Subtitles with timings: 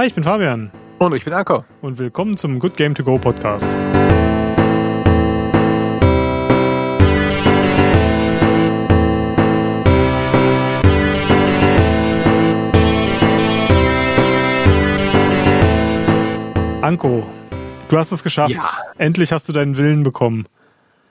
[0.00, 0.70] Hi, ich bin Fabian.
[0.98, 1.62] Und ich bin Anko.
[1.82, 3.76] Und willkommen zum Good Game To Go Podcast.
[16.80, 17.26] Anko,
[17.90, 18.52] du hast es geschafft.
[18.52, 18.62] Ja.
[18.96, 20.46] Endlich hast du deinen Willen bekommen.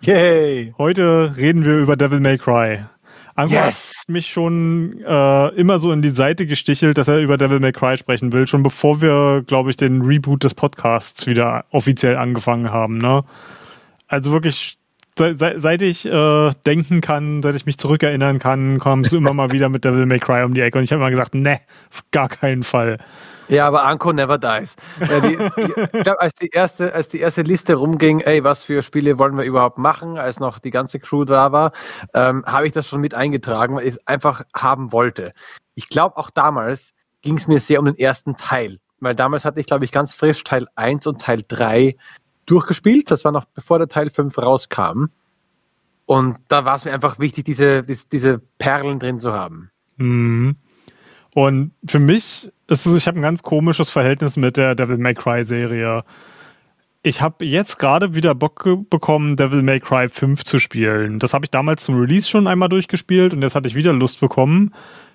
[0.02, 0.74] Yay!
[0.80, 2.86] Heute reden wir über Devil May Cry.
[3.40, 4.02] Anko Yes.
[4.02, 7.72] hat mich schon äh, immer so in die Seite gestichelt, dass er über Devil May
[7.72, 12.72] Cry sprechen will, schon bevor wir, glaube ich, den Reboot des Podcasts wieder offiziell angefangen
[12.72, 12.98] haben.
[12.98, 13.24] Ne?
[14.10, 14.78] Also wirklich,
[15.18, 19.34] se se seit ich äh, denken kann, seit ich mich zurückerinnern kann, kommst du immer
[19.34, 20.78] mal wieder mit Devil May Cry um die Ecke.
[20.78, 21.62] Und ich habe immer gesagt, ne,
[21.92, 22.98] auf gar keinen Fall.
[23.50, 24.76] Ja, aber Anko never dies.
[25.00, 25.34] Äh, die,
[25.94, 29.38] ich glaube, als die erste, als die erste Liste rumging, ey, was für Spiele wollen
[29.38, 31.72] wir überhaupt machen, als noch die ganze Crew da war,
[32.14, 35.34] ähm, habe ich das schon mit eingetragen, weil ich es einfach haben wollte.
[35.74, 39.60] Ich glaube, auch damals ging es mir sehr um den ersten Teil, weil damals hatte
[39.60, 41.96] ich, glaube ich, ganz frisch Teil 1 und Teil 3
[42.46, 43.10] durchgespielt.
[43.12, 45.06] Das war noch bevor der Teil 5 rauskam.
[46.06, 49.72] Und da war es mir einfach wichtig, diese, diese, diese Perlen drin zu haben.
[49.98, 50.56] Mhm.
[51.36, 55.14] Und für mich ist es, ich habe ein ganz komisches Verhältnis mit der Devil May
[55.14, 56.04] Cry Serie.
[57.02, 61.20] Ich habe jetzt gerade wieder Bock bekommen, Devil May Cry 5 zu spielen.
[61.20, 64.20] Das habe ich damals zum Release schon einmal durchgespielt und jetzt hatte ich wieder Lust
[64.20, 64.74] bekommen.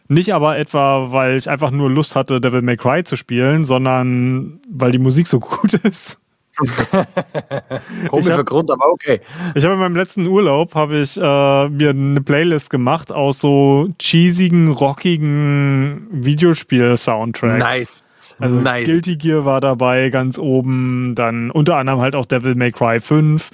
[0.08, 4.60] Nicht aber etwa, weil ich einfach nur Lust hatte, Devil May Cry zu spielen, sondern
[4.68, 6.18] weil die Musik so gut ist.
[8.08, 9.20] Komischer hab- Grund, aber okay.
[9.54, 11.20] Ich habe in meinem letzten Urlaub habe ich äh,
[11.68, 17.58] mir eine Playlist gemacht aus so cheesigen, rockigen Videospiel-Soundtracks.
[17.58, 18.04] Nice.
[18.38, 18.86] Also nice.
[18.86, 23.50] Guilty Gear war dabei ganz oben, dann unter anderem halt auch Devil May Cry 5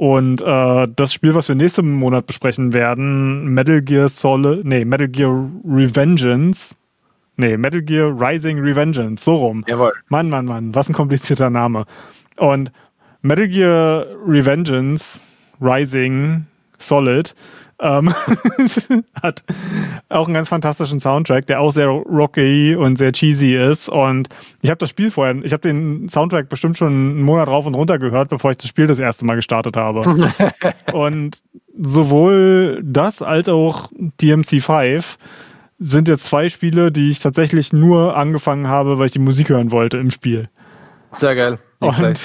[0.00, 5.08] und äh, das Spiel, was wir nächsten Monat besprechen werden, Metal Gear Solid, nee, Metal
[5.08, 6.78] Gear Revengeance.
[7.36, 9.62] Nee, Metal Gear Rising Revengeance, so rum.
[9.66, 9.92] Jawohl.
[10.08, 11.84] Mann, Mann, Mann, was ein komplizierter Name.
[12.40, 12.72] Und
[13.20, 15.24] Metal Gear Revengeance
[15.60, 16.46] Rising
[16.78, 17.34] Solid
[17.80, 18.12] ähm,
[19.22, 19.44] hat
[20.08, 23.88] auch einen ganz fantastischen Soundtrack, der auch sehr rocky und sehr cheesy ist.
[23.88, 24.28] Und
[24.62, 27.74] ich habe das Spiel vorher, ich habe den Soundtrack bestimmt schon einen Monat rauf und
[27.74, 30.00] runter gehört, bevor ich das Spiel das erste Mal gestartet habe.
[30.92, 31.42] und
[31.78, 35.16] sowohl das als auch DMC5
[35.78, 39.72] sind jetzt zwei Spiele, die ich tatsächlich nur angefangen habe, weil ich die Musik hören
[39.72, 40.48] wollte im Spiel.
[41.12, 41.58] Sehr geil.
[41.80, 42.20] Und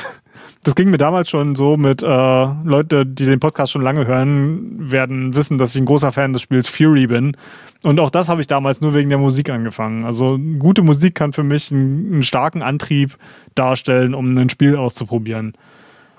[0.66, 4.92] das ging mir damals schon so mit äh, Leute, die den Podcast schon lange hören,
[4.92, 7.38] werden wissen, dass ich ein großer Fan des Spiels Fury bin.
[7.84, 10.06] Und auch das habe ich damals nur wegen der Musik angefangen.
[10.06, 13.16] Also gute Musik kann für mich einen, einen starken Antrieb
[13.54, 15.54] darstellen, um ein Spiel auszuprobieren.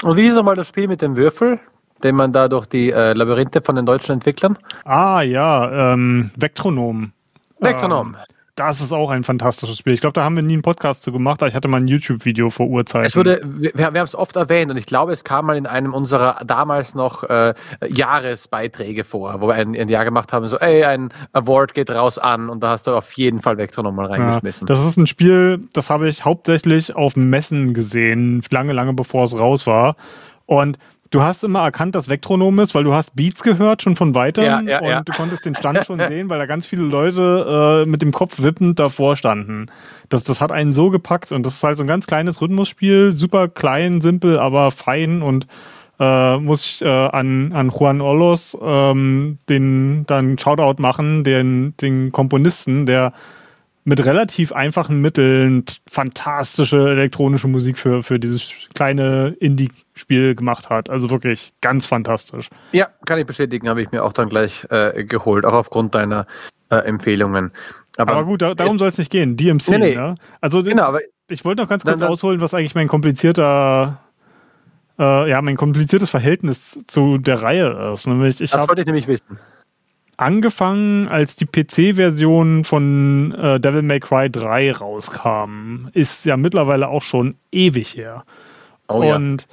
[0.04, 1.58] Und wie hieß nochmal das Spiel mit dem Würfel,
[2.04, 4.56] den man da durch die äh, Labyrinthe von den deutschen Entwicklern?
[4.84, 7.10] Ah ja, ähm, Vectronom.
[7.58, 8.14] Vectronom.
[8.14, 9.92] Ähm, das ist auch ein fantastisches Spiel.
[9.92, 11.88] Ich glaube, da haben wir nie einen Podcast zu gemacht, aber ich hatte mal ein
[11.88, 13.04] YouTube-Video vor Urzeiten.
[13.06, 15.66] Es wurde, wir, wir haben es oft erwähnt und ich glaube, es kam mal in
[15.66, 17.54] einem unserer damals noch äh,
[17.86, 22.18] Jahresbeiträge vor, wo wir ein, ein Jahr gemacht haben, so, ey, ein Award geht raus
[22.18, 24.66] an und da hast du auf jeden Fall Vectronom mal Ja, reingeschmissen.
[24.66, 29.38] das ist ein Spiel, das habe ich hauptsächlich auf Messen gesehen, lange, lange bevor es
[29.38, 29.96] raus war.
[30.46, 30.78] Und
[31.10, 34.44] du hast immer erkannt, dass Vectronom ist, weil du hast Beats gehört schon von weitem
[34.44, 35.02] Ja, ja, und ja.
[35.02, 38.42] du konntest den Stand schon sehen, weil da ganz viele Leute äh, mit dem Kopf
[38.42, 39.66] wippend davor standen.
[40.08, 43.12] Das, das hat einen so gepackt und das ist halt so ein ganz kleines Rhythmusspiel,
[43.12, 45.46] super klein, simpel, aber fein und
[45.98, 52.12] äh, muss ich äh, an, an Juan Olos ähm, den dann Shoutout machen, den, den
[52.12, 53.12] Komponisten, der
[53.88, 60.90] mit relativ einfachen Mitteln fantastische elektronische Musik für, für dieses kleine Indie-Spiel gemacht hat.
[60.90, 62.48] Also wirklich ganz fantastisch.
[62.72, 66.26] Ja, kann ich bestätigen, habe ich mir auch dann gleich äh, geholt, auch aufgrund deiner
[66.68, 67.52] äh, Empfehlungen.
[67.96, 69.36] Aber, gut, da, darum soll es nicht gehen.
[69.36, 69.94] DMC, Nee, nee.
[69.94, 70.16] ne?
[70.40, 70.98] Also Genau, aber
[71.28, 74.00] ich wollte noch ganz kurz Dann- ausholen, was eigentlich mein komplizierter,
[74.98, 78.08] äh, ja, mein kompliziertes Verhältnis zu der Reihe ist.
[78.08, 79.38] Nämlich, ich das habe wollte ich nämlich wissen.
[80.16, 85.88] Angefangen, als die PC-Version von äh, Devil May Cry 3 rauskam.
[85.92, 88.24] Ist ja mittlerweile auch schon ewig her.
[88.88, 89.16] Oh ja.
[89.16, 89.46] Und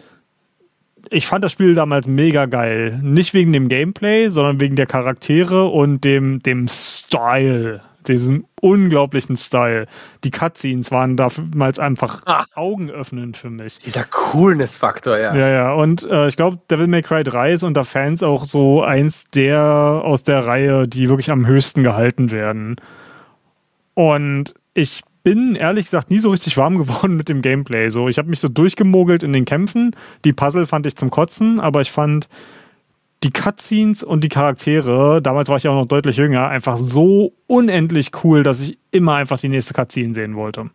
[1.10, 3.00] ich fand das Spiel damals mega geil.
[3.02, 7.82] Nicht wegen dem Gameplay, sondern wegen der Charaktere und dem, dem Style.
[8.08, 9.88] Diesem unglaublichen Style.
[10.24, 12.46] Die Cutscenes waren damals einfach Ah.
[12.56, 13.80] augenöffnend für mich.
[13.80, 15.36] Dieser Coolness-Faktor, ja.
[15.36, 18.82] Ja, ja, und äh, ich glaube, Devil May Cry 3 ist unter Fans auch so
[18.84, 22.76] eins der aus der Reihe, die wirklich am höchsten gehalten werden.
[23.94, 27.90] Und ich bin ehrlich gesagt nie so richtig warm geworden mit dem Gameplay.
[27.90, 29.96] So, ich habe mich so durchgemogelt in den Kämpfen.
[30.26, 32.28] Die Puzzle fand ich zum Kotzen, aber ich fand
[33.24, 38.12] die Cutscenes und die Charaktere, damals war ich auch noch deutlich jünger, einfach so unendlich
[38.24, 40.70] cool, dass ich immer einfach die nächste Cutscene sehen wollte.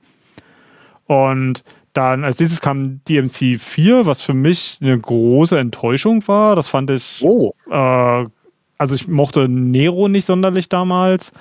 [1.04, 1.62] Und
[1.92, 6.54] dann als nächstes kam DMC 4, was für mich eine große Enttäuschung war.
[6.54, 7.20] Das fand ich.
[7.22, 7.54] Oh.
[7.70, 8.26] Äh,
[8.78, 11.32] also ich mochte Nero nicht sonderlich damals.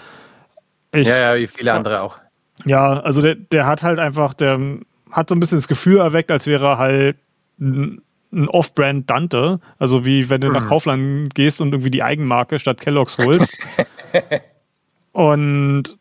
[0.91, 2.17] Ich, ja, ja, wie viele andere auch.
[2.65, 4.59] Ja, also der, der hat halt einfach, der
[5.11, 7.17] hat so ein bisschen das Gefühl erweckt, als wäre er halt
[7.59, 8.01] ein,
[8.37, 9.59] ein Off-Brand Dante.
[9.79, 10.53] Also wie wenn du mhm.
[10.53, 13.57] nach Kaufland gehst und irgendwie die Eigenmarke statt Kelloggs holst.
[15.11, 15.97] und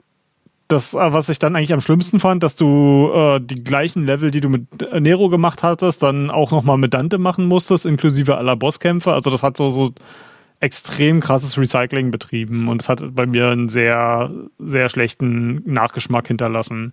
[0.69, 4.31] das, äh, was ich dann eigentlich am schlimmsten fand, dass du äh, die gleichen Level,
[4.31, 4.67] die du mit
[5.01, 9.13] Nero gemacht hattest, dann auch nochmal mit Dante machen musstest, inklusive aller Bosskämpfe.
[9.13, 9.93] Also das hat so, so
[10.61, 16.93] extrem krasses Recycling betrieben und es hat bei mir einen sehr, sehr schlechten Nachgeschmack hinterlassen.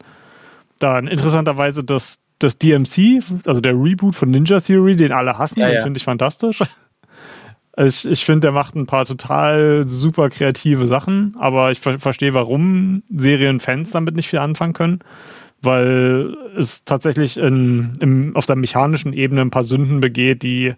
[0.80, 5.68] Dann interessanterweise das, das DMC, also der Reboot von Ninja Theory, den alle hassen, ja,
[5.68, 5.84] den ja.
[5.84, 6.64] finde ich fantastisch.
[7.76, 12.36] Ich, ich finde, der macht ein paar total super kreative Sachen, aber ich ver verstehe,
[12.36, 15.00] warum Serienfans damit nicht viel anfangen können,
[15.64, 20.76] weil es tatsächlich in, im, auf der mechanischen Ebene ein paar Sünden begeht, die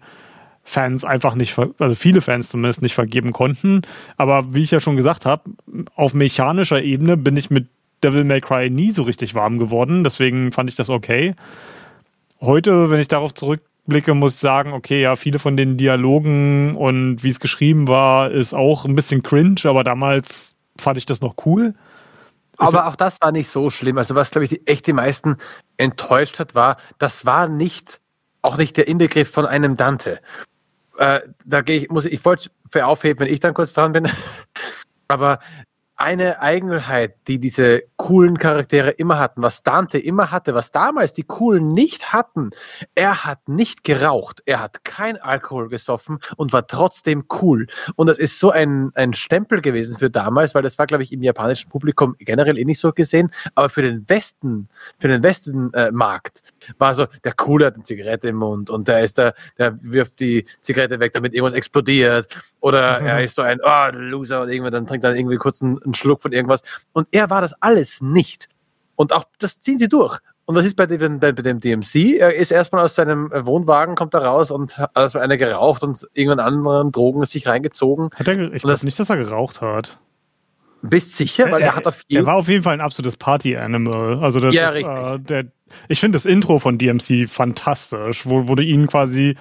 [0.68, 3.82] Fans einfach nicht, also viele Fans zumindest nicht vergeben konnten.
[4.16, 5.50] Aber wie ich ja schon gesagt habe,
[5.94, 7.68] auf mechanischer Ebene bin ich mit
[8.02, 11.34] Devil May Cry nie so richtig warm geworden, deswegen fand ich das okay.
[12.40, 16.76] Heute, wenn ich darauf zurück zurückblicke, muss ich sagen, okay, ja, viele von den Dialogen
[16.76, 21.20] und wie es geschrieben war, ist auch ein bisschen cringe, aber damals fand ich das
[21.20, 21.74] noch cool.
[22.58, 23.98] Aber auch das war nicht so schlimm.
[23.98, 25.36] Also was, glaube ich, die, echt die meisten
[25.76, 28.00] enttäuscht hat, war, das war nicht,
[28.42, 30.20] auch nicht der Inbegriff von einem Dante.
[30.96, 33.92] Äh, da gehe ich, muss ich, ich wollte für aufheben, wenn ich dann kurz dran
[33.92, 34.08] bin.
[35.08, 35.38] Aber
[35.96, 41.22] eine Eigenheit, die diese coolen Charaktere immer hatten, was Dante immer hatte, was damals die
[41.22, 42.50] coolen nicht hatten.
[42.94, 47.66] Er hat nicht geraucht, er hat kein Alkohol gesoffen und war trotzdem cool.
[47.96, 51.12] Und das ist so ein, ein Stempel gewesen für damals, weil das war, glaube ich,
[51.12, 54.68] im japanischen Publikum generell eh nicht so gesehen, aber für den Westen,
[54.98, 59.04] für den Westenmarkt äh, war so, der Coole hat eine Zigarette im Mund und der
[59.04, 62.28] ist da, der wirft die Zigarette weg, damit irgendwas explodiert.
[62.60, 63.06] Oder mhm.
[63.06, 65.94] er ist so ein, oh, Loser und irgendwann dann trinkt er irgendwie kurz einen einen
[65.94, 66.62] Schluck von irgendwas.
[66.92, 68.48] Und er war das alles nicht.
[68.96, 70.18] Und auch das ziehen sie durch.
[70.46, 72.18] Und was ist bei dem, bei dem DMC?
[72.18, 76.06] Er ist erstmal aus seinem Wohnwagen, kommt da raus und hat also einer geraucht und
[76.14, 78.10] irgendwann anderen Drogen sich reingezogen.
[78.14, 79.98] Hat er, ich glaube nicht, dass er geraucht hat.
[80.82, 81.50] Bist sicher?
[81.50, 84.22] Weil er, er, hat auf jeden Er war auf jeden Fall ein absolutes Party-Animal.
[84.22, 84.86] Also das ja, ist.
[84.86, 85.46] Äh, der,
[85.88, 89.36] ich finde das Intro von DMC fantastisch, wo, wo du ihn quasi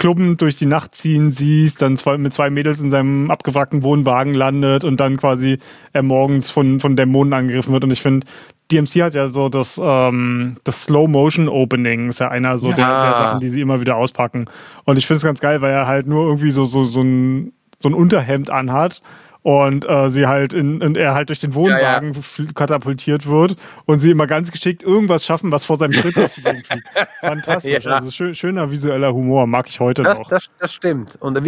[0.00, 4.32] klubbend durch die Nacht ziehen siehst, dann zwei, mit zwei Mädels in seinem abgewrackten Wohnwagen
[4.32, 5.58] landet und dann quasi
[5.92, 7.84] er morgens von, von Dämonen angegriffen wird.
[7.84, 8.26] Und ich finde,
[8.72, 12.76] DMC hat ja so das, ähm, das Slow-Motion-Opening, ist ja einer so ja.
[12.76, 14.46] Der, der Sachen, die sie immer wieder auspacken.
[14.84, 17.52] Und ich finde es ganz geil, weil er halt nur irgendwie so, so, so, ein,
[17.78, 19.02] so ein Unterhemd anhat
[19.42, 22.52] und äh, sie halt in, und er halt durch den Wohnwagen ja, ja.
[22.54, 23.56] katapultiert wird
[23.86, 26.88] und sie immer ganz geschickt irgendwas schaffen, was vor seinem Schritt auf die Gegend fliegt.
[27.20, 27.84] Fantastisch.
[27.84, 27.92] Ja.
[27.92, 30.28] Also schön, schöner visueller Humor, mag ich heute das, noch.
[30.28, 31.16] Das, das stimmt.
[31.16, 31.38] Und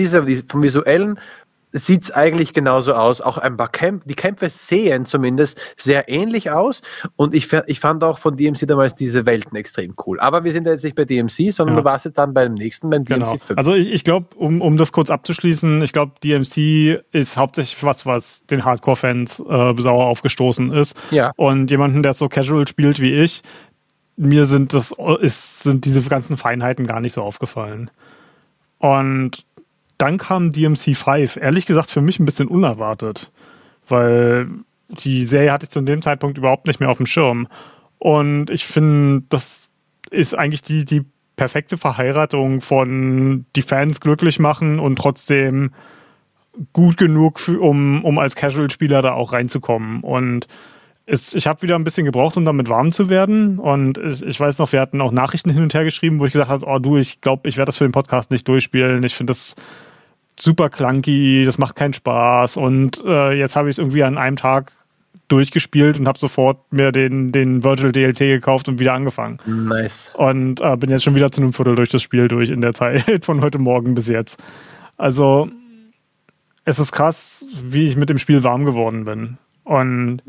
[0.49, 1.19] vom visuellen
[1.73, 3.21] sieht es eigentlich genauso aus.
[3.21, 6.83] Auch ein paar Kämpfe, die Kämpfe sehen zumindest sehr ähnlich aus.
[7.17, 10.21] Und ich, ich fand auch von DMC damals diese Welten extrem cool.
[10.21, 11.83] Aber wir sind ja jetzt nicht bei DMC, sondern ja.
[11.83, 13.39] du warst jetzt dann beim nächsten, beim DMC genau.
[13.39, 13.59] 5.
[13.59, 18.07] Also ich, ich glaube, um, um das kurz abzuschließen, ich glaube, DMC ist hauptsächlich was,
[18.07, 20.97] was den Hardcore-Fans äh, sauer aufgestoßen ist.
[21.11, 21.33] Ja.
[21.37, 23.43] Und jemanden, der so casual spielt wie ich,
[24.17, 27.91] mir sind das ist, sind diese ganzen Feinheiten gar nicht so aufgefallen.
[28.79, 29.47] Und
[30.03, 31.37] dann kam DMC 5.
[31.37, 33.31] Ehrlich gesagt für mich ein bisschen unerwartet,
[33.87, 34.49] weil
[34.89, 37.47] die Serie hatte ich zu dem Zeitpunkt überhaupt nicht mehr auf dem Schirm.
[37.99, 39.69] Und ich finde, das
[40.11, 41.05] ist eigentlich die, die
[41.37, 45.71] perfekte Verheiratung von die Fans glücklich machen und trotzdem
[46.73, 50.01] gut genug, um, um als Casual-Spieler da auch reinzukommen.
[50.01, 50.49] Und
[51.07, 53.61] es, ich habe wieder ein bisschen gebraucht, um damit warm zu werden.
[53.61, 56.33] Und ich, ich, weiß noch, wir hatten auch Nachrichten hin und her geschrieben, wo ich
[56.33, 59.05] gesagt habe, oh du, ich glaube, ich werde das für den Podcast nicht durchspielen.
[59.05, 59.55] Ich finde das
[60.39, 62.57] super clunky, das macht keinen Spaß.
[62.57, 64.73] Und äh, jetzt habe ich es irgendwie an einem Tag
[65.29, 69.39] durchgespielt und habe sofort mir den, den Virtual DLC gekauft und wieder angefangen.
[69.47, 70.13] Nice.
[70.15, 72.75] Und äh, bin jetzt schon wieder zu einem Viertel durch das Spiel durch in der
[72.75, 74.43] Zeit von heute Morgen bis jetzt.
[74.97, 75.49] Also
[76.65, 79.39] es ist krass, wie ich mit dem Spiel warm geworden bin.
[79.65, 80.23] Und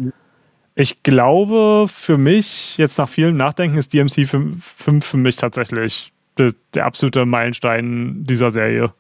[0.76, 6.54] ich glaube, für mich, jetzt nach vielem Nachdenken, ist DMC 5 für mich tatsächlich der,
[6.74, 8.94] der absolute Meilenstein dieser Serie.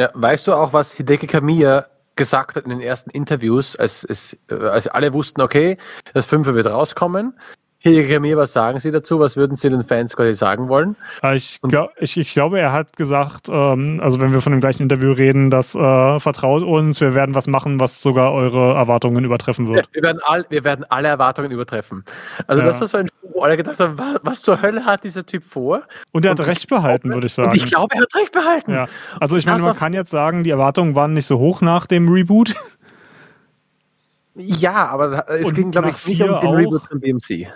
[0.00, 1.84] Ja, weißt du auch, was Hideki Kamiya
[2.16, 5.76] gesagt hat in den ersten Interviews, als, es, äh, als alle wussten, okay,
[6.14, 7.38] das Fünfe wird rauskommen.
[7.82, 9.20] Hidegami, was sagen Sie dazu?
[9.20, 10.96] Was würden Sie den Fans quasi sagen wollen?
[11.34, 14.82] Ich, glaub, ich, ich glaube, er hat gesagt, ähm, also wenn wir von dem gleichen
[14.82, 19.66] Interview reden, dass äh, vertraut uns, wir werden was machen, was sogar eure Erwartungen übertreffen
[19.66, 19.86] wird.
[19.86, 22.04] Ja, wir, werden all, wir werden alle Erwartungen übertreffen.
[22.46, 22.68] Also ja.
[22.68, 25.24] das ist so ein Spiel, wo alle gedacht haben, was, was, zur Hölle hat dieser
[25.24, 25.82] Typ vor?
[26.12, 27.48] Und er hat und recht behalten, würde ich sagen.
[27.48, 28.72] Und ich glaube, er hat recht behalten.
[28.72, 28.88] Ja.
[29.18, 32.10] Also ich meine, man kann jetzt sagen, die Erwartungen waren nicht so hoch nach dem
[32.10, 32.54] Reboot.
[34.34, 36.56] Ja, aber es und ging, glaube ich, nicht um den auch.
[36.56, 37.48] Reboot von DMC.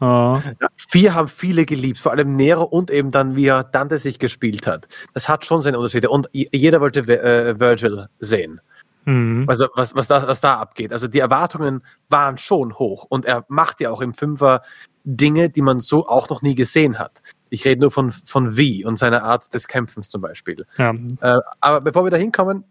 [0.00, 0.40] Ah.
[0.76, 4.66] vier haben viele geliebt, vor allem Nero und eben dann, wie er Dante sich gespielt
[4.66, 4.86] hat.
[5.12, 6.08] Das hat schon seine Unterschiede.
[6.08, 8.60] Und jeder wollte äh, Virgil sehen.
[9.06, 9.44] Mhm.
[9.48, 10.92] Also was, was, da, was da abgeht.
[10.92, 13.06] Also die Erwartungen waren schon hoch.
[13.08, 14.62] Und er macht ja auch im Fünfer
[15.02, 17.22] Dinge, die man so auch noch nie gesehen hat.
[17.50, 20.64] Ich rede nur von, von V und seiner Art des Kämpfens zum Beispiel.
[20.76, 20.94] Ja.
[21.20, 22.64] Äh, aber bevor wir da hinkommen,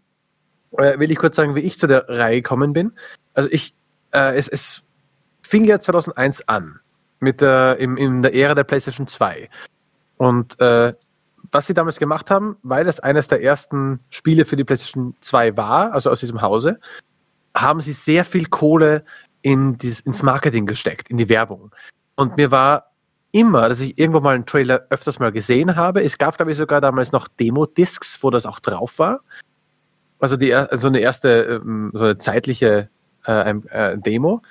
[0.72, 2.92] äh, will ich kurz sagen, wie ich zu der Reihe gekommen bin.
[3.34, 3.74] Also ich,
[4.10, 4.82] es, es
[5.42, 6.80] fing ja 2001 an
[7.20, 9.48] mit der, im, in der Ära der PlayStation 2.
[10.16, 10.92] Und äh,
[11.50, 15.56] was sie damals gemacht haben, weil es eines der ersten Spiele für die PlayStation 2
[15.56, 16.78] war, also aus diesem Hause,
[17.56, 19.04] haben sie sehr viel Kohle
[19.42, 21.70] in dieses, ins Marketing gesteckt, in die Werbung.
[22.16, 22.92] Und mir war
[23.32, 26.02] immer, dass ich irgendwo mal einen Trailer öfters mal gesehen habe.
[26.02, 29.20] Es gab, glaube ich, sogar damals noch Demo-Discs, wo das auch drauf war.
[30.18, 32.88] Also die, so eine erste, ähm, so eine zeitliche
[33.26, 34.42] äh, äh, Demo.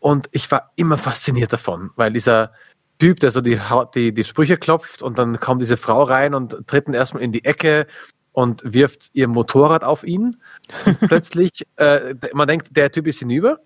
[0.00, 2.50] Und ich war immer fasziniert davon, weil dieser
[2.98, 3.58] Typ, der so die,
[3.94, 7.32] die, die Sprüche klopft und dann kommt diese Frau rein und tritt ihn erstmal in
[7.32, 7.86] die Ecke
[8.32, 10.36] und wirft ihr Motorrad auf ihn.
[11.06, 13.60] Plötzlich, äh, man denkt, der Typ ist hinüber.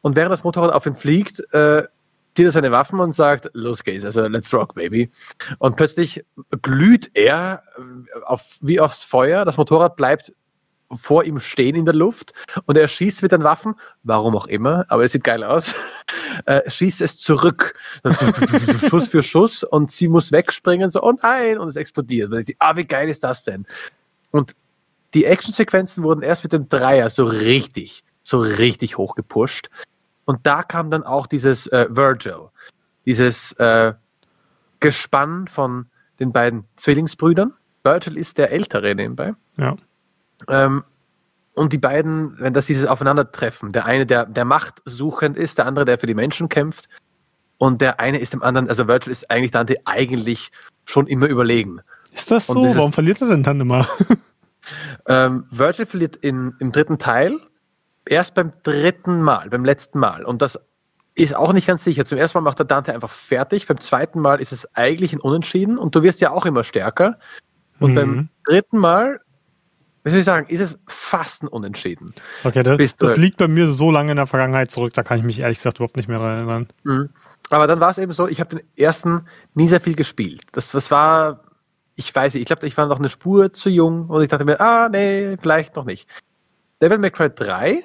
[0.00, 1.84] Und während das Motorrad auf ihn fliegt, äh,
[2.34, 5.10] zieht er seine Waffen und sagt, los geht's, also let's rock, baby.
[5.58, 6.24] Und plötzlich
[6.62, 9.44] glüht er äh, auf, wie aufs Feuer.
[9.44, 10.32] Das Motorrad bleibt
[10.94, 12.32] vor ihm stehen in der Luft
[12.66, 15.74] und er schießt mit den Waffen, warum auch immer, aber es sieht geil aus,
[16.46, 17.74] äh, schießt es zurück.
[18.88, 22.32] Schuss für Schuss und sie muss wegspringen, so, oh nein, und es explodiert.
[22.32, 23.66] Und sie, ah, wie geil ist das denn?
[24.30, 24.54] Und
[25.14, 29.68] die Actionsequenzen wurden erst mit dem Dreier so richtig, so richtig hoch gepusht.
[30.24, 32.48] Und da kam dann auch dieses äh, Virgil,
[33.04, 33.92] dieses äh,
[34.80, 35.86] Gespann von
[36.18, 37.52] den beiden Zwillingsbrüdern.
[37.82, 39.34] Virgil ist der Ältere nebenbei.
[39.56, 39.76] Ja.
[40.48, 40.84] Ähm,
[41.54, 45.84] und die beiden, wenn das dieses Aufeinandertreffen, der eine, der, der machtsuchend ist, der andere,
[45.84, 46.88] der für die Menschen kämpft,
[47.58, 50.50] und der eine ist dem anderen, also Virgil ist eigentlich Dante eigentlich
[50.84, 51.80] schon immer überlegen.
[52.12, 52.60] Ist das so?
[52.60, 53.86] Dieses, Warum verliert er denn dann immer?
[55.06, 57.38] ähm, Virgil verliert in, im dritten Teil
[58.04, 60.24] erst beim dritten Mal, beim letzten Mal.
[60.24, 60.58] Und das
[61.14, 62.04] ist auch nicht ganz sicher.
[62.04, 63.68] Zum ersten Mal macht der Dante einfach fertig.
[63.68, 67.18] Beim zweiten Mal ist es eigentlich ein Unentschieden und du wirst ja auch immer stärker.
[67.78, 67.94] Und mhm.
[67.94, 69.20] beim dritten Mal
[70.04, 72.12] wie soll ich sagen, ist es fast ein Unentschieden.
[72.42, 75.24] Okay, das, das liegt bei mir so lange in der Vergangenheit zurück, da kann ich
[75.24, 76.68] mich ehrlich gesagt überhaupt nicht mehr erinnern.
[76.82, 77.10] Mhm.
[77.50, 80.42] Aber dann war es eben so, ich habe den ersten nie sehr viel gespielt.
[80.52, 81.40] Das, das war,
[81.94, 84.44] ich weiß nicht, ich glaube, ich war noch eine Spur zu jung und ich dachte
[84.44, 86.08] mir, ah, nee, vielleicht noch nicht.
[86.80, 87.84] Devil May Cry 3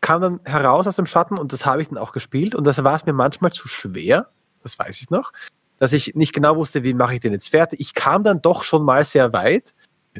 [0.00, 2.84] kam dann heraus aus dem Schatten und das habe ich dann auch gespielt und das
[2.84, 4.28] war es mir manchmal zu schwer,
[4.62, 5.32] das weiß ich noch,
[5.78, 7.80] dass ich nicht genau wusste, wie mache ich den jetzt fertig.
[7.80, 9.74] Ich kam dann doch schon mal sehr weit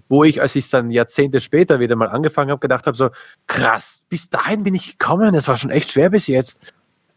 [0.09, 3.11] wo ich, als ich es dann Jahrzehnte später wieder mal angefangen habe, gedacht habe, so
[3.47, 6.61] krass, bis dahin bin ich gekommen, das war schon echt schwer bis jetzt.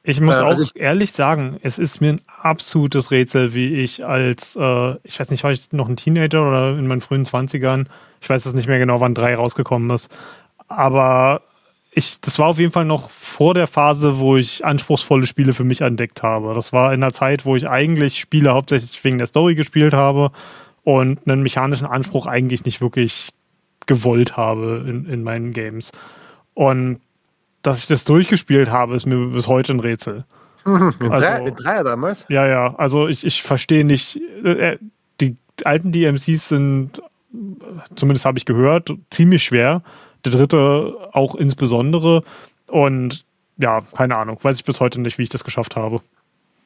[0.03, 3.75] Ich muss äh, also auch ich, ehrlich sagen, es ist mir ein absolutes Rätsel, wie
[3.75, 7.25] ich als, äh, ich weiß nicht, war ich noch ein Teenager oder in meinen frühen
[7.25, 7.89] Zwanzigern,
[8.21, 10.09] ich weiß es nicht mehr genau, wann drei rausgekommen ist,
[10.67, 11.41] aber
[11.91, 15.63] ich, das war auf jeden Fall noch vor der Phase, wo ich anspruchsvolle Spiele für
[15.63, 16.53] mich entdeckt habe.
[16.53, 20.31] Das war in der Zeit, wo ich eigentlich Spiele hauptsächlich wegen der Story gespielt habe
[20.89, 23.29] und einen mechanischen Anspruch eigentlich nicht wirklich
[23.85, 25.91] gewollt habe in, in meinen Games.
[26.55, 26.99] Und
[27.61, 30.25] dass ich das durchgespielt habe, ist mir bis heute ein Rätsel.
[30.65, 32.25] mit, also, drei, mit Dreier damals?
[32.29, 32.73] Ja, ja.
[32.75, 34.19] Also ich, ich verstehe nicht.
[34.43, 34.79] Äh,
[35.21, 37.03] die alten DMCs sind,
[37.95, 39.83] zumindest habe ich gehört, ziemlich schwer.
[40.25, 42.23] Der dritte auch insbesondere.
[42.65, 43.25] Und
[43.57, 44.39] ja, keine Ahnung.
[44.41, 46.01] Weiß ich bis heute nicht, wie ich das geschafft habe.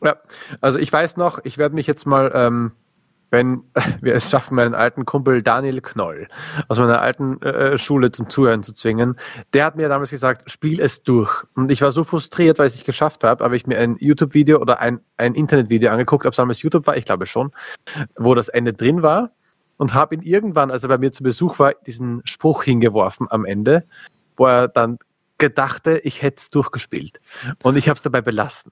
[0.02, 0.16] Ja,
[0.62, 2.72] also ich weiß noch, ich werde mich jetzt mal ähm,
[3.34, 3.64] wenn
[4.02, 6.28] wir es schaffen, meinen alten Kumpel Daniel Knoll
[6.70, 9.18] aus meiner alten äh, Schule zum Zuhören zu zwingen,
[9.52, 11.44] der hat mir damals gesagt, spiel es durch.
[11.56, 13.98] Und ich war so frustriert, weil ich es nicht geschafft habe, habe ich mir ein
[14.00, 17.52] YouTube-Video oder ein, ein Internet-Video angeguckt, ob es damals YouTube war, ich glaube schon,
[18.16, 19.32] wo das Ende drin war
[19.78, 23.44] und habe ihn irgendwann, als er bei mir zu Besuch war, diesen Spruch hingeworfen am
[23.46, 23.84] Ende,
[24.36, 25.00] wo er dann
[25.44, 27.20] gedachte, ich hätte es durchgespielt.
[27.64, 28.72] Und ich habe es dabei belassen.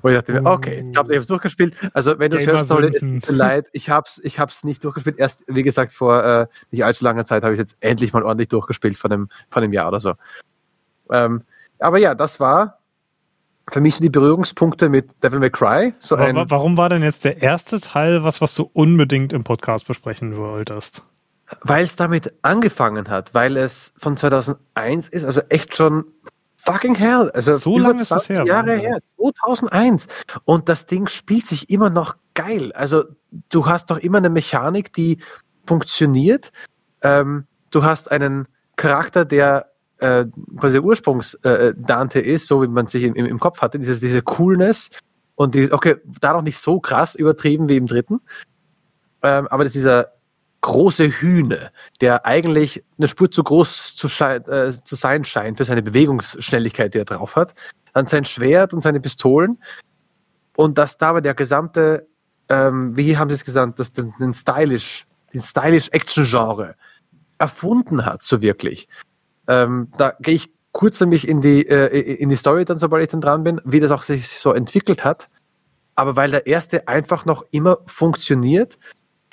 [0.00, 1.76] Wo ich dachte mir, okay, ich glaube, ich habe es durchgespielt.
[1.92, 5.18] Also wenn du es hörst, es leid, ich habe es ich hab's nicht durchgespielt.
[5.18, 8.48] Erst, wie gesagt, vor äh, nicht allzu langer Zeit habe ich jetzt endlich mal ordentlich
[8.48, 10.14] durchgespielt von einem, von einem Jahr oder so.
[11.10, 11.42] Ähm,
[11.80, 12.78] aber ja, das war
[13.70, 15.94] für mich sind die Berührungspunkte mit Devil May Cry.
[15.98, 20.36] So warum war denn jetzt der erste Teil was, was du unbedingt im Podcast besprechen
[20.36, 21.02] wolltest?
[21.60, 26.04] Weil es damit angefangen hat, weil es von 2001 ist, also echt schon
[26.56, 27.30] fucking hell.
[27.32, 28.44] Also so lange ist das her.
[28.46, 30.06] Jahre her, 2001.
[30.44, 32.72] Und das Ding spielt sich immer noch geil.
[32.72, 33.04] Also
[33.50, 35.18] du hast doch immer eine Mechanik, die
[35.66, 36.52] funktioniert.
[37.02, 43.04] Ähm, du hast einen Charakter, der äh, quasi Ursprungs-Dante äh, ist, so wie man sich
[43.04, 44.90] im, im Kopf hatte, diese, diese Coolness
[45.34, 48.20] und die, okay, da noch nicht so krass übertrieben wie im dritten,
[49.22, 50.13] ähm, aber das ist dieser
[50.64, 55.82] große Hühne, der eigentlich eine Spur zu groß zu, äh, zu sein scheint für seine
[55.82, 57.54] Bewegungsschnelligkeit, die er drauf hat,
[57.92, 59.62] dann sein Schwert und seine Pistolen
[60.56, 62.08] und dass dabei der gesamte,
[62.48, 66.76] ähm, wie haben sie es gesagt, das, den, den stylish, den stylish Action-Genre
[67.36, 68.88] erfunden hat, so wirklich.
[69.46, 73.10] Ähm, da gehe ich kurz nämlich in die, äh, in die Story dann, sobald ich
[73.10, 75.28] dann dran bin, wie das auch sich so entwickelt hat.
[75.94, 78.78] Aber weil der erste einfach noch immer funktioniert,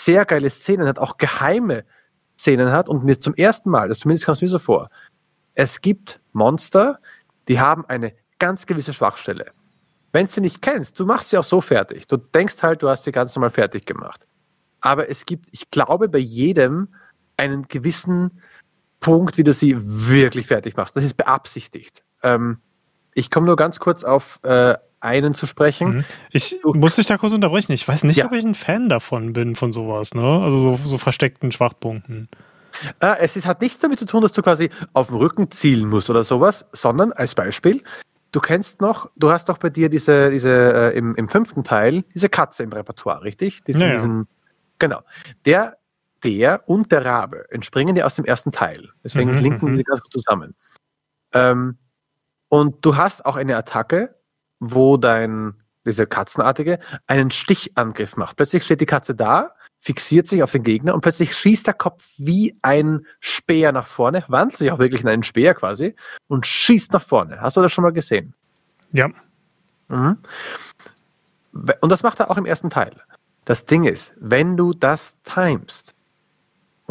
[0.04, 1.86] sehr geile Szenen hat, auch geheime
[2.38, 4.90] Szenen hat und mir zum ersten Mal, das zumindest kam es mir so vor,
[5.54, 7.00] es gibt Monster,
[7.48, 9.52] die haben eine ganz gewisse Schwachstelle.
[10.12, 12.08] Wenn du sie nicht kennst, du machst sie auch so fertig.
[12.08, 14.26] Du denkst halt, du hast sie ganz normal fertig gemacht.
[14.82, 16.90] Aber es gibt, ich glaube, bei jedem
[17.38, 18.42] einen gewissen
[19.00, 20.96] Punkt, wie du sie wirklich fertig machst.
[20.96, 22.04] Das ist beabsichtigt.
[22.24, 22.60] Ähm,
[23.14, 25.98] ich komme nur ganz kurz auf äh, einen zu sprechen.
[25.98, 26.06] Mhm.
[26.32, 27.72] Ich muss dich da kurz unterbrechen.
[27.74, 28.26] Ich weiß nicht, ja.
[28.26, 30.42] ob ich ein Fan davon bin, von sowas, ne?
[30.42, 32.30] Also so, so versteckten Schwachpunkten.
[33.00, 35.90] Äh, es ist, hat nichts damit zu tun, dass du quasi auf dem Rücken zielen
[35.90, 37.84] musst oder sowas, sondern als Beispiel,
[38.32, 42.06] du kennst noch, du hast doch bei dir diese, diese äh, im, im fünften Teil,
[42.14, 43.64] diese Katze im Repertoire, richtig?
[43.64, 43.94] Diesen, naja.
[43.96, 44.28] diesen,
[44.80, 45.02] genau.
[45.46, 45.78] Der
[46.24, 48.90] der und der Rabe entspringen ja aus dem ersten Teil.
[49.04, 49.78] Deswegen mhm, linken mhm.
[49.78, 50.56] sie ganz gut zusammen.
[51.34, 51.78] Ähm,
[52.50, 54.16] und du hast auch eine Attacke,
[54.62, 56.78] wo dein, diese Katzenartige,
[57.08, 58.38] einen Stichangriff macht.
[58.38, 62.08] Plötzlich steht die Katze da, fixiert sich auf den Gegner und plötzlich schießt der Kopf
[62.18, 65.96] wie ein Speer nach vorne, wandelt sich auch wirklich in einen Speer quasi
[66.28, 67.42] und schießt nach vorne.
[67.42, 68.34] Hast du das schon mal gesehen?
[68.94, 69.10] Ja.
[69.90, 70.18] Mhm.
[71.82, 72.96] Und das macht er auch im ersten Teil.
[73.44, 75.96] Das Ding ist, wenn du das timest,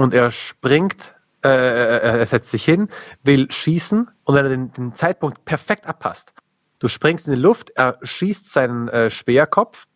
[0.00, 1.14] und er springt,
[1.44, 2.88] äh, er setzt sich hin,
[3.22, 6.32] will schießen und wenn er den, den, Zeitpunkt perfekt abpasst,
[6.80, 9.86] du springst in die Luft, er schießt seinen äh, Speerkopf,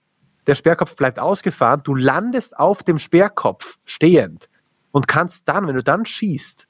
[0.47, 4.49] der Speerkopf bleibt ausgefahren, du landest auf dem Speerkopf stehend
[4.93, 6.69] und kannst dann, wenn du dann schießt,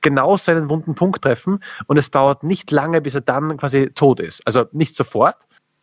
[0.00, 4.20] genau seinen wunden Punkt treffen und es dauert nicht lange, bis er dann quasi tot
[4.20, 4.46] ist.
[4.46, 5.36] Also nicht sofort,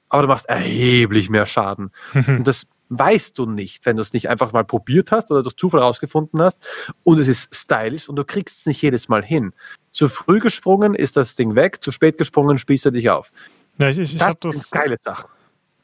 [0.09, 1.91] aber du machst erheblich mehr Schaden.
[2.13, 5.55] und das weißt du nicht, wenn du es nicht einfach mal probiert hast oder durch
[5.55, 6.65] Zufall rausgefunden hast
[7.03, 9.53] und es ist stylisch und du kriegst es nicht jedes Mal hin.
[9.91, 13.31] Zu früh gesprungen ist das Ding weg, zu spät gesprungen spießt er dich auf.
[13.77, 15.29] Ja, ich, ich, das, das sind geile Sachen.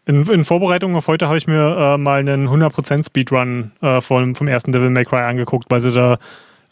[0.05, 4.35] In, in, Vorbereitung auf heute habe ich mir äh, mal einen 100% Speedrun äh, vom,
[4.35, 6.17] vom ersten Devil May Cry angeguckt, weil sie da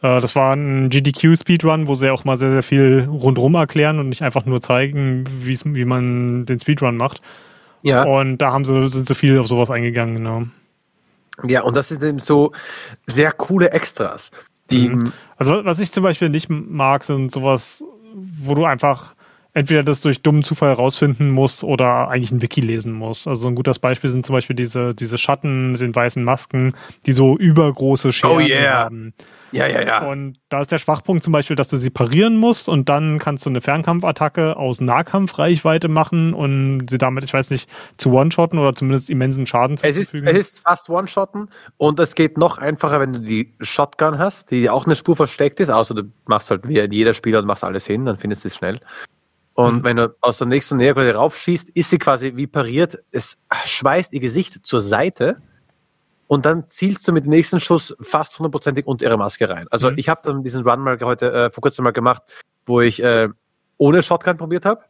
[0.01, 4.09] äh, das war ein GDQ-Speedrun, wo sie auch mal sehr, sehr viel rundherum erklären und
[4.09, 7.21] nicht einfach nur zeigen, wie man den Speedrun macht.
[7.81, 8.03] Ja.
[8.03, 10.43] Und da haben sie, sind sie viel auf sowas eingegangen, genau.
[11.43, 12.51] Ja, und das sind eben so
[13.05, 14.31] sehr coole Extras.
[14.69, 15.13] Die mhm.
[15.37, 19.15] Also was ich zum Beispiel nicht mag, sind sowas, wo du einfach
[19.53, 23.27] entweder das durch dummen Zufall rausfinden musst oder eigentlich ein Wiki lesen musst.
[23.27, 26.73] Also ein gutes Beispiel sind zum Beispiel diese, diese Schatten mit den weißen Masken,
[27.05, 28.83] die so übergroße Scheren oh yeah.
[28.83, 29.13] haben.
[29.51, 30.07] Ja, ja, ja.
[30.07, 33.45] Und da ist der Schwachpunkt zum Beispiel, dass du sie parieren musst und dann kannst
[33.45, 38.75] du eine Fernkampfattacke aus Nahkampfreichweite machen und sie damit, ich weiß nicht, zu One-Shotten oder
[38.75, 42.99] zumindest immensen Schaden zu es ist, es ist fast One-Shotten und es geht noch einfacher,
[42.99, 46.67] wenn du die Shotgun hast, die auch eine Spur versteckt ist, außer du machst halt
[46.67, 48.79] wie jeder Spieler und machst alles hin, dann findest du es schnell.
[49.53, 49.83] Und mhm.
[49.83, 54.13] wenn du aus der nächsten Nähe quasi raufschießt, ist sie quasi wie pariert, es schweißt
[54.13, 55.41] ihr Gesicht zur Seite
[56.29, 59.65] und dann zielst du mit dem nächsten Schuss fast hundertprozentig unter ihre Maske rein.
[59.71, 59.97] Also mhm.
[59.97, 62.21] ich habe dann diesen Run mal heute äh, vor kurzem mal gemacht,
[62.67, 63.29] wo ich äh,
[63.77, 64.83] ohne Shotgun probiert habe.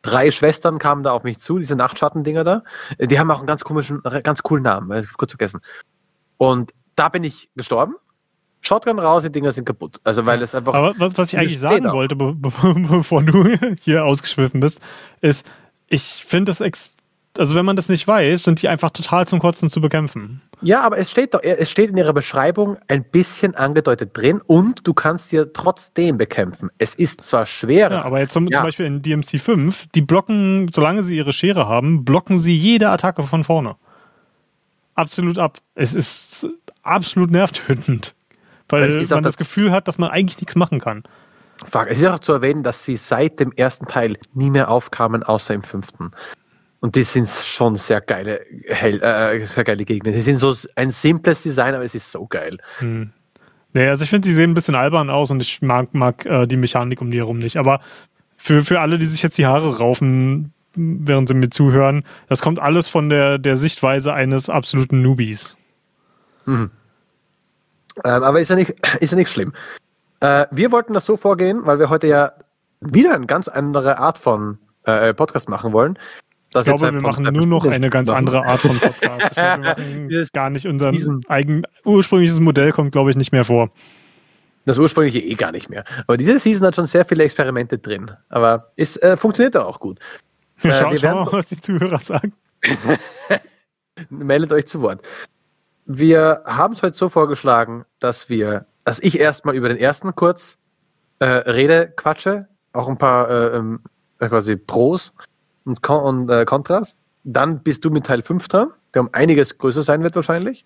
[0.00, 2.62] Drei Schwestern kamen da auf mich zu, diese Nachtschatten-Dinger da.
[2.98, 5.60] Die haben auch einen ganz komischen, ganz coolen Namen, ich kurz vergessen.
[6.38, 7.96] Und da bin ich gestorben.
[8.62, 10.00] Shotgun raus, die Dinger sind kaputt.
[10.04, 10.72] Also weil es einfach.
[10.72, 12.50] Aber was, was ich eigentlich sagen wollte, be be
[12.88, 13.44] bevor du
[13.82, 14.80] hier ausgeschwiffen bist,
[15.20, 15.44] ist,
[15.86, 16.99] ich finde es extrem
[17.38, 20.42] also wenn man das nicht weiß, sind die einfach total zum Kotzen zu bekämpfen.
[20.62, 24.86] Ja, aber es steht doch, es steht in ihrer Beschreibung ein bisschen angedeutet drin und
[24.86, 26.70] du kannst sie trotzdem bekämpfen.
[26.76, 27.96] Es ist zwar schwerer.
[27.96, 28.58] Ja, aber jetzt zum, ja.
[28.58, 32.90] zum Beispiel in DMC 5, die blocken, solange sie ihre Schere haben, blocken sie jede
[32.90, 33.76] Attacke von vorne.
[34.94, 35.58] Absolut ab.
[35.74, 36.46] Es ist
[36.82, 38.14] absolut nervtötend.
[38.68, 41.02] Weil man das Gefühl hat, dass man eigentlich nichts machen kann.
[41.70, 45.22] fuck, es ist auch zu erwähnen, dass sie seit dem ersten Teil nie mehr aufkamen,
[45.22, 46.12] außer im fünften.
[46.80, 50.12] Und die sind schon sehr geile, hell, äh, sehr geile Gegner.
[50.12, 52.56] Die sind so ein simples Design, aber es ist so geil.
[52.78, 53.12] Hm.
[53.72, 56.46] Nee, also ich finde, die sehen ein bisschen albern aus und ich mag, mag äh,
[56.46, 57.56] die Mechanik um die herum nicht.
[57.56, 57.80] Aber
[58.36, 62.58] für, für alle, die sich jetzt die Haare raufen, während sie mir zuhören, das kommt
[62.58, 65.56] alles von der, der Sichtweise eines absoluten Newbies.
[66.46, 66.70] Mhm.
[68.04, 69.52] Ähm, aber ist ja nicht, ist ja nicht schlimm.
[70.20, 72.32] Äh, wir wollten das so vorgehen, weil wir heute ja
[72.80, 75.98] wieder eine ganz andere Art von äh, Podcast machen wollen.
[76.54, 79.34] Ich glaube, wir machen nur noch eine ganz andere Art von Podcast.
[79.34, 80.92] Glaube, wir machen gar nicht unser
[81.28, 83.70] eigen ursprüngliches Modell kommt, glaube ich, nicht mehr vor.
[84.66, 85.84] Das ursprüngliche eh gar nicht mehr.
[86.06, 88.10] Aber diese Season hat schon sehr viele Experimente drin.
[88.28, 89.98] Aber es äh, funktioniert auch gut.
[90.62, 92.34] Ja, schau, äh, schau mal, was die Zuhörer sagen.
[94.10, 95.06] Meldet euch zu Wort.
[95.86, 100.58] Wir haben es heute so vorgeschlagen, dass wir, dass ich erstmal über den ersten kurz
[101.20, 103.80] äh, rede, quatsche, auch ein paar äh, ähm,
[104.18, 105.12] äh, quasi Pros
[105.64, 106.96] und, Kon und äh, Kontras.
[107.24, 110.64] Dann bist du mit Teil 5 dran, der um einiges größer sein wird wahrscheinlich.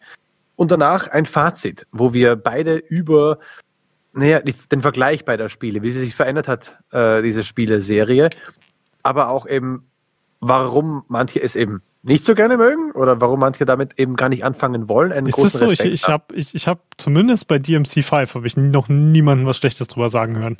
[0.57, 3.39] Und danach ein Fazit, wo wir beide über
[4.15, 8.31] naja, den Vergleich beider Spiele, wie sie sich verändert hat, äh, diese Spieleserie,
[9.03, 9.89] aber auch eben,
[10.41, 14.45] warum manche es eben nicht so gerne mögen oder warum manche damit eben gar nicht
[14.45, 15.11] anfangen wollen.
[15.11, 15.65] Einen ist großen das so?
[15.67, 19.57] Respekt ich, ich habe ich, ich hab zumindest bei DMC5 habe ich noch niemandem was
[19.57, 20.59] Schlechtes drüber sagen hören.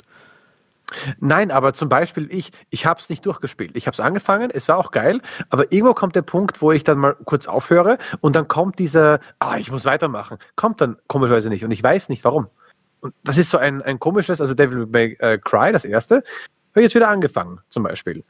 [1.19, 3.75] Nein, aber zum Beispiel ich, ich habe es nicht durchgespielt.
[3.75, 6.83] Ich habe es angefangen, es war auch geil, aber irgendwo kommt der Punkt, wo ich
[6.83, 11.49] dann mal kurz aufhöre und dann kommt dieser, ah, ich muss weitermachen, kommt dann komischerweise
[11.49, 12.47] nicht und ich weiß nicht warum.
[13.01, 16.81] Und das ist so ein, ein komisches, also Devil May äh, Cry, das erste, habe
[16.81, 18.23] ich jetzt wieder angefangen, zum Beispiel.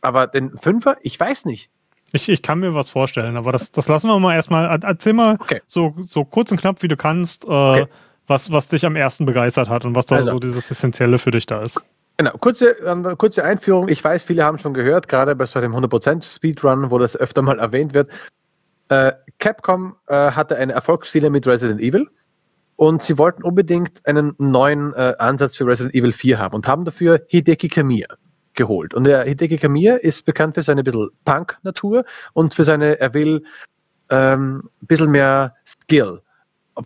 [0.00, 1.70] Aber den Fünfer, ich weiß nicht.
[2.12, 4.80] Ich, ich kann mir was vorstellen, aber das, das lassen wir mal erstmal.
[4.82, 5.62] Erzähl mal okay.
[5.66, 7.86] so, so kurz und knapp, wie du kannst, äh, okay.
[8.30, 10.30] Was, was dich am ersten begeistert hat und was da also.
[10.30, 11.80] so dieses Essentielle für dich da ist.
[12.16, 13.88] Genau, kurze, äh, kurze Einführung.
[13.88, 17.42] Ich weiß, viele haben schon gehört, gerade bei so einem 100% Speedrun, wo das öfter
[17.42, 18.08] mal erwähnt wird.
[18.88, 22.08] Äh, Capcom äh, hatte eine Erfolgsziele mit Resident Evil
[22.76, 26.84] und sie wollten unbedingt einen neuen äh, Ansatz für Resident Evil 4 haben und haben
[26.84, 28.08] dafür Hideki Kamiya
[28.54, 28.94] geholt.
[28.94, 33.44] Und der Hideki Kamiya ist bekannt für seine bisschen Punk-Natur und für seine, er will
[34.10, 36.20] ähm, ein bisschen mehr Skill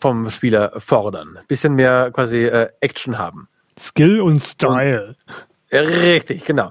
[0.01, 3.49] vom Spieler fordern, ein bisschen mehr quasi äh, Action haben.
[3.79, 5.17] Skill und Style.
[5.71, 6.71] Und, richtig, genau.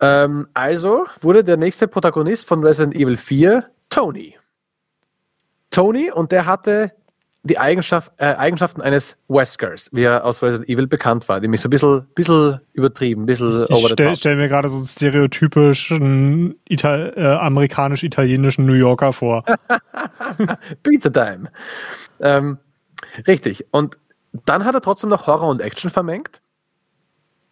[0.00, 4.36] Ähm, also wurde der nächste Protagonist von Resident Evil 4 Tony.
[5.70, 6.92] Tony und der hatte
[7.42, 11.68] die Eigenschaft, äh, Eigenschaften eines Weskers, wie er aus Resident Evil bekannt war, nämlich so
[11.68, 14.12] ein bisschen, bisschen übertrieben, ein bisschen ich over the stell, top.
[14.12, 19.44] Ich stelle mir gerade so einen stereotypischen Ital äh, amerikanisch-italienischen New Yorker vor.
[20.82, 21.50] Pizza Time.
[22.20, 22.58] Ähm,
[23.26, 23.64] richtig.
[23.70, 23.96] Und
[24.44, 26.42] dann hat er trotzdem noch Horror und Action vermengt.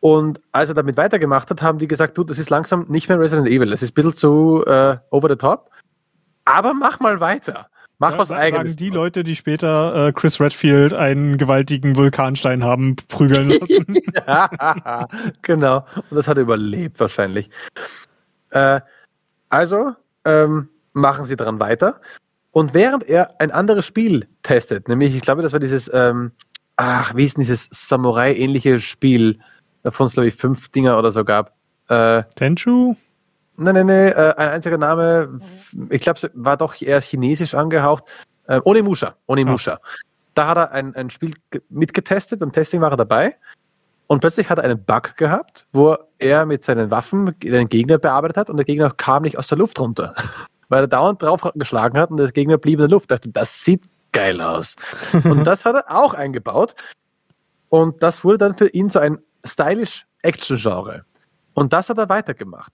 [0.00, 3.18] Und als er damit weitergemacht hat, haben die gesagt, du, das ist langsam nicht mehr
[3.18, 5.70] Resident Evil, das ist ein bisschen zu äh, over the top.
[6.44, 7.68] Aber mach mal weiter.
[7.98, 8.72] Mach was sagen eigenes.
[8.72, 13.96] Sagen die Leute, die später äh, Chris Redfield einen gewaltigen Vulkanstein haben prügeln lassen.
[14.26, 15.08] ja,
[15.42, 15.84] genau.
[16.08, 17.50] Und das hat er überlebt wahrscheinlich.
[18.50, 18.80] Äh,
[19.48, 19.92] also
[20.24, 22.00] ähm, machen sie dran weiter.
[22.52, 26.32] Und während er ein anderes Spiel testet, nämlich, ich glaube, das war dieses, ähm,
[26.76, 29.40] ach, wie ist denn dieses Samurai-ähnliche Spiel,
[29.82, 31.54] davon es, glaube ich, fünf Dinger oder so gab.
[31.88, 32.96] Äh, Tenchu?
[33.60, 35.40] Nein, nein, nein, äh, ein einziger Name,
[35.90, 38.04] ich glaube, es war doch eher chinesisch angehaucht.
[38.46, 39.74] Äh, Onimusha, Onimusha.
[39.74, 39.88] Ah.
[40.34, 41.34] Da hat er ein, ein Spiel
[41.68, 43.34] mitgetestet, beim Testing war er dabei.
[44.06, 48.36] Und plötzlich hat er einen Bug gehabt, wo er mit seinen Waffen den Gegner bearbeitet
[48.36, 50.14] hat und der Gegner kam nicht aus der Luft runter.
[50.68, 53.06] Weil er dauernd drauf geschlagen hat und der Gegner blieb in der Luft.
[53.06, 54.76] Ich dachte, das sieht geil aus.
[55.24, 56.76] und das hat er auch eingebaut.
[57.70, 61.04] Und das wurde dann für ihn so ein stylish Action-Genre.
[61.54, 62.72] Und das hat er weitergemacht.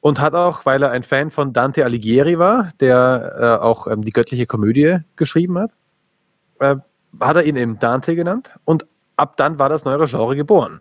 [0.00, 4.02] Und hat auch, weil er ein Fan von Dante Alighieri war, der äh, auch ähm,
[4.02, 5.76] die göttliche Komödie geschrieben hat,
[6.58, 6.76] äh,
[7.20, 8.58] hat er ihn eben Dante genannt.
[8.64, 8.86] Und
[9.16, 10.80] ab dann war das neue Genre geboren.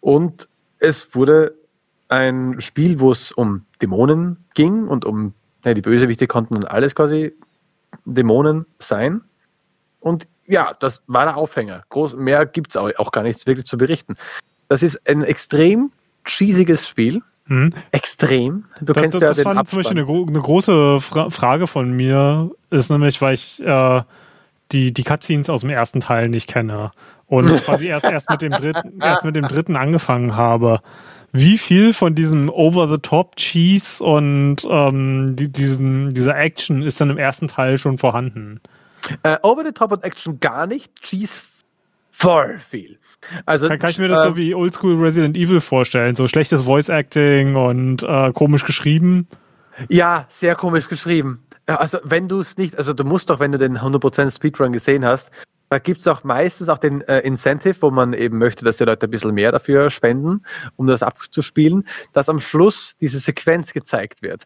[0.00, 0.48] Und
[0.78, 1.54] es wurde
[2.08, 6.94] ein Spiel, wo es um Dämonen ging und um, ja, die Bösewichte konnten dann alles
[6.94, 7.34] quasi
[8.06, 9.22] Dämonen sein.
[10.00, 11.84] Und ja, das war der Aufhänger.
[11.90, 14.16] Groß, mehr gibt es auch, auch gar nichts wirklich zu berichten.
[14.68, 15.92] Das ist ein extrem
[16.24, 17.70] cheesiges Spiel hm.
[17.90, 18.64] Extrem.
[18.80, 21.66] Du da, kennst das, ja das den war zum Beispiel eine, eine große Fra Frage
[21.66, 24.02] von mir, ist nämlich, weil ich äh,
[24.70, 26.92] die, die Cutscenes aus dem ersten Teil nicht kenne
[27.26, 30.80] und quasi erst, erst, mit dem dritten, erst mit dem dritten angefangen habe.
[31.32, 37.48] Wie viel von diesem Over-the-Top-Cheese und ähm, die, diesen, dieser Action ist dann im ersten
[37.48, 38.60] Teil schon vorhanden?
[39.24, 41.02] Äh, Over-the-Top und Action gar nicht.
[41.02, 41.40] Cheese
[42.20, 42.98] voll viel.
[43.46, 46.16] Also, kann, kann ich mir das äh, so wie Oldschool Resident Evil vorstellen?
[46.16, 49.26] So schlechtes Voice Acting und äh, komisch geschrieben?
[49.88, 51.42] Ja, sehr komisch geschrieben.
[51.66, 55.04] Also, wenn du es nicht, also du musst doch, wenn du den 100% Speedrun gesehen
[55.04, 55.30] hast,
[55.70, 58.84] da gibt es auch meistens auch den äh, Incentive, wo man eben möchte, dass die
[58.84, 60.42] Leute ein bisschen mehr dafür spenden,
[60.76, 64.44] um das abzuspielen, dass am Schluss diese Sequenz gezeigt wird.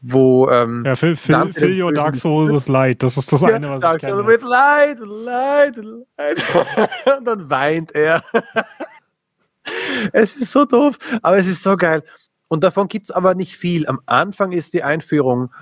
[0.00, 3.48] Wo, ähm, ja, fill, fill, fill your Dark Soul with Light, das ist das ja,
[3.48, 5.86] eine, was Dark ich Soul with Light, with Light, with
[6.16, 6.90] Light.
[7.18, 8.22] Und dann weint er.
[10.12, 12.02] es ist so doof, aber es ist so geil.
[12.48, 13.86] Und davon gibt es aber nicht viel.
[13.86, 15.52] Am Anfang ist die Einführung,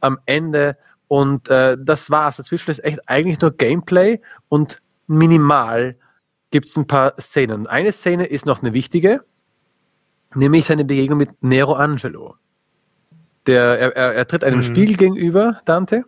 [0.00, 0.76] am Ende
[1.08, 2.36] und äh, das war's.
[2.36, 5.96] Dazwischen ist echt eigentlich nur Gameplay und minimal
[6.50, 7.66] gibt es ein paar Szenen.
[7.66, 9.24] Eine Szene ist noch eine wichtige,
[10.34, 12.36] nämlich seine Begegnung mit Nero Angelo.
[13.46, 14.62] Der, er, er, er tritt einem mhm.
[14.62, 16.04] Spiegel gegenüber, Dante,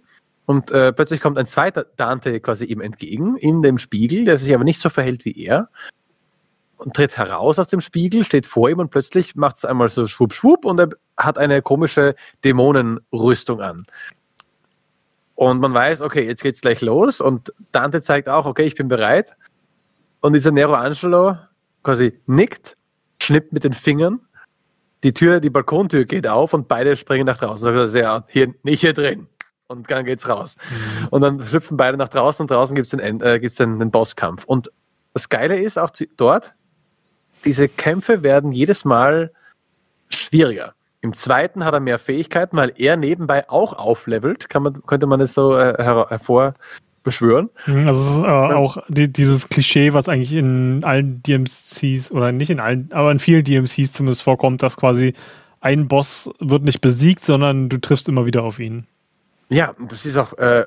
[0.46, 4.54] und äh, plötzlich kommt ein zweiter Dante quasi ihm entgegen, in dem Spiegel, der sich
[4.54, 5.68] aber nicht so verhält wie er,
[6.76, 10.06] und tritt heraus aus dem Spiegel, steht vor ihm und plötzlich macht es einmal so
[10.06, 13.86] schwupp, schwupp und er hat eine komische Dämonenrüstung an.
[15.34, 18.88] Und man weiß, okay, jetzt geht's gleich los und Dante zeigt auch, okay, ich bin
[18.88, 19.36] bereit.
[20.20, 21.36] Und dieser Nero Angelo
[21.82, 22.74] quasi nickt,
[23.20, 24.20] schnippt mit den Fingern,
[25.06, 27.62] die Tür, die Balkontür geht auf und beide springen nach draußen.
[27.62, 29.28] Sagt er, ja, hier, nicht hier drin.
[29.68, 30.56] Und dann geht's raus.
[30.68, 31.08] Mhm.
[31.10, 34.44] Und dann schlüpfen beide nach draußen und draußen gibt's den, äh, gibt's den, den Bosskampf.
[34.44, 34.72] Und
[35.14, 36.56] das Geile ist auch zu, dort,
[37.44, 39.32] diese Kämpfe werden jedes Mal
[40.08, 40.74] schwieriger.
[41.02, 45.20] Im zweiten hat er mehr Fähigkeiten, weil er nebenbei auch auflevelt, kann man, könnte man
[45.20, 46.54] es so äh, her hervor
[47.06, 47.48] beschwören.
[47.66, 48.56] Mhm, also es ist äh, ja.
[48.56, 53.20] auch die, dieses Klischee, was eigentlich in allen DMCs oder nicht in allen, aber in
[53.20, 55.14] vielen DMCs zumindest vorkommt, dass quasi
[55.60, 58.86] ein Boss wird nicht besiegt, sondern du triffst immer wieder auf ihn.
[59.48, 60.64] Ja, das ist auch äh,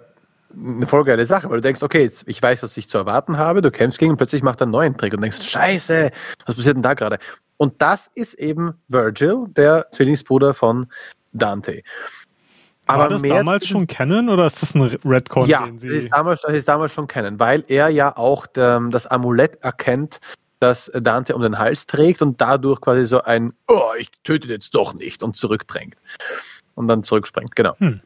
[0.56, 3.38] eine voll geile Sache, weil du denkst, okay, jetzt, ich weiß, was ich zu erwarten
[3.38, 6.10] habe, du kämpfst gegen und plötzlich macht er einen neuen Trick und denkst, scheiße,
[6.46, 7.20] was passiert denn da gerade?
[7.58, 10.88] Und das ist eben Virgil, der Zwillingsbruder von
[11.34, 11.84] Dante.
[12.90, 15.48] Aber War das damals schon kennen oder ist das ein Redcon?
[15.48, 19.06] Ja, das ist, damals, das ist damals schon kennen, weil er ja auch der, das
[19.06, 20.20] Amulett erkennt,
[20.60, 24.74] das Dante um den Hals trägt und dadurch quasi so ein, oh, ich töte jetzt
[24.74, 25.98] doch nicht und zurückdrängt.
[26.74, 27.76] Und dann zurückspringt, genau.
[27.78, 28.02] Hm.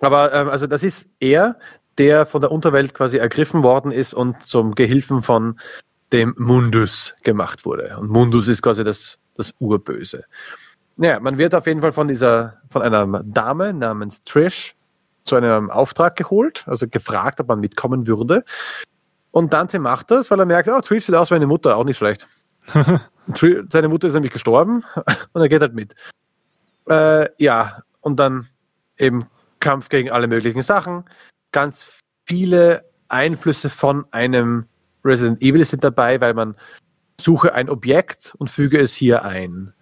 [0.00, 1.58] Aber ähm, also das ist er,
[1.96, 5.58] der von der Unterwelt quasi ergriffen worden ist und zum Gehilfen von
[6.12, 7.96] dem Mundus gemacht wurde.
[7.98, 10.24] Und Mundus ist quasi das, das Urböse.
[11.00, 14.76] Naja, man wird auf jeden Fall von dieser, von einer Dame namens Trish
[15.22, 18.44] zu einem Auftrag geholt, also gefragt, ob man mitkommen würde.
[19.30, 21.84] Und Dante macht das, weil er merkt, oh, Trish sieht aus wie eine Mutter, auch
[21.84, 22.28] nicht schlecht.
[23.70, 24.84] Seine Mutter ist nämlich gestorben
[25.32, 25.94] und er geht halt mit.
[26.86, 28.48] Äh, ja, und dann
[28.98, 29.24] eben
[29.58, 31.06] Kampf gegen alle möglichen Sachen.
[31.50, 34.66] Ganz viele Einflüsse von einem
[35.02, 36.56] Resident Evil sind dabei, weil man
[37.18, 39.72] suche ein Objekt und füge es hier ein.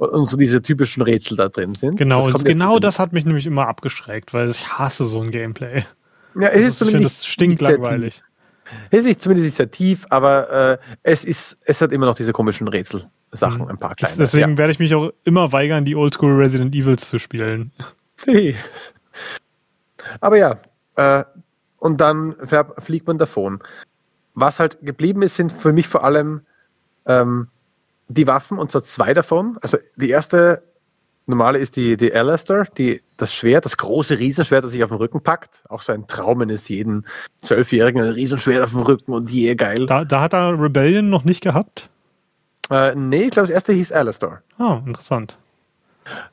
[0.00, 1.96] Und so diese typischen Rätsel da drin sind.
[1.96, 5.84] Genau, das genau das hat mich nämlich immer abgeschreckt, weil ich hasse so ein Gameplay.
[6.34, 7.18] Ja, es also ist zumindest.
[7.18, 8.22] Das stinkt langweilig.
[8.90, 12.32] Es ist nicht zumindest sehr tief, aber äh, es ist, es hat immer noch diese
[12.32, 13.68] komischen Rätselsachen, mhm.
[13.68, 14.16] ein paar kleine.
[14.16, 14.58] Deswegen ja.
[14.58, 17.72] werde ich mich auch immer weigern, die Oldschool Resident Evils zu spielen.
[20.20, 20.58] Aber ja,
[20.96, 21.24] äh,
[21.78, 22.36] und dann
[22.78, 23.62] fliegt man davon
[24.34, 26.42] was halt geblieben ist, sind für mich vor allem
[27.06, 27.48] ähm,
[28.10, 29.56] die Waffen, und zwar zwei davon.
[29.62, 30.62] Also die erste
[31.26, 34.98] normale ist die, die Alastair, die, das Schwert, das große Riesenschwert, das sich auf den
[34.98, 35.62] Rücken packt.
[35.68, 37.06] Auch so ein Traum eines jeden
[37.40, 39.86] Zwölfjährigen, ein Riesenschwert auf dem Rücken und je geil.
[39.86, 41.88] Da, da hat er Rebellion noch nicht gehabt?
[42.68, 44.42] Äh, nee, ich glaube, das erste hieß Alastair.
[44.58, 45.36] Ah, oh, interessant.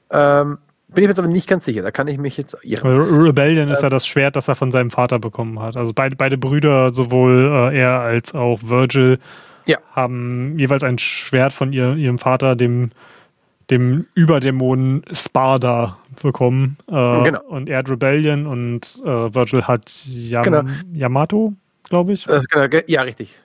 [0.10, 3.00] Ähm, bin ich mir jetzt aber nicht ganz sicher, da kann ich mich jetzt irren.
[3.00, 5.76] Rebellion äh, ist ja das Schwert, das er von seinem Vater bekommen hat.
[5.76, 9.20] Also beide, beide Brüder, sowohl äh, er als auch Virgil,
[9.68, 9.78] ja.
[9.92, 12.92] haben jeweils ein Schwert von ihr, ihrem Vater, dem,
[13.70, 16.78] dem Überdämonen Sparda, bekommen.
[16.88, 17.44] Äh, genau.
[17.48, 20.64] Und er hat Rebellion und äh, Virgil hat Yam genau.
[20.94, 21.54] Yamato,
[21.84, 22.26] glaube ich.
[22.26, 23.40] Genau, ja, richtig.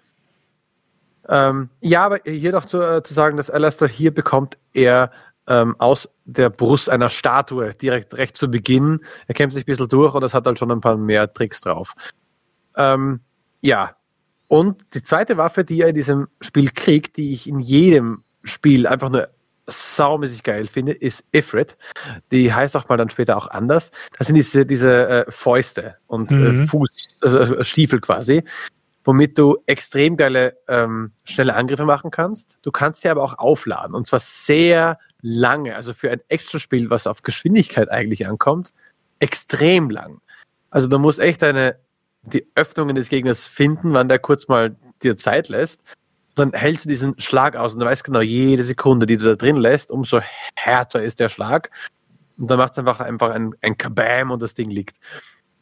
[1.28, 5.10] Ähm, ja, aber hier noch zu, äh, zu sagen, dass Alastair hier bekommt er
[5.46, 9.00] ähm, aus der Brust einer Statue direkt recht zu Beginn.
[9.26, 11.60] Er kämpft sich ein bisschen durch und das hat halt schon ein paar mehr Tricks
[11.60, 11.94] drauf.
[12.76, 13.20] Ähm,
[13.60, 13.94] ja.
[14.52, 18.86] Und die zweite Waffe, die er in diesem Spiel kriegt, die ich in jedem Spiel
[18.86, 19.30] einfach nur
[19.66, 21.78] saumäßig geil finde, ist Ifrit.
[22.30, 23.92] Die heißt auch mal dann später auch anders.
[24.18, 26.64] Das sind diese, diese äh, Fäuste und äh, mhm.
[26.64, 28.44] äh, Fuß, also äh, Stiefel quasi,
[29.04, 32.58] womit du extrem geile, ähm, schnelle Angriffe machen kannst.
[32.60, 37.06] Du kannst sie aber auch aufladen und zwar sehr lange, also für ein Actionspiel, was
[37.06, 38.74] auf Geschwindigkeit eigentlich ankommt,
[39.18, 40.20] extrem lang.
[40.68, 41.76] Also du musst echt eine
[42.22, 45.80] die Öffnungen des Gegners finden, wann der kurz mal dir Zeit lässt.
[46.34, 49.34] Dann hältst du diesen Schlag aus und du weißt genau, jede Sekunde, die du da
[49.34, 50.20] drin lässt, umso
[50.54, 51.70] härter ist der Schlag.
[52.38, 54.98] Und dann macht es einfach, einfach ein, ein Kabam und das Ding liegt.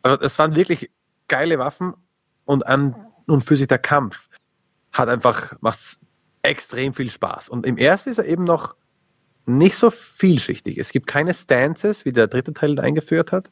[0.03, 0.91] Also es waren wirklich
[1.29, 1.95] geile Waffen
[2.45, 2.95] und an
[3.27, 4.29] und für sich der Kampf
[4.93, 5.79] hat einfach, macht
[6.43, 7.49] extrem viel Spaß.
[7.49, 8.77] Und im ersten ist er eben noch
[9.47, 10.79] nicht so vielschichtig.
[10.79, 13.51] Es gibt keine Stances, wie der dritte Teil eingeführt hat,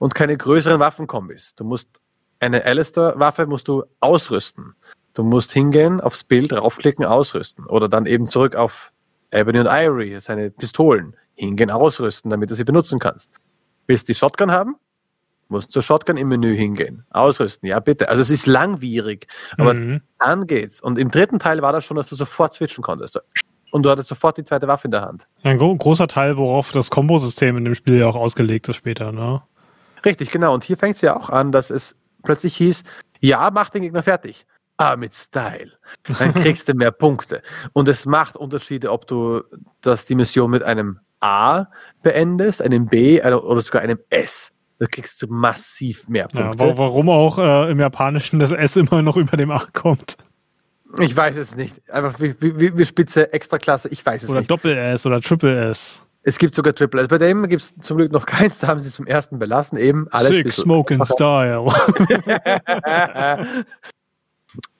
[0.00, 1.54] und keine größeren Waffenkombis.
[1.54, 2.00] Du musst
[2.40, 4.74] eine Alistair-Waffe musst du ausrüsten.
[5.14, 7.66] Du musst hingehen, aufs Bild raufklicken, ausrüsten.
[7.66, 8.92] Oder dann eben zurück auf
[9.30, 11.16] Ebony und Ivory, seine Pistolen.
[11.34, 13.32] Hingehen, ausrüsten, damit du sie benutzen kannst.
[13.86, 14.76] Willst du die Shotgun haben?
[15.48, 17.04] Musst zur Shotgun im Menü hingehen.
[17.10, 18.08] Ausrüsten, ja bitte.
[18.08, 19.26] Also es ist langwierig,
[19.58, 20.02] aber mhm.
[20.18, 20.80] dann geht's.
[20.80, 23.18] Und im dritten Teil war das schon, dass du sofort switchen konntest.
[23.72, 25.26] Und du hattest sofort die zweite Waffe in der Hand.
[25.42, 29.42] Ein großer Teil, worauf das Kombosystem in dem Spiel ja auch ausgelegt ist später, ne?
[30.04, 30.54] Richtig, genau.
[30.54, 32.84] Und hier fängt es ja auch an, dass es plötzlich hieß,
[33.20, 34.46] ja, mach den Gegner fertig.
[34.76, 35.72] Ah, mit Style.
[36.18, 37.42] Dann kriegst du mehr Punkte.
[37.74, 39.42] Und es macht Unterschiede, ob du
[39.82, 41.66] das, die Mission mit einem A
[42.02, 44.52] beendest, einem B oder sogar einem S.
[44.78, 46.66] Da kriegst du massiv mehr Punkte.
[46.66, 50.16] Ja, warum auch äh, im Japanischen das S immer noch über dem A kommt.
[50.98, 51.88] Ich weiß es nicht.
[51.90, 54.50] Einfach wie, wie, wie Spitze, Extraklasse, ich weiß es oder nicht.
[54.50, 56.02] Oder Doppel S oder Triple S.
[56.22, 57.08] Es gibt sogar Triple S.
[57.08, 59.78] Bei dem gibt es zum Glück noch keins, da haben sie es zum ersten belassen.
[59.78, 61.66] Eben alles Six Smoke in Style.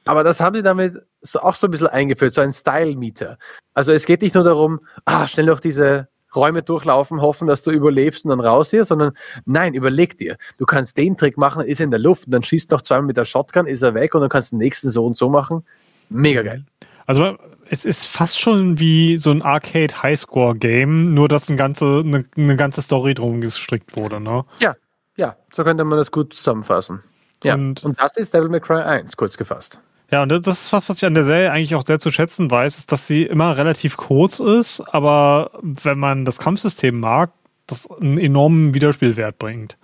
[0.05, 3.39] Aber das haben sie damit so, auch so ein bisschen eingeführt, so ein Style-Meter.
[3.75, 7.71] Also es geht nicht nur darum, ah, schnell noch diese Räume durchlaufen, hoffen, dass du
[7.71, 9.13] überlebst und dann raus hier, sondern
[9.45, 10.37] nein, überleg dir.
[10.59, 13.07] Du kannst den Trick machen, ist er in der Luft und dann schießt noch zweimal
[13.07, 15.29] mit der Shotgun, ist er weg und dann kannst du den nächsten so und so
[15.29, 15.65] machen.
[16.09, 16.65] Mega geil.
[17.07, 17.37] Also
[17.73, 22.25] es ist fast schon wie so ein Arcade Highscore Game, nur dass eine ganze, eine,
[22.37, 24.45] eine ganze Story drum gestrickt wurde, ne?
[24.59, 24.75] Ja,
[25.17, 27.01] ja, so könnte man das gut zusammenfassen.
[27.45, 29.81] Ja, und, und das ist Devil May Cry 1, kurz gefasst.
[30.11, 32.51] Ja, und das ist was, was ich an der Serie eigentlich auch sehr zu schätzen
[32.51, 37.31] weiß, ist, dass sie immer relativ kurz ist, aber wenn man das Kampfsystem mag,
[37.69, 39.79] das einen enormen Wiederspielwert bringt.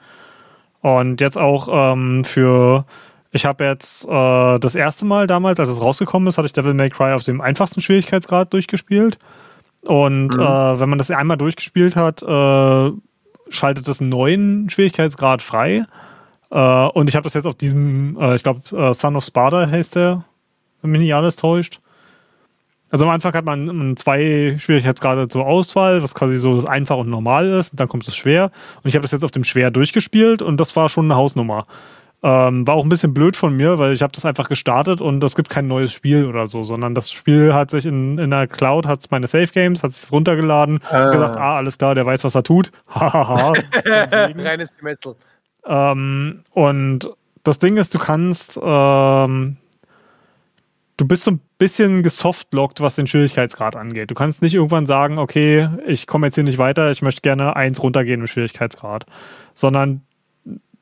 [0.80, 2.84] Und jetzt auch ähm, für,
[3.36, 6.74] ich habe jetzt äh, das erste Mal damals, als es rausgekommen ist, hatte ich Devil
[6.74, 9.18] May Cry auf dem einfachsten Schwierigkeitsgrad durchgespielt.
[9.82, 10.40] Und mhm.
[10.40, 12.90] äh, wenn man das einmal durchgespielt hat, äh,
[13.48, 15.84] schaltet es einen neuen Schwierigkeitsgrad frei.
[16.50, 19.68] Äh, und ich habe das jetzt auf diesem, äh, ich glaube, äh, Son of Sparta
[19.68, 20.24] heißt der,
[20.82, 21.80] wenn mich nicht alles täuscht.
[22.90, 27.10] Also am Anfang hat man zwei Schwierigkeitsgrade zur Auswahl, was quasi so das einfach und
[27.10, 27.72] normal ist.
[27.72, 28.52] Und dann kommt das schwer.
[28.82, 31.66] Und ich habe das jetzt auf dem schwer durchgespielt und das war schon eine Hausnummer.
[32.26, 35.22] Ähm, war auch ein bisschen blöd von mir, weil ich habe das einfach gestartet und
[35.22, 38.48] es gibt kein neues Spiel oder so, sondern das Spiel hat sich in, in der
[38.48, 41.10] Cloud, hat meine Safe Games, hat sich runtergeladen, ah.
[41.12, 42.72] gesagt, ah, alles klar, der weiß, was er tut.
[42.88, 43.52] Hahaha.
[43.84, 45.14] Reines Gemetzel.
[45.66, 47.08] Ähm, und
[47.44, 49.58] das Ding ist, du kannst, ähm,
[50.96, 54.10] du bist so ein bisschen gesoftlockt, was den Schwierigkeitsgrad angeht.
[54.10, 57.54] Du kannst nicht irgendwann sagen, okay, ich komme jetzt hier nicht weiter, ich möchte gerne
[57.54, 59.06] eins runtergehen im Schwierigkeitsgrad,
[59.54, 60.02] sondern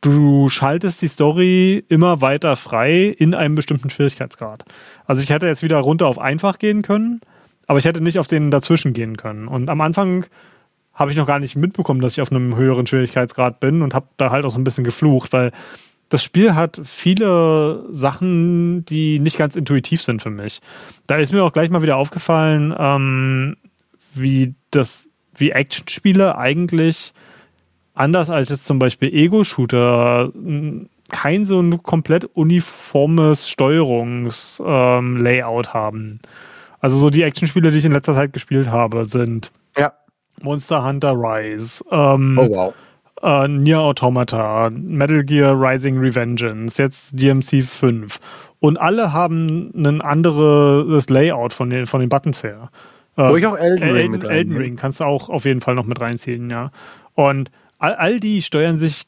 [0.05, 4.65] du schaltest die Story immer weiter frei in einem bestimmten Schwierigkeitsgrad.
[5.07, 7.21] Also ich hätte jetzt wieder runter auf einfach gehen können,
[7.67, 9.49] aber ich hätte nicht auf den dazwischen gehen können.
[9.49, 10.27] Und am Anfang
[10.93, 14.07] habe ich noch gar nicht mitbekommen, dass ich auf einem höheren Schwierigkeitsgrad bin und habe
[14.19, 15.53] da halt auch so ein bisschen geflucht, weil
[16.11, 20.61] das Spiel hat viele Sachen, die nicht ganz intuitiv sind für mich.
[21.07, 23.57] Da ist mir auch gleich mal wieder aufgefallen, ähm,
[24.13, 27.15] wie das, wie Actionspiele eigentlich
[27.95, 30.31] anders als jetzt zum Beispiel Ego-Shooter
[31.11, 36.21] kein so ein komplett uniformes Steuerungslayout ähm, haben.
[36.81, 39.93] Also so die Actionspiele, die ich in letzter Zeit gespielt habe, sind ja.
[40.43, 41.85] Monster Hunter Rise.
[41.91, 42.75] Ähm, oh wow.
[43.23, 48.21] Äh, Nier Automata, Metal Gear Rising Revengeance, jetzt DMC 5.
[48.61, 52.71] Und alle haben ein anderes Layout von den, von den Buttons her.
[53.17, 55.61] Äh, Wo ich auch Elden Ring Elden, mit Elden Ring kannst du auch auf jeden
[55.61, 56.71] Fall noch mit reinziehen, ja.
[57.15, 57.51] Und
[57.85, 59.07] all, all die steuern sich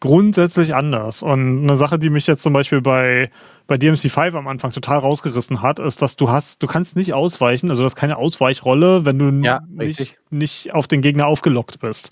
[0.00, 1.22] grundsätzlich anders.
[1.22, 3.30] Und eine Sache, die mich jetzt zum Beispiel bei,
[3.66, 7.70] bei DMC5 am Anfang total rausgerissen hat, ist, dass du hast, du kannst nicht ausweichen,
[7.70, 12.10] also du hast keine Ausweichrolle, wenn du ja, nicht, nicht auf den Gegner aufgelockt bist.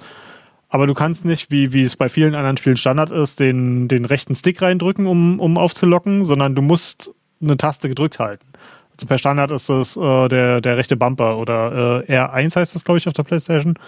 [0.69, 4.05] Aber du kannst nicht, wie, wie es bei vielen anderen Spielen Standard ist, den, den
[4.05, 8.47] rechten Stick reindrücken, um, um aufzulocken, sondern du musst eine Taste gedrückt halten.
[8.93, 12.85] Also per Standard ist es äh, der, der rechte Bumper oder äh, R1 heißt das,
[12.85, 13.79] glaube ich, auf der Playstation.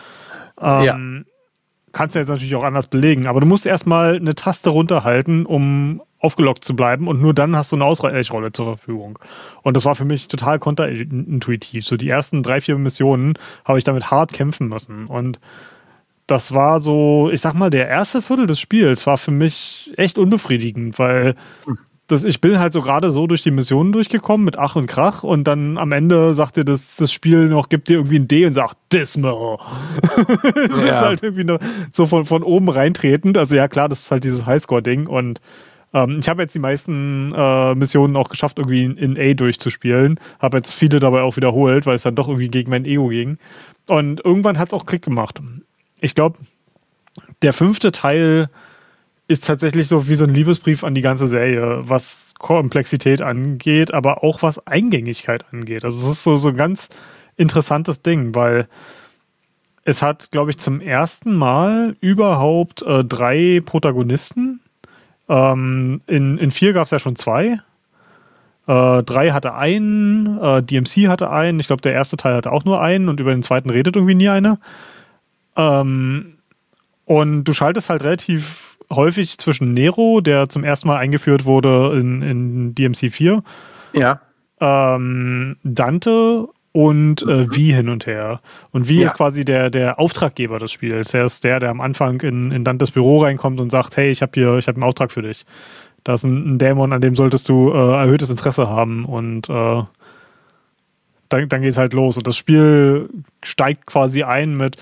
[0.61, 0.99] Ähm, ja
[1.93, 6.03] kannst du jetzt natürlich auch anders belegen, aber du musst erstmal eine Taste runterhalten, um
[6.19, 9.19] aufgelockt zu bleiben und nur dann hast du eine Ausweichrolle zur Verfügung.
[9.63, 11.85] Und das war für mich total konterintuitiv.
[11.85, 13.35] So die ersten drei, vier Missionen
[13.65, 15.39] habe ich damit hart kämpfen müssen und
[16.27, 20.19] das war so, ich sag mal, der erste Viertel des Spiels war für mich echt
[20.19, 21.37] unbefriedigend, weil
[22.09, 25.25] das, ich bin halt so gerade so durch die Missionen durchgekommen mit Ach und Krach
[25.25, 28.47] und dann am Ende sagt dir das, das Spiel noch, gibt dir irgendwie ein D
[28.47, 29.59] und sagt Dismal.
[30.27, 30.87] das ja.
[30.87, 31.59] ist halt irgendwie nur
[31.93, 33.37] so von, von oben reintretend.
[33.37, 35.41] Also ja klar, das ist halt dieses Highscore-Ding und
[35.93, 40.21] ähm, ich habe jetzt die meisten äh, Missionen auch geschafft, irgendwie in, in A durchzuspielen.
[40.39, 43.39] Habe jetzt viele dabei auch wiederholt, weil es dann doch irgendwie gegen mein Ego ging.
[43.87, 45.41] Und irgendwann hat es auch Klick gemacht.
[46.01, 46.39] Ich glaube,
[47.43, 48.49] der fünfte Teil
[49.29, 54.23] ist tatsächlich so wie so ein Liebesbrief an die ganze Serie, was Komplexität angeht, aber
[54.23, 55.85] auch was Eingängigkeit angeht.
[55.85, 56.89] Also es ist so, so ein ganz
[57.37, 58.69] interessantes Ding, weil
[59.85, 64.61] es hat, glaube ich, zum ersten Mal überhaupt äh, drei Protagonisten.
[65.29, 67.61] Ähm, in, in vier gab es ja schon zwei.
[68.67, 72.65] Äh, drei hatte einen, äh, DMC hatte einen, ich glaube, der erste Teil hatte auch
[72.65, 74.59] nur einen und über den zweiten redet irgendwie nie einer.
[75.57, 76.39] Ähm,
[77.05, 82.23] und du schaltest halt relativ häufig zwischen Nero, der zum ersten Mal eingeführt wurde in,
[82.23, 83.43] in DMC 4.
[83.95, 84.21] Ja.
[84.61, 88.41] Ähm, Dante und äh, Wie hin und her.
[88.71, 89.07] Und Wie ja.
[89.07, 91.15] ist quasi der, der Auftraggeber des Spiels.
[91.15, 94.23] Er ist der, der am Anfang in, in Dantes Büro reinkommt und sagt, hey, ich
[94.23, 95.47] habe hier, ich habe einen Auftrag für dich.
[96.05, 99.83] Da ist ein, ein Dämon, an dem solltest du äh, erhöhtes Interesse haben und äh,
[101.29, 102.17] dann, dann geht es halt los.
[102.17, 103.09] Und das Spiel
[103.43, 104.77] steigt quasi ein mit,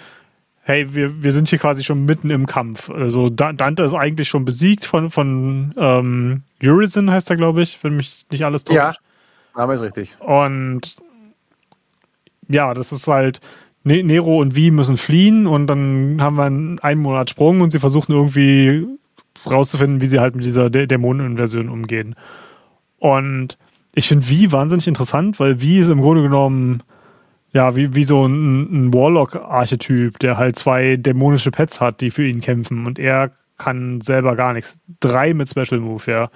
[0.64, 2.88] hey, wir, wir sind hier quasi schon mitten im Kampf.
[2.90, 7.96] Also Dante ist eigentlich schon besiegt von, von ähm, Urizen, heißt er, glaube ich, wenn
[7.96, 8.76] mich nicht alles täuscht.
[8.76, 8.94] Ja,
[9.54, 10.16] Name ist richtig.
[10.20, 10.96] Und
[12.48, 13.40] ja, das ist halt,
[13.84, 17.70] ne-, Nero und Vi müssen fliehen und dann haben wir einen, einen Monat Sprung und
[17.70, 18.86] sie versuchen irgendwie
[19.48, 22.16] rauszufinden, wie sie halt mit dieser Dämoneninversion umgehen.
[22.98, 23.58] Und
[23.94, 26.82] ich finde Vi wahnsinnig interessant, weil Vi ist im Grunde genommen
[27.54, 32.26] ja, wie, wie so ein, ein Warlock-Archetyp, der halt zwei dämonische Pets hat, die für
[32.26, 34.76] ihn kämpfen und er kann selber gar nichts.
[34.98, 36.30] Drei mit Special Move, ja.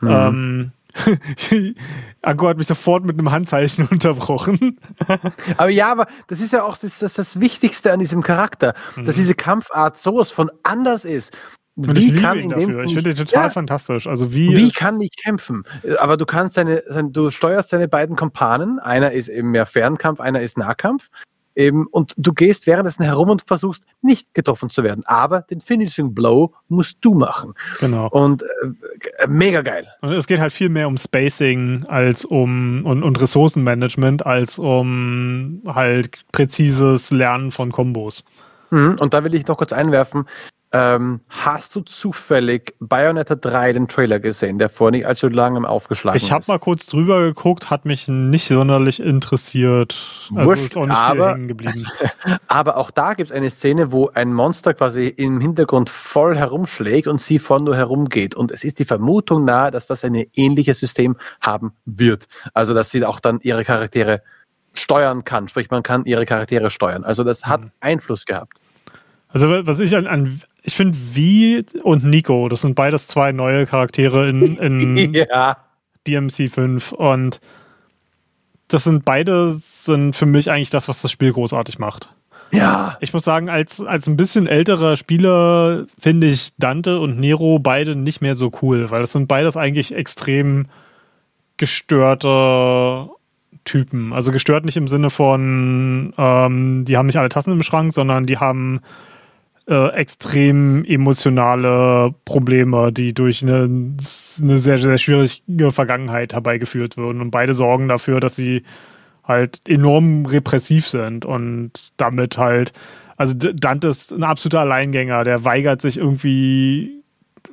[0.00, 0.10] Mhm.
[0.10, 0.72] Ähm,
[2.22, 4.80] Akku hat mich sofort mit einem Handzeichen unterbrochen.
[5.56, 9.04] aber ja, aber das ist ja auch das, das, das Wichtigste an diesem Charakter, mhm.
[9.04, 11.36] dass diese Kampfart sowas von anders ist.
[11.76, 12.84] Und wie ich kann ihn dafür.
[12.84, 14.06] Ich finde ihn total ja, fantastisch.
[14.06, 15.64] Also wie, wie kann ich kämpfen?
[15.98, 18.78] Aber du kannst deine, du steuerst deine beiden Kompanen.
[18.78, 21.10] Einer ist eben mehr Fernkampf, einer ist Nahkampf.
[21.54, 25.04] Eben, und du gehst währenddessen herum und versuchst nicht getroffen zu werden.
[25.06, 27.54] Aber den Finishing Blow musst du machen.
[27.80, 28.08] Genau.
[28.08, 29.86] Und äh, mega geil.
[30.02, 35.62] Und es geht halt viel mehr um Spacing als um und, und Ressourcenmanagement als um
[35.66, 38.24] halt präzises Lernen von Kombos.
[38.70, 38.96] Mhm.
[39.00, 40.26] Und da will ich noch kurz einwerfen,
[40.76, 46.16] ähm, hast du zufällig Bayonetta 3 den Trailer gesehen, der vor nicht allzu langem aufgeschlagen
[46.18, 46.28] ich ist?
[46.28, 49.96] Ich habe mal kurz drüber geguckt, hat mich nicht sonderlich interessiert.
[50.34, 51.86] Also Wurscht, ist auch nicht aber, hängen geblieben.
[52.48, 57.06] aber auch da gibt es eine Szene, wo ein Monster quasi im Hintergrund voll herumschlägt
[57.06, 58.34] und sie vorne nur herumgeht.
[58.34, 62.28] Und es ist die Vermutung nahe, dass das ein ähnliches System haben wird.
[62.52, 64.22] Also, dass sie auch dann ihre Charaktere
[64.74, 65.48] steuern kann.
[65.48, 67.02] Sprich, man kann ihre Charaktere steuern.
[67.02, 67.70] Also, das hat mhm.
[67.80, 68.52] Einfluss gehabt.
[69.36, 73.66] Also was ich an, an ich finde Vi und Nico, das sind beides zwei neue
[73.66, 74.56] Charaktere in,
[74.96, 75.56] in ja.
[76.06, 77.40] DMC 5 und
[78.66, 82.08] das sind beide sind für mich eigentlich das, was das Spiel großartig macht.
[82.50, 82.96] Ja.
[83.00, 87.94] Ich muss sagen, als, als ein bisschen älterer Spieler finde ich Dante und Nero beide
[87.94, 90.66] nicht mehr so cool, weil das sind beides eigentlich extrem
[91.58, 93.08] gestörte
[93.64, 94.12] Typen.
[94.12, 98.26] Also gestört nicht im Sinne von, ähm, die haben nicht alle Tassen im Schrank, sondern
[98.26, 98.80] die haben
[99.68, 107.20] äh, extrem emotionale Probleme, die durch eine, eine sehr, sehr schwierige Vergangenheit herbeigeführt wurden.
[107.20, 108.62] Und beide sorgen dafür, dass sie
[109.24, 112.72] halt enorm repressiv sind und damit halt,
[113.16, 117.02] also Dante ist ein absoluter Alleingänger, der weigert sich irgendwie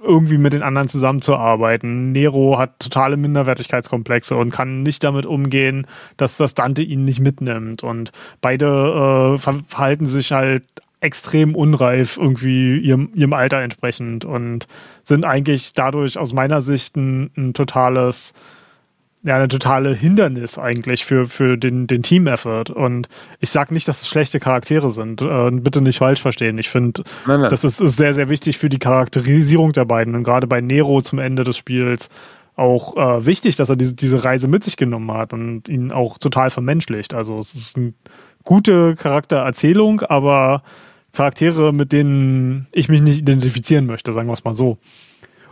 [0.03, 2.11] irgendwie mit den anderen zusammenzuarbeiten.
[2.11, 5.87] Nero hat totale Minderwertigkeitskomplexe und kann nicht damit umgehen,
[6.17, 7.83] dass das Dante ihn nicht mitnimmt.
[7.83, 8.11] Und
[8.41, 10.63] beide äh, verhalten sich halt
[11.03, 14.67] extrem unreif irgendwie ihrem, ihrem Alter entsprechend und
[15.03, 18.33] sind eigentlich dadurch aus meiner Sicht ein, ein totales,
[19.23, 22.69] ja, eine totale Hindernis eigentlich für, für den, den Team-Effort.
[22.69, 25.21] Und ich sage nicht, dass es schlechte Charaktere sind.
[25.21, 26.57] Äh, bitte nicht falsch verstehen.
[26.57, 27.03] Ich finde,
[27.49, 30.15] das ist, ist sehr, sehr wichtig für die Charakterisierung der beiden.
[30.15, 32.09] Und gerade bei Nero zum Ende des Spiels
[32.55, 36.17] auch äh, wichtig, dass er diese, diese Reise mit sich genommen hat und ihn auch
[36.17, 37.13] total vermenschlicht.
[37.13, 37.93] Also es ist eine
[38.43, 40.63] gute Charaktererzählung, aber
[41.13, 44.77] Charaktere, mit denen ich mich nicht identifizieren möchte, sagen wir es mal so.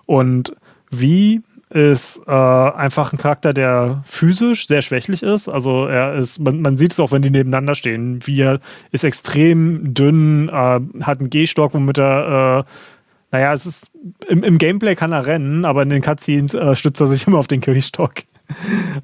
[0.06, 0.54] Und
[0.90, 1.42] wie
[1.72, 5.48] ist äh, einfach ein Charakter, der physisch sehr schwächlich ist.
[5.48, 8.20] Also er ist, man, man sieht es auch, wenn die nebeneinander stehen.
[8.26, 8.60] Wie er
[8.92, 10.52] ist extrem dünn, äh,
[11.02, 12.72] hat einen Gehstock, womit er, äh,
[13.32, 13.90] naja, es ist
[14.28, 17.40] im, im, Gameplay kann er rennen, aber in den Cutscenes äh, stützt er sich immer
[17.40, 18.16] auf den Gehstock.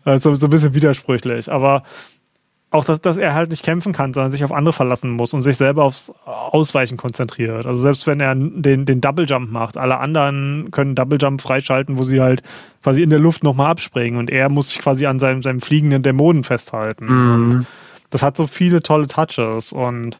[0.03, 1.49] also so ein bisschen widersprüchlich.
[1.49, 1.83] Aber
[2.69, 5.41] auch, dass, dass er halt nicht kämpfen kann, sondern sich auf andere verlassen muss und
[5.41, 7.65] sich selber aufs Ausweichen konzentriert.
[7.65, 11.97] Also selbst wenn er den, den Double Jump macht, alle anderen können Double Jump freischalten,
[11.97, 12.43] wo sie halt
[12.83, 16.03] quasi in der Luft nochmal abspringen und er muss sich quasi an seinem, seinem fliegenden
[16.03, 17.05] Dämonen festhalten.
[17.05, 17.65] Mhm.
[18.09, 20.19] das hat so viele tolle Touches und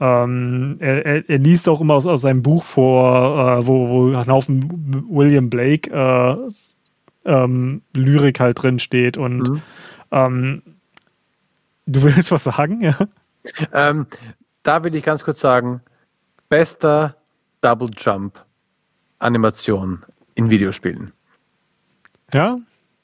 [0.00, 4.16] ähm, er, er, er, liest auch immer aus, aus seinem Buch vor, äh, wo, wo
[4.16, 6.36] ein Haufen William Blake äh,
[7.24, 9.62] ähm, Lyrik halt drin steht und mhm.
[10.10, 10.62] ähm,
[11.86, 12.96] Du willst was sagen, ja?
[13.72, 14.06] Ähm,
[14.62, 15.82] da will ich ganz kurz sagen,
[16.48, 17.16] bester
[17.60, 18.42] Double Jump
[19.18, 20.04] Animation
[20.34, 21.12] in Videospielen.
[22.32, 22.58] Ja,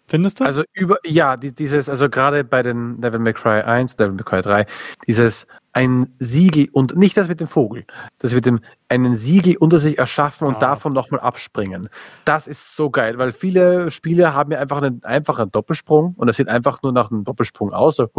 [0.06, 0.44] findest du?
[0.44, 4.24] Also über, ja, die, dieses, also gerade bei den Devil May Cry 1, Devil May
[4.24, 4.66] Cry 3,
[5.06, 7.84] dieses ein Siegel und nicht das mit dem Vogel,
[8.18, 10.60] das mit dem einen Siegel unter sich erschaffen und ja.
[10.60, 11.88] davon nochmal abspringen.
[12.24, 16.36] Das ist so geil, weil viele Spiele haben ja einfach einen einfachen Doppelsprung und das
[16.36, 17.96] sieht einfach nur nach einem Doppelsprung aus.
[17.96, 18.10] So,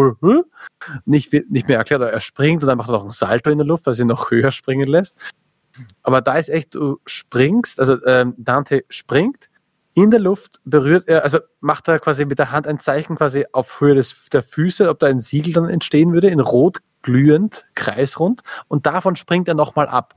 [1.06, 3.68] nicht, nicht mehr erklärt, er springt und dann macht er noch ein Salto in der
[3.68, 5.18] Luft, was ihn noch höher springen lässt.
[6.04, 9.50] Aber da ist echt, du springst, also ähm, Dante springt,
[9.94, 13.46] in der Luft berührt er, also macht er quasi mit der Hand ein Zeichen quasi
[13.52, 17.66] auf Höhe des, der Füße, ob da ein Siegel dann entstehen würde, in rot glühend,
[17.76, 20.16] kreisrund und davon springt er nochmal ab.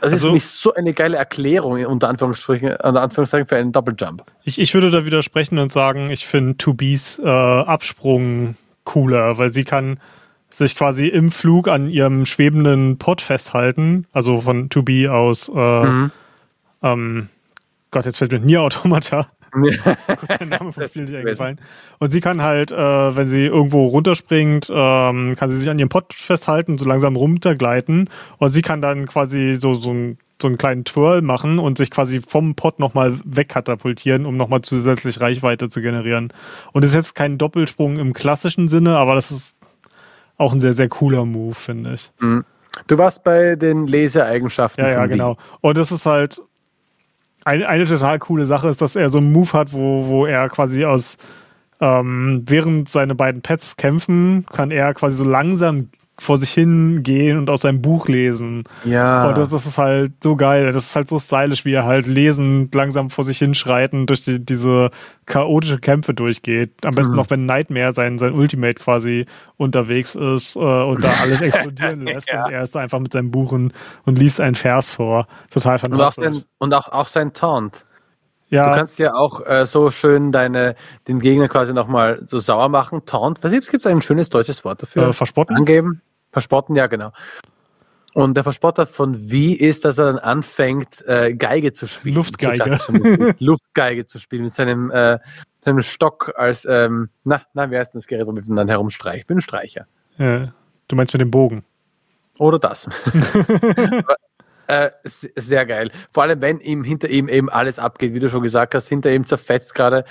[0.00, 3.72] Das also, ist für mich so eine geile Erklärung, unter Anführungszeichen, unter Anführungszeichen für einen
[3.72, 4.24] Doppeljump.
[4.44, 9.64] Ich, ich würde da widersprechen und sagen, ich finde Tubis äh, Absprung cooler, weil sie
[9.64, 9.98] kann
[10.50, 15.84] sich quasi im Flug an ihrem schwebenden Pod festhalten, also von To Be aus, äh,
[15.84, 16.10] mhm.
[16.82, 17.28] ähm,
[17.90, 19.28] Gott, jetzt fällt mir Nier Automata.
[20.06, 21.60] Kurz der Name vom Spiel nicht eingefallen.
[21.98, 25.88] Und sie kann halt, äh, wenn sie irgendwo runterspringt, ähm, kann sie sich an ihrem
[25.88, 28.10] Pott festhalten, so langsam runtergleiten.
[28.38, 31.90] Und sie kann dann quasi so, so, ein, so einen kleinen Twirl machen und sich
[31.90, 36.32] quasi vom Pott nochmal wegkatapultieren, um nochmal zusätzlich Reichweite zu generieren.
[36.72, 39.56] Und das ist jetzt kein Doppelsprung im klassischen Sinne, aber das ist
[40.36, 42.10] auch ein sehr, sehr cooler Move, finde ich.
[42.20, 42.44] Mhm.
[42.86, 44.84] Du warst bei den Lasereigenschaften.
[44.84, 45.36] Ja, ja, genau.
[45.60, 46.40] Und das ist halt,
[47.48, 50.48] eine, eine total coole Sache ist, dass er so einen Move hat, wo, wo er
[50.48, 51.16] quasi aus,
[51.80, 55.88] ähm, während seine beiden Pets kämpfen, kann er quasi so langsam
[56.20, 58.64] vor sich hingehen und aus seinem Buch lesen.
[58.84, 59.28] Ja.
[59.28, 60.72] Und das, das, ist halt so geil.
[60.72, 64.44] Das ist halt so stylisch, wie er halt lesend langsam vor sich hinschreiten durch die,
[64.44, 64.90] diese
[65.26, 66.84] chaotische Kämpfe durchgeht.
[66.84, 67.18] Am besten mhm.
[67.18, 72.28] noch, wenn Nightmare sein, sein Ultimate quasi unterwegs ist äh, und da alles explodieren lässt.
[72.32, 72.46] ja.
[72.46, 73.72] Und er ist einfach mit seinem Buch und,
[74.04, 75.28] und liest einen Vers vor.
[75.50, 76.18] Total fantastisch.
[76.18, 77.84] Und auch, sein, und auch, auch sein Taunt.
[78.50, 78.70] Ja.
[78.70, 80.74] Du kannst ja auch äh, so schön deine,
[81.06, 83.04] den Gegner quasi nochmal so sauer machen.
[83.04, 83.38] Taunt.
[83.42, 85.08] Was gibt es ein schönes deutsches Wort dafür?
[85.08, 85.56] Äh, verspotten?
[85.56, 86.00] Angeben.
[86.32, 87.12] Verspotten, ja, genau.
[88.14, 92.16] Und der Verspotter von Wie ist, dass er dann anfängt, äh, Geige zu spielen.
[92.16, 92.78] Luftgeige.
[93.38, 95.18] Luftgeige zu spielen mit seinem, äh,
[95.60, 99.20] seinem Stock als, ähm, na, na, wie heißt denn das Gerät, womit man dann herumstreicht?
[99.20, 99.86] Ich bin ein Streicher.
[100.16, 100.52] Ja,
[100.88, 101.64] du meinst mit dem Bogen.
[102.38, 102.88] Oder das.
[104.66, 105.90] äh, sehr geil.
[106.10, 109.12] Vor allem, wenn ihm hinter ihm eben alles abgeht, wie du schon gesagt hast, hinter
[109.12, 110.04] ihm zerfetzt gerade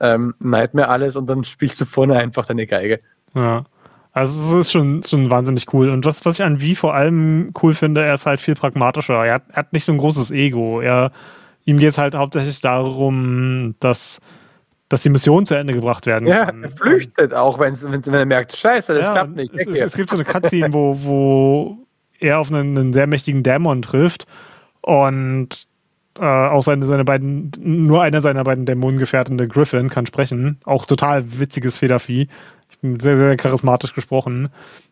[0.00, 3.00] ähm, Nightmare alles und dann spielst du vorne einfach deine Geige.
[3.34, 3.64] Ja.
[4.16, 5.90] Also es ist schon, schon wahnsinnig cool.
[5.90, 9.26] Und was, was ich an Wie vor allem cool finde, er ist halt viel pragmatischer.
[9.26, 10.80] Er hat, er hat nicht so ein großes Ego.
[10.80, 11.12] Er,
[11.66, 14.22] ihm geht es halt hauptsächlich darum, dass,
[14.88, 16.62] dass die Mission zu Ende gebracht werden ja, kann.
[16.62, 19.52] Er flüchtet auch, wenn, wenn er merkt, scheiße, das ja, klappt nicht.
[19.52, 21.78] Es, es, es, gibt so eine Cutscene, wo, wo
[22.18, 24.26] er auf einen, einen sehr mächtigen Dämon trifft
[24.80, 25.66] und
[26.18, 30.58] äh, auch seine, seine beiden, nur einer seiner beiden Dämonengefährten, der Griffin, kann sprechen.
[30.64, 32.28] Auch total witziges Federvieh
[32.82, 34.48] sehr, sehr charismatisch gesprochen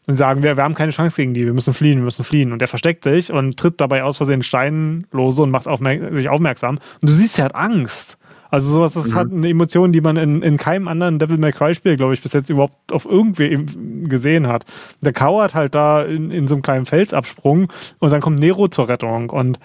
[0.07, 2.53] und sagen, wir, wir haben keine Chance gegen die, wir müssen fliehen, wir müssen fliehen.
[2.53, 6.28] Und er versteckt sich und tritt dabei aus Versehen Stein lose und macht aufmerk sich
[6.28, 6.78] aufmerksam.
[7.01, 8.18] Und du siehst, er hat Angst.
[8.51, 9.14] Also sowas, das mhm.
[9.14, 12.22] hat eine Emotion, die man in, in keinem anderen Devil May Cry Spiel, glaube ich,
[12.22, 13.66] bis jetzt überhaupt auf irgendwie
[14.05, 14.64] gesehen hat.
[15.01, 18.89] Der kauert halt da in, in so einem kleinen Felsabsprung und dann kommt Nero zur
[18.89, 19.59] Rettung und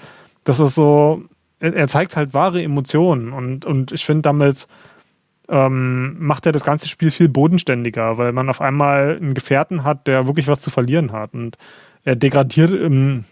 [0.43, 1.21] das ist so,
[1.59, 4.67] er zeigt halt wahre Emotionen und, und ich finde damit
[5.49, 10.07] ähm, macht er das ganze Spiel viel bodenständiger, weil man auf einmal einen Gefährten hat,
[10.07, 11.33] der wirklich was zu verlieren hat.
[11.33, 11.57] Und
[12.03, 13.25] er degradiert im,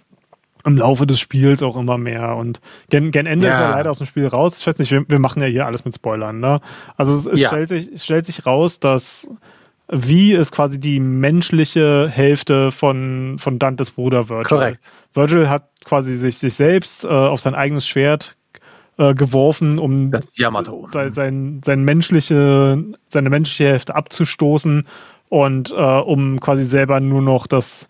[0.65, 2.36] im Laufe des Spiels auch immer mehr.
[2.36, 2.59] Und
[2.89, 3.53] gen, gen Ende ja.
[3.53, 4.59] ist er leider aus dem Spiel raus.
[4.59, 6.39] Ich weiß nicht, wir, wir machen ja hier alles mit Spoilern.
[6.39, 6.59] Ne?
[6.95, 7.49] Also es, es, ja.
[7.49, 9.28] stellt sich, es stellt sich raus, dass
[9.89, 14.57] wie ist quasi die menschliche Hälfte von, von Dantes Bruder Virgil.
[14.57, 14.91] Korrekt.
[15.13, 18.36] Virgil hat quasi sich, sich selbst äh, auf sein eigenes Schwert
[18.97, 20.87] äh, geworfen, um das Yamato.
[20.89, 24.85] Sein, sein, menschliche, seine menschliche Hälfte abzustoßen
[25.29, 27.87] und äh, um quasi selber nur noch das,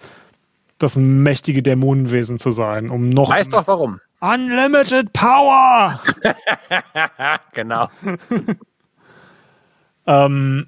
[0.79, 3.29] das mächtige Dämonenwesen zu sein, um noch.
[3.29, 3.99] Weißt doch warum?
[4.19, 6.01] Unlimited Power!
[7.53, 7.87] genau.
[10.07, 10.67] ähm,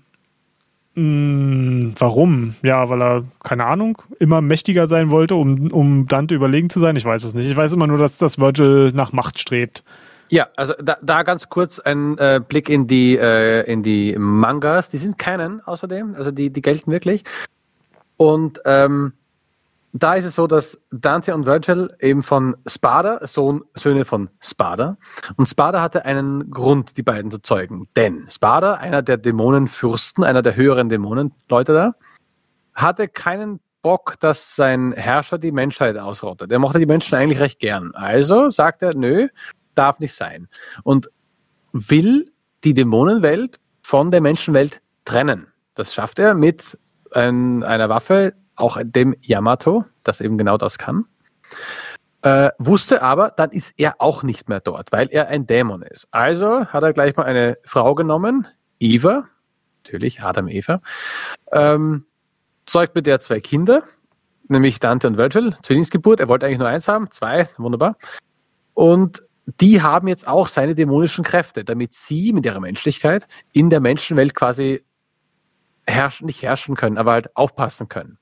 [0.93, 2.55] mh, hm, warum?
[2.61, 6.95] Ja, weil er, keine Ahnung, immer mächtiger sein wollte, um, um Dante überlegen zu sein.
[6.95, 7.47] Ich weiß es nicht.
[7.47, 9.83] Ich weiß immer nur, dass das Virgil nach Macht strebt.
[10.29, 14.89] Ja, also da, da ganz kurz ein äh, Blick in die, äh, in die Mangas.
[14.89, 17.23] Die sind keinen außerdem, also die, die gelten wirklich.
[18.17, 19.13] Und ähm,
[19.91, 24.97] da ist es so, dass Dante und Virgil eben von Spada, Sohn, Söhne von Spada,
[25.35, 27.87] und Spada hatte einen Grund, die beiden zu zeugen.
[27.95, 31.95] Denn Spada, einer der Dämonenfürsten, einer der höheren Dämonenleute da,
[32.75, 36.51] hatte keinen Bock, dass sein Herrscher die Menschheit ausrottet.
[36.51, 37.95] Er mochte die Menschen eigentlich recht gern.
[37.95, 39.29] Also sagt er, nö,
[39.79, 40.47] darf nicht sein.
[40.83, 41.09] Und
[41.71, 42.31] will
[42.63, 45.47] die Dämonenwelt von der Menschenwelt trennen.
[45.75, 46.77] Das schafft er mit
[47.11, 51.05] ein, einer Waffe, auch dem Yamato, das eben genau das kann.
[52.21, 56.07] Äh, wusste aber, dann ist er auch nicht mehr dort, weil er ein Dämon ist.
[56.11, 58.45] Also hat er gleich mal eine Frau genommen,
[58.79, 59.29] Eva,
[59.83, 60.81] natürlich Adam Eva,
[61.53, 62.05] ähm,
[62.65, 63.83] zeugt mit der zwei Kinder,
[64.49, 66.19] nämlich Dante und Virgil, Zwillingsgeburt.
[66.19, 67.95] Er wollte eigentlich nur eins haben, zwei, wunderbar.
[68.73, 69.23] Und
[69.59, 74.35] die haben jetzt auch seine dämonischen Kräfte, damit sie mit ihrer Menschlichkeit in der Menschenwelt
[74.35, 74.83] quasi
[75.87, 78.17] herrschen, nicht herrschen können, aber halt aufpassen können.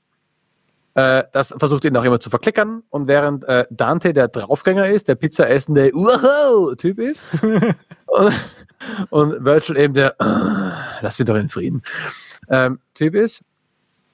[0.94, 5.08] Äh, das versucht ihn auch immer zu verklickern und während äh, Dante der Draufgänger ist,
[5.08, 5.92] der Pizza essende
[6.78, 7.24] Typ ist
[8.06, 8.32] und,
[9.10, 10.16] und, Virgil eben der
[11.00, 11.82] Lass mich doch in Frieden
[12.48, 13.42] ähm, Typ ist,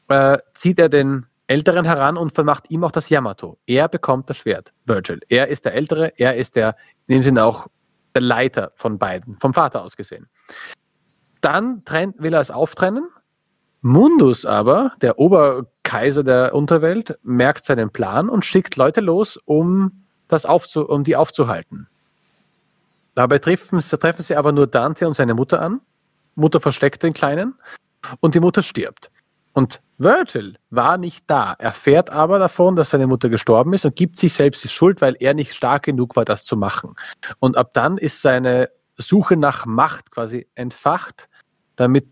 [0.09, 3.59] äh, zieht er den Älteren heran und vermacht ihm auch das Yamato.
[3.67, 5.21] Er bekommt das Schwert, Virgil.
[5.29, 7.67] Er ist der Ältere, er ist der, in dem Sinne auch
[8.15, 10.29] der Leiter von beiden, vom Vater aus gesehen.
[11.41, 13.09] Dann trennt, will er es auftrennen.
[13.83, 20.47] Mundus aber, der Oberkaiser der Unterwelt, merkt seinen Plan und schickt Leute los, um, das
[20.47, 21.89] aufzu, um die aufzuhalten.
[23.15, 25.81] Dabei treffen, treffen sie aber nur Dante und seine Mutter an.
[26.35, 27.55] Mutter versteckt den Kleinen
[28.21, 29.11] und die Mutter stirbt.
[29.55, 34.19] Und Virgil war nicht da, erfährt aber davon, dass seine Mutter gestorben ist und gibt
[34.19, 36.95] sich selbst die Schuld, weil er nicht stark genug war, das zu machen.
[37.39, 41.29] Und ab dann ist seine Suche nach Macht quasi entfacht,
[41.77, 42.07] damit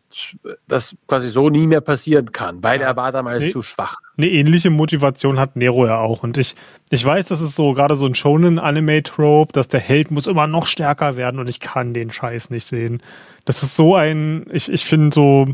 [0.66, 3.96] das quasi so nie mehr passieren kann, weil er war damals nee, zu schwach.
[4.16, 6.22] Eine ähnliche Motivation hat Nero ja auch.
[6.22, 6.54] Und ich,
[6.90, 10.66] ich weiß, das ist so gerade so ein Shonen-Anime-Trope, dass der Held muss immer noch
[10.66, 13.02] stärker werden und ich kann den Scheiß nicht sehen.
[13.44, 15.46] Das ist so ein, ich, ich finde so,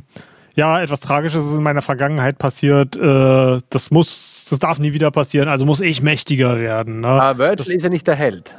[0.58, 5.12] ja, etwas Tragisches ist in meiner Vergangenheit passiert, äh, das muss, das darf nie wieder
[5.12, 7.02] passieren, also muss ich mächtiger werden.
[7.02, 7.06] Ne?
[7.06, 8.50] Aber Virgil das, ist ja nicht der Held.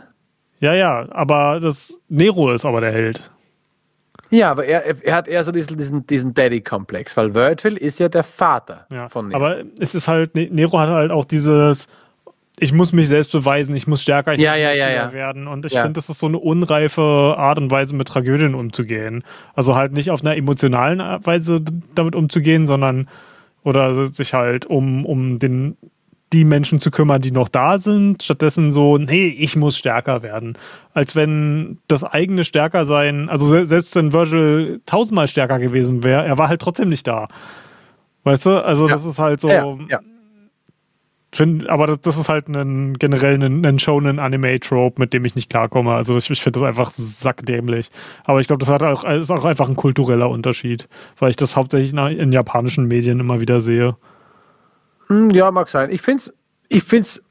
[0.62, 3.30] Ja, ja, aber das Nero ist aber der Held.
[4.30, 8.24] Ja, aber er, er hat eher so diesen, diesen, Daddy-Komplex, weil Virgil ist ja der
[8.24, 9.38] Vater ja, von Nero.
[9.38, 11.90] Aber es ist halt, Nero hat halt auch dieses,
[12.60, 15.14] ich muss mich selbst beweisen, ich muss stärker, ich ja, muss ja, ja, ja.
[15.14, 15.48] werden.
[15.48, 17.02] Und ich finde, das ist so eine unreife
[17.38, 19.24] Art und Weise, mit Tragödien umzugehen.
[19.56, 21.62] Also halt nicht auf einer emotionalen Weise
[21.96, 23.08] damit umzugehen, sondern
[23.64, 25.78] oder sich halt um, um den,
[26.34, 28.24] die Menschen zu kümmern, die noch da sind.
[28.24, 30.58] Stattdessen so, nee, ich muss stärker werden.
[30.94, 36.38] Als wenn das eigene stärker sein, also selbst wenn Virgil tausendmal stärker gewesen wäre, er
[36.38, 37.28] war halt trotzdem nicht da.
[38.24, 38.64] Weißt du?
[38.64, 38.94] Also ja.
[38.94, 39.50] das ist halt so.
[39.50, 40.00] Ja, ja.
[41.32, 45.50] Find, aber das, das, ist halt ein, generell ein, ein Shonen-Anime-Trope, mit dem ich nicht
[45.50, 45.94] klarkomme.
[45.94, 47.92] Also ich, ich finde das einfach sackdämlich.
[48.24, 50.88] Aber ich glaube, das hat auch, ist auch einfach ein kultureller Unterschied,
[51.20, 53.96] weil ich das hauptsächlich in, in japanischen Medien immer wieder sehe.
[55.08, 55.92] Hm, ja, mag sein.
[55.92, 56.34] Ich finde es
[56.70, 57.22] ich find's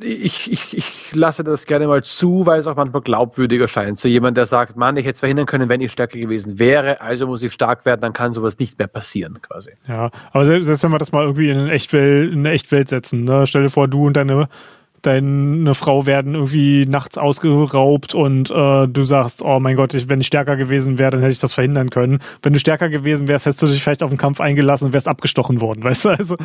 [0.00, 3.98] ich, ich, ich lasse das gerne mal zu, weil es auch manchmal glaubwürdig erscheint.
[3.98, 7.00] So jemand, der sagt, Mann, ich hätte es verhindern können, wenn ich stärker gewesen wäre,
[7.00, 9.70] also muss ich stark werden, dann kann sowas nicht mehr passieren, quasi.
[9.88, 12.88] Ja, aber selbst, selbst wenn wir das mal irgendwie in eine Echtwelt, in eine Echtwelt
[12.88, 13.46] setzen, ne?
[13.46, 14.48] stell dir vor, du und deine
[15.06, 20.20] deine Frau werden irgendwie nachts ausgeraubt und äh, du sagst, oh mein Gott, ich, wenn
[20.20, 22.20] ich stärker gewesen wäre, dann hätte ich das verhindern können.
[22.42, 25.08] Wenn du stärker gewesen wärst, hättest du dich vielleicht auf den Kampf eingelassen und wärst
[25.08, 26.08] abgestochen worden, weißt du?
[26.10, 26.36] Also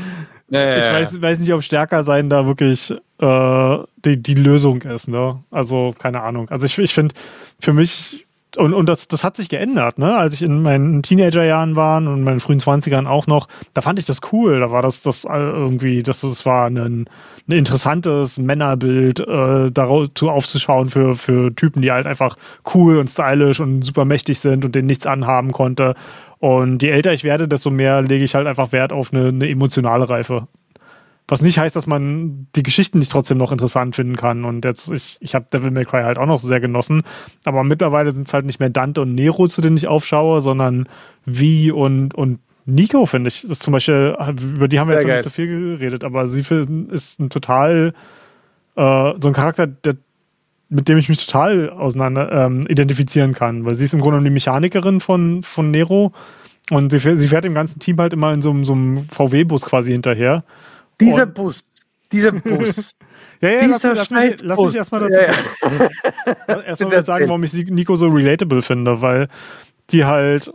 [0.49, 0.93] ja, ja, ich ja.
[0.93, 5.43] Weiß, weiß nicht, ob stärker sein da wirklich äh, die, die Lösung ist, ne?
[5.51, 6.49] Also, keine Ahnung.
[6.49, 7.14] Also ich, ich finde,
[7.60, 8.26] für mich
[8.58, 10.16] und, und das, das hat sich geändert, ne?
[10.16, 14.06] Als ich in meinen Teenagerjahren war und meinen frühen Zwanzigern auch noch, da fand ich
[14.06, 14.60] das cool.
[14.60, 17.08] Da war das, das irgendwie, das, das war ein, ein
[17.52, 22.38] interessantes Männerbild, äh, dazu aufzuschauen für, für Typen, die halt einfach
[22.74, 25.95] cool und stylisch und super mächtig sind und denen nichts anhaben konnte.
[26.39, 29.50] Und je älter ich werde, desto mehr lege ich halt einfach Wert auf eine, eine
[29.50, 30.47] emotionale Reife.
[31.30, 34.46] Was nicht heißt, dass man die Geschichten nicht trotzdem noch interessant finden kann.
[34.46, 37.04] Und jetzt, ich, ich habe Devil May Cry halt auch noch sehr genossen.
[37.46, 40.88] Aber mittlerweile sind es halt nicht mehr Dante und Nero, zu denen ich aufschaue, sondern
[41.26, 43.46] Vi und, und Nico, finde ich.
[43.48, 44.16] Das zum Beispiel,
[44.56, 47.30] über die haben wir sehr jetzt noch nicht so viel geredet, aber sie ist ein
[47.30, 47.94] total
[48.76, 49.96] äh, so ein Charakter, der
[50.70, 54.30] mit dem ich mich total auseinander ähm, identifizieren kann, weil sie ist im Grunde die
[54.30, 56.14] Mechanikerin von, von Nero
[56.70, 59.92] und sie, sie fährt dem ganzen Team halt immer in so, so einem VW-Bus quasi
[59.92, 60.44] hinterher.
[61.00, 61.64] Dieser und Bus,
[62.12, 62.95] dieser Bus.
[63.41, 65.20] ja, ja, lass, lass, mich, lass mich erstmal dazu.
[65.20, 65.89] Ja,
[66.47, 66.62] ja.
[66.62, 69.28] erstmal sagen, warum ich Nico so relatable finde, weil
[69.91, 70.52] die halt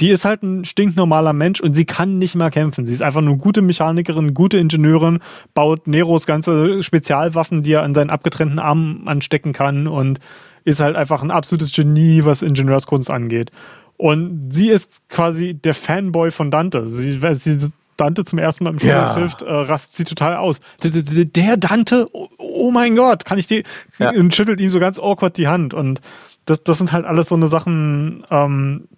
[0.00, 2.84] die ist halt ein stinknormaler Mensch und sie kann nicht mal kämpfen.
[2.86, 5.20] Sie ist einfach nur gute Mechanikerin, gute Ingenieurin,
[5.54, 10.18] baut Neros ganze Spezialwaffen, die er an seinen abgetrennten Arm anstecken kann und
[10.64, 13.52] ist halt einfach ein absolutes Genie, was Ingenieurskunst angeht.
[13.96, 16.88] Und sie ist quasi der Fanboy von Dante.
[16.88, 19.14] Sie, sie Dante zum ersten Mal im Spiel ja.
[19.14, 20.60] trifft, äh, rastet sie total aus.
[20.82, 23.62] Der Dante, oh, oh mein Gott, kann ich die.
[23.98, 24.10] Ja.
[24.10, 25.74] Und schüttelt ihm so ganz awkward die Hand.
[25.74, 26.00] Und
[26.46, 28.88] das, das sind halt alles so eine Sachen, ähm,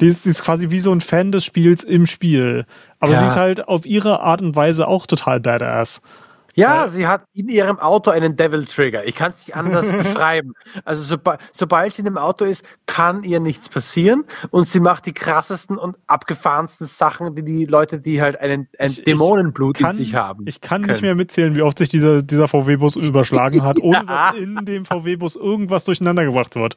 [0.00, 2.66] die ist, die ist quasi wie so ein Fan des Spiels im Spiel.
[3.00, 3.20] Aber ja.
[3.20, 6.00] sie ist halt auf ihre Art und Weise auch total badass.
[6.56, 9.06] Ja, sie hat in ihrem Auto einen Devil Trigger.
[9.06, 10.54] Ich kann es nicht anders beschreiben.
[10.86, 15.04] Also soba sobald sie in dem Auto ist, kann ihr nichts passieren und sie macht
[15.04, 19.90] die krassesten und abgefahrensten Sachen, die die Leute, die halt einen, ein ich, Dämonenblut kann,
[19.90, 20.46] in sich haben.
[20.46, 20.92] Ich kann können.
[20.92, 24.32] nicht mehr mitzählen, wie oft sich dieser, dieser VW-Bus überschlagen hat, ohne ja.
[24.32, 26.76] dass in dem VW-Bus irgendwas durcheinander gebracht wird.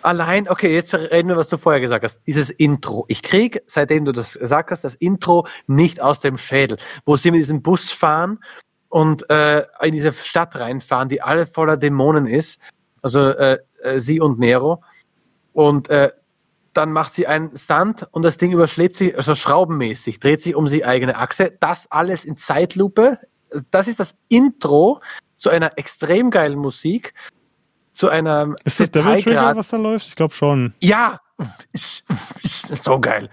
[0.00, 2.20] Allein, okay, jetzt reden wir, was du vorher gesagt hast.
[2.26, 3.04] Dieses Intro.
[3.08, 7.30] Ich kriege, seitdem du das gesagt hast, das Intro nicht aus dem Schädel, wo sie
[7.30, 8.38] mit diesem Bus fahren
[8.88, 12.60] und äh, in diese Stadt reinfahren, die alle voller Dämonen ist.
[13.02, 14.82] Also äh, äh, sie und Nero.
[15.52, 16.10] Und äh,
[16.72, 20.66] dann macht sie einen Stunt und das Ding überschlebt sich, also schraubenmäßig, dreht sich um
[20.66, 21.56] die eigene Achse.
[21.60, 23.18] Das alles in Zeitlupe.
[23.70, 25.00] Das ist das Intro
[25.34, 27.14] zu einer extrem geilen Musik
[27.92, 30.06] zu einer Ist das Devil Trigger, was da läuft?
[30.06, 30.72] Ich glaube schon.
[30.80, 31.20] Ja,
[31.72, 32.04] ist,
[32.42, 33.28] ist so geil.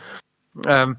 [0.66, 0.98] Ähm,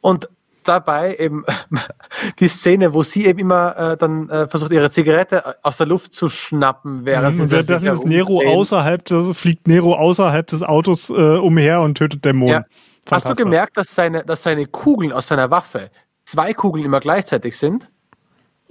[0.00, 0.30] und
[0.62, 1.44] dabei eben
[2.38, 6.12] die Szene, wo sie eben immer äh, dann äh, versucht, ihre Zigarette aus der Luft
[6.12, 11.10] zu schnappen, während mhm, sie das, ist Nero außerhalb, das fliegt Nero außerhalb des Autos
[11.10, 12.54] äh, umher und tötet Dämonen.
[12.54, 12.64] Ja.
[13.10, 15.90] Hast du gemerkt, dass seine, dass seine Kugeln aus seiner Waffe
[16.24, 17.90] zwei Kugeln immer gleichzeitig sind?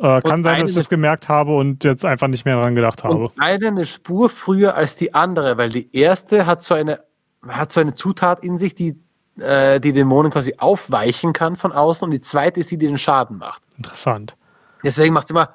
[0.01, 3.03] Äh, kann sein, dass ich das gemerkt habe und jetzt einfach nicht mehr daran gedacht
[3.03, 3.25] habe.
[3.25, 7.01] Und eine eine Spur früher als die andere, weil die erste hat so eine,
[7.47, 8.97] hat so eine Zutat in sich, die
[9.41, 12.97] äh, die Dämonen quasi aufweichen kann von außen und die zweite ist die, die den
[12.97, 13.61] Schaden macht.
[13.77, 14.35] Interessant.
[14.83, 15.49] Deswegen macht es immer,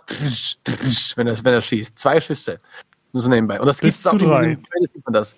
[1.17, 1.99] wenn er, wenn er schießt.
[1.99, 2.61] Zwei Schüsse.
[3.13, 3.61] Nur so nebenbei.
[3.61, 4.33] Und das gibt es auch in diesem
[4.63, 5.37] Trailer, sieht man das.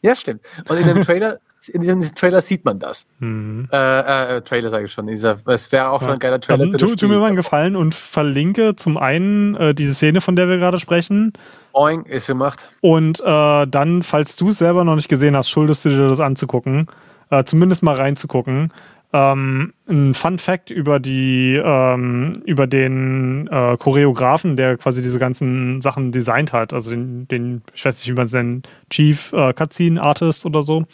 [0.00, 0.40] Ja, stimmt.
[0.68, 1.38] Und in dem Trailer
[1.68, 3.06] in diesem Trailer sieht man das.
[3.18, 3.68] Mhm.
[3.72, 5.08] Äh, äh, Trailer sage ich schon.
[5.08, 6.66] Es wäre auch schon ein geiler Trailer.
[6.66, 10.36] Ja, tu, tu, mir mal einen Gefallen und verlinke zum einen äh, diese Szene, von
[10.36, 11.32] der wir gerade sprechen.
[11.72, 12.70] Boing, ist gemacht.
[12.80, 16.20] Und äh, dann, falls du es selber noch nicht gesehen hast, schuldest du dir das
[16.20, 16.86] anzugucken.
[17.30, 18.72] Äh, zumindest mal reinzugucken.
[19.12, 25.80] Ähm, ein Fun Fact über die ähm, über den äh, Choreografen, der quasi diese ganzen
[25.80, 29.52] Sachen designt hat, also den, den ich weiß nicht, wie man es nennt, Chief äh,
[29.52, 30.84] Cutscene Artist oder so.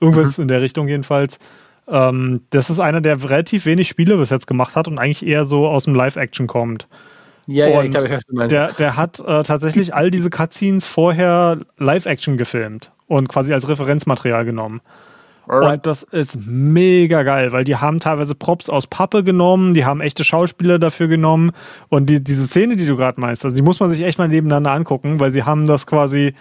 [0.00, 0.42] Irgendwas mhm.
[0.42, 1.38] in der Richtung jedenfalls.
[1.88, 5.44] Ähm, das ist einer, der relativ wenig Spiele bis jetzt gemacht hat und eigentlich eher
[5.44, 6.88] so aus dem Live-Action kommt.
[7.46, 8.54] Ja, ja, ich glaube, ich weiß, was du meinst.
[8.54, 14.44] Der, der hat äh, tatsächlich all diese Cutscenes vorher Live-Action gefilmt und quasi als Referenzmaterial
[14.44, 14.80] genommen.
[15.46, 20.00] Und das ist mega geil, weil die haben teilweise Props aus Pappe genommen, die haben
[20.00, 21.52] echte Schauspieler dafür genommen.
[21.88, 24.28] Und die, diese Szene, die du gerade meinst, also die muss man sich echt mal
[24.28, 26.34] nebeneinander angucken, weil sie haben das quasi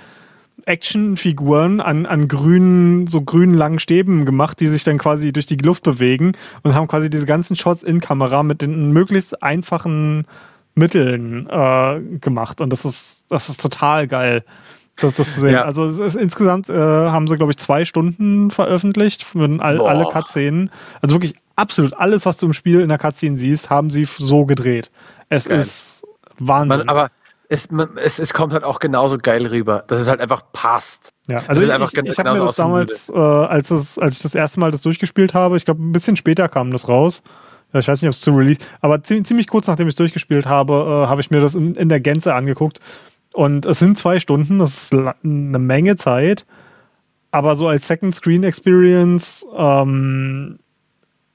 [0.65, 5.57] Actionfiguren an, an grünen, so grünen langen Stäben gemacht, die sich dann quasi durch die
[5.57, 6.31] Luft bewegen
[6.63, 10.25] und haben quasi diese ganzen Shots in Kamera mit den möglichst einfachen
[10.73, 12.61] Mitteln äh, gemacht.
[12.61, 14.43] Und das ist, das ist total geil.
[14.97, 15.53] Das, das zu sehen.
[15.53, 15.63] Ja.
[15.63, 20.05] Also es ist, insgesamt äh, haben sie, glaube ich, zwei Stunden veröffentlicht für all, alle
[20.05, 20.71] Cutscenen.
[21.01, 24.45] Also wirklich absolut alles, was du im Spiel in der Cutscene siehst, haben sie so
[24.45, 24.91] gedreht.
[25.29, 25.59] Es geil.
[25.59, 26.03] ist
[26.37, 26.79] Wahnsinn.
[26.79, 27.11] Man, aber
[27.49, 27.67] es,
[28.03, 31.11] es, es kommt halt auch genauso geil rüber, dass es halt einfach passt.
[31.27, 34.35] Ja, also ich, ich, ich habe mir das damals, äh, als, es, als ich das
[34.35, 37.21] erste Mal das durchgespielt habe, ich glaube, ein bisschen später kam das raus.
[37.73, 40.45] Ich weiß nicht, ob es zu Release, aber ziemlich, ziemlich kurz nachdem ich es durchgespielt
[40.45, 42.79] habe, äh, habe ich mir das in, in der Gänze angeguckt.
[43.35, 46.45] Und es sind zwei Stunden, das ist eine Menge Zeit.
[47.31, 50.59] Aber so als Second Screen Experience ähm.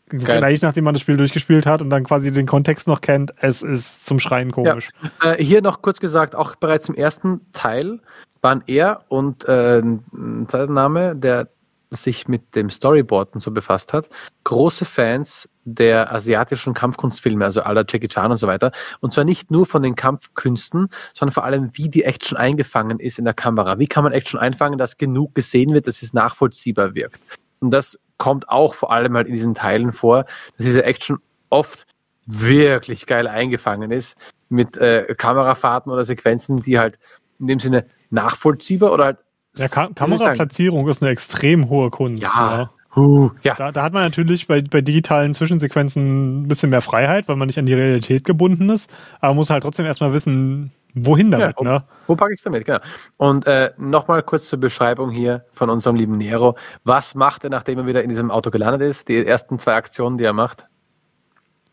[0.09, 3.63] Gleich nachdem man das Spiel durchgespielt hat und dann quasi den Kontext noch kennt, es
[3.63, 4.89] ist zum Schreien komisch.
[5.23, 5.35] Ja.
[5.35, 8.01] Äh, hier noch kurz gesagt, auch bereits im ersten Teil
[8.43, 11.49] waren er und äh, ein zweiter Name, der
[11.91, 14.09] sich mit dem Storyboarden so befasst hat,
[14.43, 18.73] große Fans der asiatischen Kampfkunstfilme, also aller Jackie Chan und so weiter.
[19.01, 23.19] Und zwar nicht nur von den Kampfkünsten, sondern vor allem, wie die Action eingefangen ist
[23.19, 23.79] in der Kamera.
[23.79, 27.21] Wie kann man Action einfangen, dass genug gesehen wird, dass es nachvollziehbar wirkt.
[27.61, 30.25] Und das kommt auch vor allem halt in diesen Teilen vor,
[30.57, 31.87] dass diese Action oft
[32.27, 34.17] wirklich geil eingefangen ist
[34.49, 36.99] mit äh, Kamerafahrten oder Sequenzen, die halt
[37.39, 39.19] in dem Sinne nachvollziehbar oder halt.
[39.57, 42.23] Ja, Ka Kameraplatzierung ist eine extrem hohe Kunst.
[42.23, 42.61] Ja.
[42.61, 42.71] ja.
[42.97, 43.55] Uh, ja.
[43.55, 47.47] Da, da, hat man natürlich bei, bei digitalen Zwischensequenzen ein bisschen mehr Freiheit, weil man
[47.47, 48.91] nicht an die Realität gebunden ist.
[49.21, 51.49] Aber man muss halt trotzdem erstmal wissen, wohin damit.
[51.49, 51.85] Ja, wo, ne?
[52.09, 52.65] wo packe ich es damit?
[52.65, 52.81] Genau.
[53.17, 56.57] Und äh, nochmal kurz zur Beschreibung hier von unserem lieben Nero.
[56.83, 59.09] Was macht er, nachdem er wieder in diesem Auto gelandet ist?
[59.09, 60.67] Die ersten zwei Aktionen, die er macht?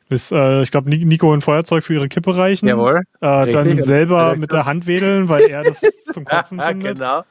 [0.10, 2.68] Ist, äh, ich glaube, Nico ein Feuerzeug für ihre Kippe reichen.
[2.68, 3.02] Jawohl.
[3.22, 5.82] Äh, dann selber mit der Hand wedeln, weil er das
[6.14, 6.98] zum Kotzen findet.
[6.98, 7.24] genau.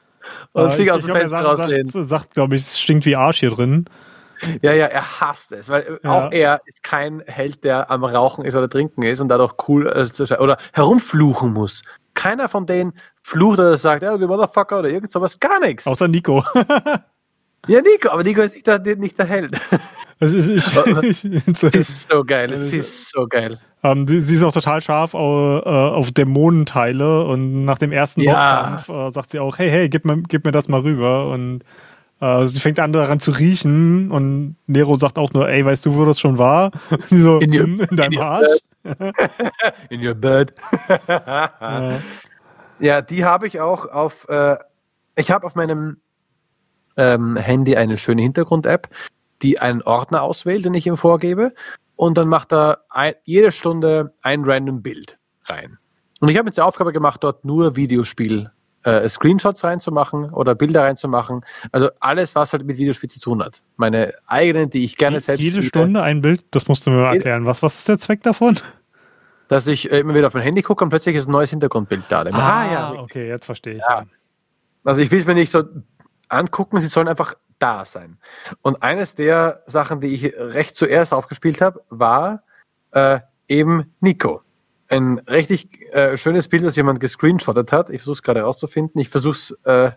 [0.53, 1.89] Und äh, sich aus dem Fenster rauslehnen.
[1.89, 3.85] Sagt, sagt glaube ich, es stinkt wie Arsch hier drin.
[4.61, 6.11] Ja, ja, er hasst es, weil ja.
[6.11, 9.87] auch er ist kein Held, der am Rauchen ist oder trinken ist und dadurch cool
[9.87, 11.81] äh, oder herumfluchen muss.
[12.13, 15.87] Keiner von denen flucht oder sagt, ja, du Motherfucker oder irgend sowas, gar nichts.
[15.87, 16.43] Außer Nico.
[17.67, 19.59] ja, Nico, aber Nico ist nicht der, nicht der Held.
[20.19, 23.59] Also ich, ich, ich, ist so geil, es ist so geil.
[23.83, 28.21] Ähm, sie, sie, ist auch total scharf auf, äh, auf Dämonenteile und nach dem ersten
[28.21, 28.33] ja.
[28.33, 31.63] Bosskampf äh, sagt sie auch, hey, hey, gib mir, gib mir das mal rüber und
[32.19, 35.95] äh, sie fängt an daran zu riechen und Nero sagt auch nur, ey, weißt du,
[35.95, 36.71] wo das schon war?
[37.09, 38.59] so, in, your, in, in deinem in Arsch.
[39.89, 40.53] in your bed.
[41.07, 41.99] ja.
[42.79, 43.01] ja.
[43.01, 44.55] die habe ich auch auf, äh,
[45.15, 45.97] ich habe auf meinem
[46.95, 48.89] ähm, Handy eine schöne Hintergrund-App,
[49.41, 51.49] die einen Ordner auswählt, den ich ihm vorgebe.
[51.95, 55.77] Und dann macht er ein, jede Stunde ein random Bild rein.
[56.19, 58.49] Und ich habe jetzt die Aufgabe gemacht, dort nur Videospiel
[58.83, 61.45] äh, Screenshots reinzumachen oder Bilder reinzumachen.
[61.71, 63.61] Also alles, was halt mit Videospiel zu tun hat.
[63.75, 65.41] Meine eigenen, die ich gerne selbst.
[65.41, 65.67] Jede spiele.
[65.67, 67.45] Stunde ein Bild, das musst du mir mal erklären.
[67.45, 68.57] Was, was ist der Zweck davon?
[69.47, 72.05] Dass ich äh, immer wieder auf mein Handy gucke und plötzlich ist ein neues Hintergrundbild
[72.09, 72.23] da.
[72.23, 72.93] Ah, ah, ja.
[72.93, 73.83] Okay, jetzt verstehe ich.
[73.89, 74.05] Ja.
[74.83, 75.63] Also ich will es mir nicht so
[76.29, 78.17] angucken, sie sollen einfach da sein.
[78.61, 82.43] Und eines der Sachen, die ich recht zuerst aufgespielt habe, war
[82.91, 84.41] äh, eben Nico.
[84.89, 87.89] Ein richtig äh, schönes Bild, das jemand gescreenshottet hat.
[87.89, 89.01] Ich versuche es gerade rauszufinden.
[89.01, 89.91] Ich versuche es äh,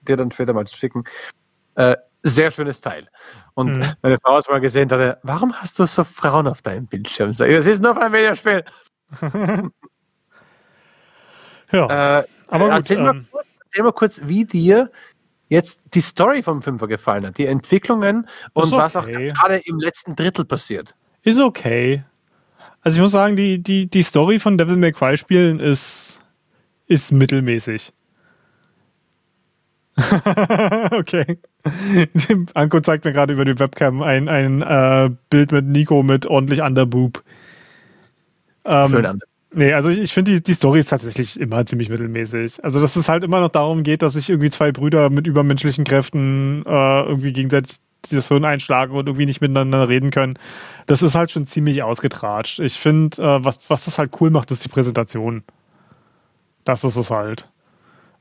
[0.00, 1.04] dir dann später mal zu schicken.
[1.74, 3.06] Äh, sehr schönes Teil.
[3.52, 3.92] Und mhm.
[4.00, 7.32] meine Frau hat mal gesehen, dachte, warum hast du so Frauen auf deinem Bildschirm?
[7.36, 8.64] Das ist nur ein Videospiel.
[11.70, 12.20] ja.
[12.20, 14.90] Äh, aber gut, erzähl, ähm, mal kurz, erzähl mal kurz, wie dir
[15.48, 18.76] jetzt die Story vom Fünfer gefallen hat, die Entwicklungen und okay.
[18.76, 20.94] was auch gerade im letzten Drittel passiert.
[21.22, 22.04] Ist okay.
[22.82, 26.20] Also ich muss sagen, die, die, die Story von Devil May Cry Spielen ist,
[26.86, 27.92] ist mittelmäßig.
[30.90, 31.38] okay.
[32.54, 36.60] Anko zeigt mir gerade über die Webcam ein, ein äh, Bild mit Nico mit ordentlich
[36.60, 37.22] Underboob.
[38.64, 39.33] Ähm, Schön Underboob.
[39.56, 42.64] Nee, also ich, finde, die, die Story ist tatsächlich immer ziemlich mittelmäßig.
[42.64, 45.84] Also, dass es halt immer noch darum geht, dass sich irgendwie zwei Brüder mit übermenschlichen
[45.84, 47.76] Kräften äh, irgendwie gegenseitig
[48.10, 50.38] das Hirn einschlagen und irgendwie nicht miteinander reden können.
[50.86, 52.58] Das ist halt schon ziemlich ausgetratscht.
[52.58, 55.44] Ich finde, äh, was, was das halt cool macht, ist die Präsentation.
[56.64, 57.48] Das ist es halt.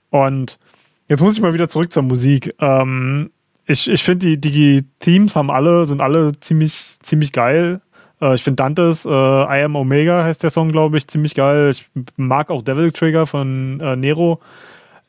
[0.09, 0.59] Und
[1.07, 2.53] jetzt muss ich mal wieder zurück zur Musik.
[2.59, 3.31] Ähm,
[3.65, 7.81] ich ich finde, die, die Themes haben alle, sind alle ziemlich, ziemlich geil.
[8.21, 11.69] Äh, ich finde Dantes äh, I Am Omega heißt der Song, glaube ich, ziemlich geil.
[11.69, 14.39] Ich mag auch Devil Trigger von äh, Nero.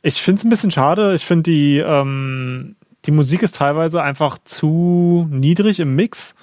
[0.03, 1.15] Ich finde es ein bisschen schade.
[1.15, 2.77] Ich finde die, ähm,
[3.07, 6.35] die Musik ist teilweise einfach zu niedrig im Mix.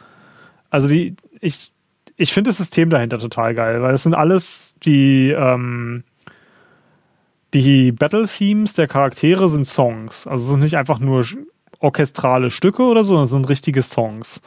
[0.70, 1.72] Also die, ich,
[2.18, 6.03] ich finde das System dahinter total geil, weil es sind alles die, ähm,
[7.53, 10.26] die Battle-Themes der Charaktere sind Songs.
[10.28, 11.26] Also es sind nicht einfach nur
[11.80, 14.41] orchestrale Stücke oder so, sondern es sind richtige Songs.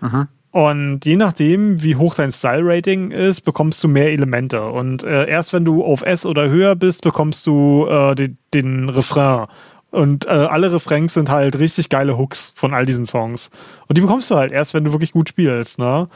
[0.00, 0.28] Mhm.
[0.52, 4.62] Und je nachdem, wie hoch dein Style-Rating ist, bekommst du mehr Elemente.
[4.62, 8.90] Und äh, erst wenn du auf S oder höher bist, bekommst du äh, den, den
[8.90, 9.46] Refrain.
[9.90, 13.50] Und äh, alle Refrains sind halt richtig geile Hooks von all diesen Songs.
[13.88, 15.78] Und die bekommst du halt erst, wenn du wirklich gut spielst.
[15.78, 16.08] Ne?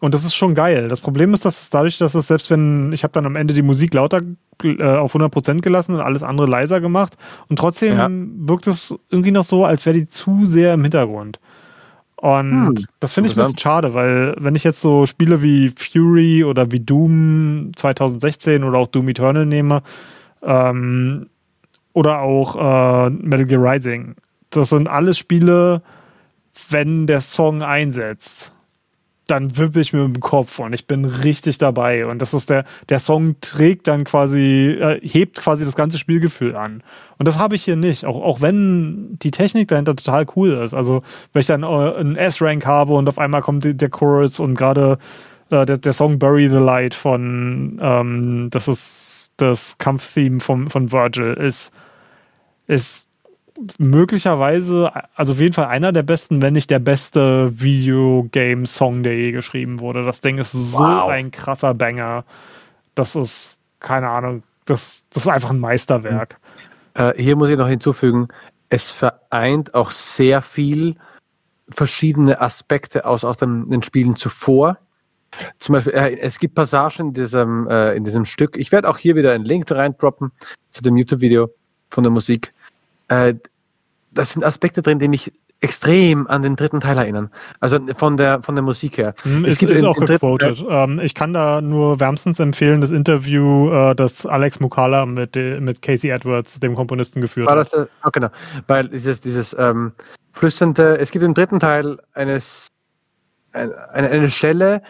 [0.00, 0.88] Und das ist schon geil.
[0.88, 3.54] Das Problem ist, dass es dadurch, dass es selbst wenn, ich habe dann am Ende
[3.54, 4.20] die Musik lauter
[4.64, 7.16] äh, auf 100% gelassen und alles andere leiser gemacht.
[7.48, 8.08] Und trotzdem ja.
[8.10, 11.38] wirkt es irgendwie noch so, als wäre die zu sehr im Hintergrund.
[12.16, 15.68] Und hm, das finde ich ein bisschen schade, weil wenn ich jetzt so Spiele wie
[15.68, 19.82] Fury oder wie Doom 2016 oder auch Doom Eternal nehme,
[20.42, 21.28] ähm,
[21.92, 24.16] oder auch äh, Metal Gear Rising,
[24.50, 25.82] das sind alles Spiele,
[26.70, 28.54] wenn der Song einsetzt,
[29.26, 32.06] dann wippe ich mir im Kopf und ich bin richtig dabei.
[32.06, 36.54] Und das ist der, der Song trägt dann quasi, äh, hebt quasi das ganze Spielgefühl
[36.54, 36.82] an.
[37.18, 40.74] Und das habe ich hier nicht, auch, auch wenn die Technik dahinter total cool ist.
[40.74, 41.02] Also,
[41.32, 44.98] wenn ich dann äh, einen S-Rank habe und auf einmal kommt der Chorus und gerade
[45.50, 50.92] äh, der, der Song Bury the Light von, ähm, das ist das Kampftheme von, von
[50.92, 51.72] Virgil, ist,
[52.66, 53.08] ist
[53.78, 59.32] möglicherweise, also auf jeden Fall einer der besten, wenn nicht der beste Videogame-Song, der je
[59.32, 60.04] geschrieben wurde.
[60.04, 61.08] Das Ding ist so wow.
[61.08, 62.24] ein krasser Banger.
[62.94, 66.38] Das ist, keine Ahnung, das, das ist einfach ein Meisterwerk.
[66.94, 68.28] Äh, hier muss ich noch hinzufügen,
[68.68, 70.96] es vereint auch sehr viel
[71.68, 74.78] verschiedene Aspekte aus, aus den, den Spielen zuvor.
[75.58, 78.56] Zum Beispiel, äh, es gibt Passagen in diesem, äh, in diesem Stück.
[78.56, 80.32] Ich werde auch hier wieder einen Link reindroppen
[80.70, 81.50] zu dem YouTube-Video
[81.90, 82.52] von der Musik
[83.08, 83.34] äh,
[84.12, 87.30] das sind Aspekte drin, die mich extrem an den dritten Teil erinnern.
[87.60, 89.14] Also von der, von der Musik her.
[89.24, 90.62] Mm, es gibt ist auch gequotet.
[90.68, 95.80] Ähm, ich kann da nur wärmstens empfehlen, das Interview, äh, das Alex Mukala mit, mit
[95.80, 97.88] Casey Edwards, dem Komponisten, geführt War das hat.
[98.04, 98.28] oh, genau.
[98.66, 99.92] Weil dieses, dieses ähm,
[100.32, 102.68] flüsternde, es gibt im dritten Teil eines,
[103.52, 104.82] eine, eine Stelle,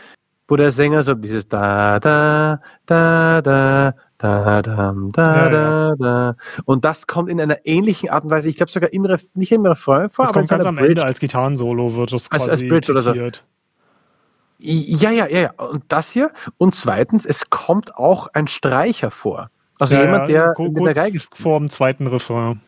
[0.48, 6.36] wo der Sänger so dieses da, da, da, da, da, da, da, da, da.
[6.64, 9.52] Und das kommt in einer ähnlichen Art und Weise, ich glaube sogar im Ref nicht
[9.52, 10.90] im Refrain vor, das aber kommt ganz am Bridge.
[10.90, 13.14] Ende als Gitarrensolo wird das quasi als, als Bridge oder so.
[14.58, 15.50] Ja, ja, ja, ja.
[15.52, 16.32] Und das hier.
[16.56, 19.50] Und zweitens, es kommt auch ein Streicher vor.
[19.78, 22.62] Also ja, jemand, der ja, mit der Geige vor dem zweiten Refrain.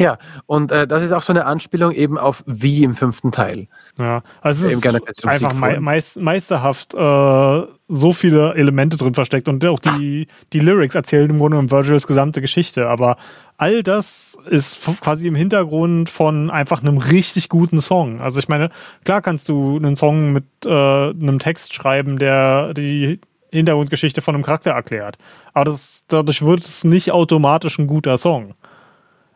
[0.00, 3.68] Ja, und äh, das ist auch so eine Anspielung eben auf wie im fünften Teil.
[3.98, 9.78] Ja, also es ist einfach meist, meisterhaft äh, so viele Elemente drin versteckt und auch
[9.78, 13.18] die, die Lyrics erzählen im Grunde um Virgils gesamte Geschichte, aber
[13.58, 18.22] all das ist quasi im Hintergrund von einfach einem richtig guten Song.
[18.22, 18.70] Also ich meine,
[19.04, 20.70] klar kannst du einen Song mit äh,
[21.10, 23.20] einem Text schreiben, der die
[23.52, 25.18] Hintergrundgeschichte von einem Charakter erklärt,
[25.52, 28.54] aber das, dadurch wird es nicht automatisch ein guter Song.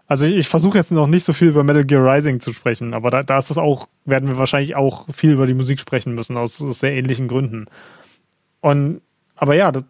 [0.07, 2.95] Also ich, ich versuche jetzt noch nicht so viel über Metal Gear Rising zu sprechen,
[2.95, 6.15] aber da, da ist es auch, werden wir wahrscheinlich auch viel über die Musik sprechen
[6.15, 7.67] müssen, aus, aus sehr ähnlichen Gründen.
[8.61, 9.01] Und,
[9.37, 9.85] aber ja, das,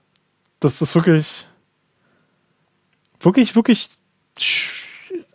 [0.60, 1.46] das ist wirklich,
[3.20, 3.90] wirklich, wirklich,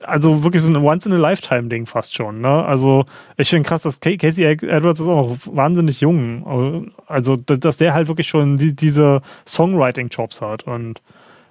[0.02, 2.40] also wirklich so ein Once-in-a-Lifetime-Ding fast schon.
[2.40, 2.66] Ne?
[2.66, 3.06] Also
[3.38, 6.94] ich finde krass, dass Casey Edwards ist auch noch wahnsinnig jung.
[7.06, 11.02] Also, dass der halt wirklich schon die, diese Songwriting-Jobs hat und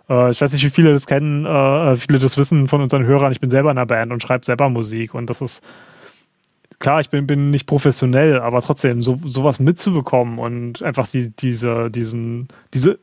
[0.09, 3.32] äh, ich weiß nicht, wie viele das kennen, äh, viele das wissen von unseren Hörern.
[3.32, 5.62] Ich bin selber in einer Band und schreibe selber Musik und das ist
[6.78, 11.90] klar, ich bin, bin nicht professionell, aber trotzdem, so, sowas mitzubekommen und einfach die, diese,
[11.90, 12.98] diesen, diese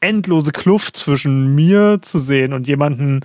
[0.00, 3.20] endlose Kluft zwischen mir zu sehen und jemanden,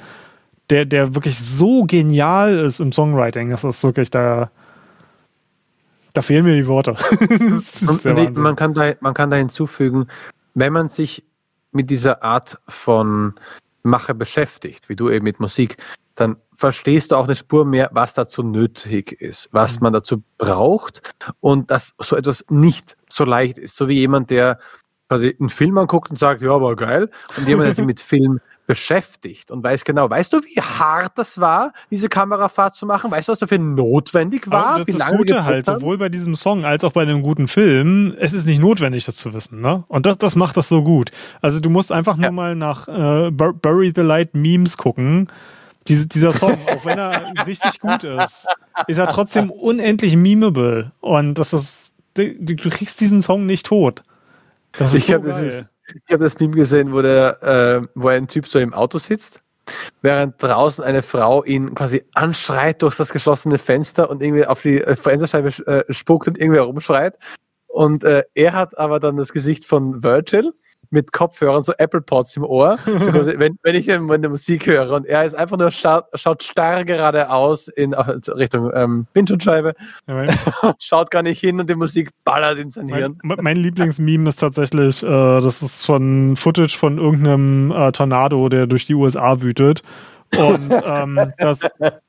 [0.70, 4.52] der, der wirklich so genial ist im Songwriting, das ist wirklich da.
[6.14, 6.96] Da fehlen mir die Worte.
[8.40, 10.08] man, kann da, man kann da hinzufügen,
[10.54, 11.24] wenn man sich
[11.76, 13.36] mit dieser Art von
[13.84, 15.78] Mache beschäftigt, wie du eben mit Musik,
[16.16, 19.84] dann verstehst du auch eine Spur mehr, was dazu nötig ist, was mhm.
[19.84, 23.76] man dazu braucht und dass so etwas nicht so leicht ist.
[23.76, 24.60] So wie jemand, der
[25.10, 28.40] quasi einen Film anguckt und sagt, ja, war geil, und jemand, der sich mit Film
[28.68, 33.12] beschäftigt und weiß genau, weißt du, wie hart das war, diese Kamerafahrt zu machen?
[33.12, 34.78] Weißt du, was dafür notwendig war?
[34.78, 35.80] das wie lange Gute halt, haben?
[35.80, 39.18] sowohl bei diesem Song als auch bei einem guten Film, es ist nicht notwendig, das
[39.18, 39.84] zu wissen, ne?
[39.88, 41.12] Und das, das macht das so gut.
[41.42, 45.28] Also du musst einfach nur mal nach äh, Bury the Light Memes gucken.
[45.88, 48.48] Diese, dieser Song, auch wenn er richtig gut ist,
[48.88, 50.92] ist er trotzdem unendlich memeable.
[51.00, 54.02] Und das ist, du, du kriegst diesen Song nicht tot.
[54.72, 58.08] Das ist ich so habe das, ich habe das Meme gesehen, wo, der, äh, wo
[58.08, 59.44] ein Typ so im Auto sitzt,
[60.02, 64.82] während draußen eine Frau ihn quasi anschreit durch das geschlossene Fenster und irgendwie auf die
[64.82, 67.18] äh, Fensterscheibe äh, spuckt und irgendwie rumschreit.
[67.68, 70.54] Und äh, er hat aber dann das Gesicht von Virgil
[70.90, 74.92] mit Kopfhörern, so Apple Pods im Ohr, so quasi, wenn, wenn ich meine Musik höre
[74.92, 79.74] und er ist einfach nur schaut, schaut starr geradeaus in Richtung ähm, Windschutzscheibe,
[80.08, 80.28] ja,
[80.80, 83.18] schaut gar nicht hin und die Musik ballert in sein Hirn.
[83.24, 88.68] Mein, mein Lieblingsmeme ist tatsächlich, äh, das ist von Footage von irgendeinem äh, Tornado, der
[88.68, 89.82] durch die USA wütet.
[90.38, 91.62] Und ähm, das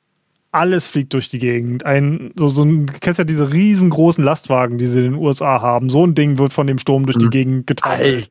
[0.57, 1.85] alles fliegt durch die Gegend.
[1.85, 5.61] Ein, so, so ein, du kennst ja diese riesengroßen Lastwagen, die sie in den USA
[5.61, 5.89] haben.
[5.89, 7.31] So ein Ding wird von dem Sturm durch die mhm.
[7.31, 8.31] Gegend geteilt.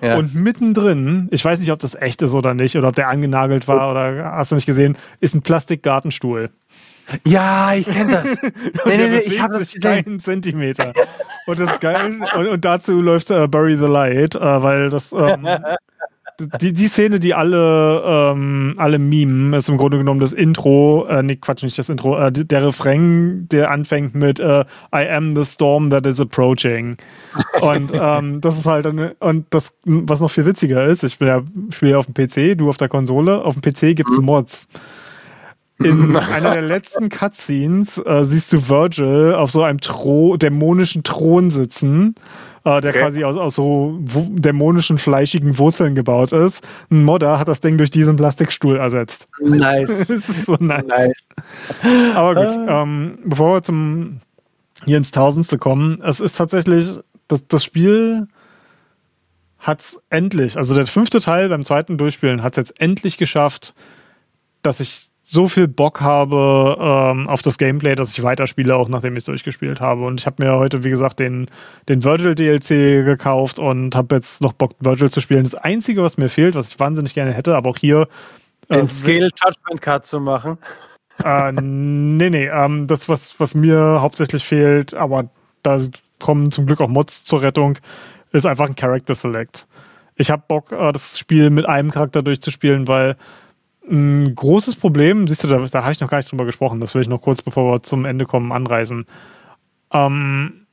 [0.00, 0.16] Ja.
[0.16, 3.68] Und mittendrin, ich weiß nicht, ob das echt ist oder nicht, oder ob der angenagelt
[3.68, 3.90] war oh.
[3.90, 6.50] oder hast du nicht gesehen, ist ein Plastikgartenstuhl.
[7.26, 8.42] Ja, ich kenne das.
[8.86, 10.04] nee, nee, nee, ich habe das gesehen.
[10.04, 10.92] keinen Zentimeter.
[11.46, 15.46] Und das geil und, und dazu läuft uh, Bury the Light, uh, weil das ähm,
[16.60, 21.22] die, die Szene, die alle, ähm, alle mimen, ist im Grunde genommen das Intro, äh,
[21.22, 24.64] nee, Quatsch, nicht das Intro, äh, der Refrain, der anfängt mit äh,
[24.94, 26.96] I am the storm that is approaching.
[27.60, 31.28] Und ähm, das ist halt eine, und das, was noch viel witziger ist, ich bin
[31.28, 34.18] ja, spiele ja auf dem PC, du auf der Konsole, auf dem PC gibt es
[34.18, 34.24] mhm.
[34.24, 34.68] Mods.
[35.82, 41.50] In einer der letzten Cutscenes äh, siehst du Virgil auf so einem Thro dämonischen Thron
[41.50, 42.14] sitzen
[42.64, 43.00] äh, der okay.
[43.00, 46.66] quasi aus, aus so dämonischen, fleischigen Wurzeln gebaut ist.
[46.90, 49.26] Ein Modder hat das Ding durch diesen Plastikstuhl ersetzt.
[49.40, 49.98] Nice.
[50.08, 50.84] das ist so nice.
[50.86, 51.28] nice.
[52.14, 52.82] Aber gut, ah.
[52.82, 54.20] ähm, bevor wir zum
[54.84, 56.88] hier ins Tausendste kommen, es ist tatsächlich,
[57.28, 58.28] das, das Spiel
[59.58, 63.74] hat es endlich, also der fünfte Teil beim zweiten Durchspielen hat es jetzt endlich geschafft,
[64.62, 69.12] dass ich so viel Bock habe ähm, auf das Gameplay, dass ich weiterspiele, auch nachdem
[69.12, 70.04] ich es durchgespielt habe.
[70.04, 71.46] Und ich habe mir heute, wie gesagt, den,
[71.88, 75.44] den Virgil DLC gekauft und habe jetzt noch Bock, Virgil zu spielen.
[75.44, 78.08] Das Einzige, was mir fehlt, was ich wahnsinnig gerne hätte, aber auch hier.
[78.68, 80.58] Äh, den Scale Judgment Card zu machen.
[81.24, 82.48] Äh, nee, nee.
[82.48, 85.30] Ähm, das, was, was mir hauptsächlich fehlt, aber
[85.62, 85.80] da
[86.18, 87.78] kommen zum Glück auch Mods zur Rettung,
[88.32, 89.68] ist einfach ein Character Select.
[90.16, 93.16] Ich habe Bock, äh, das Spiel mit einem Charakter durchzuspielen, weil
[93.90, 96.94] ein großes Problem, siehst du, da, da habe ich noch gar nicht drüber gesprochen, das
[96.94, 99.06] will ich noch kurz, bevor wir zum Ende kommen, anreißen.
[99.92, 100.66] Ähm,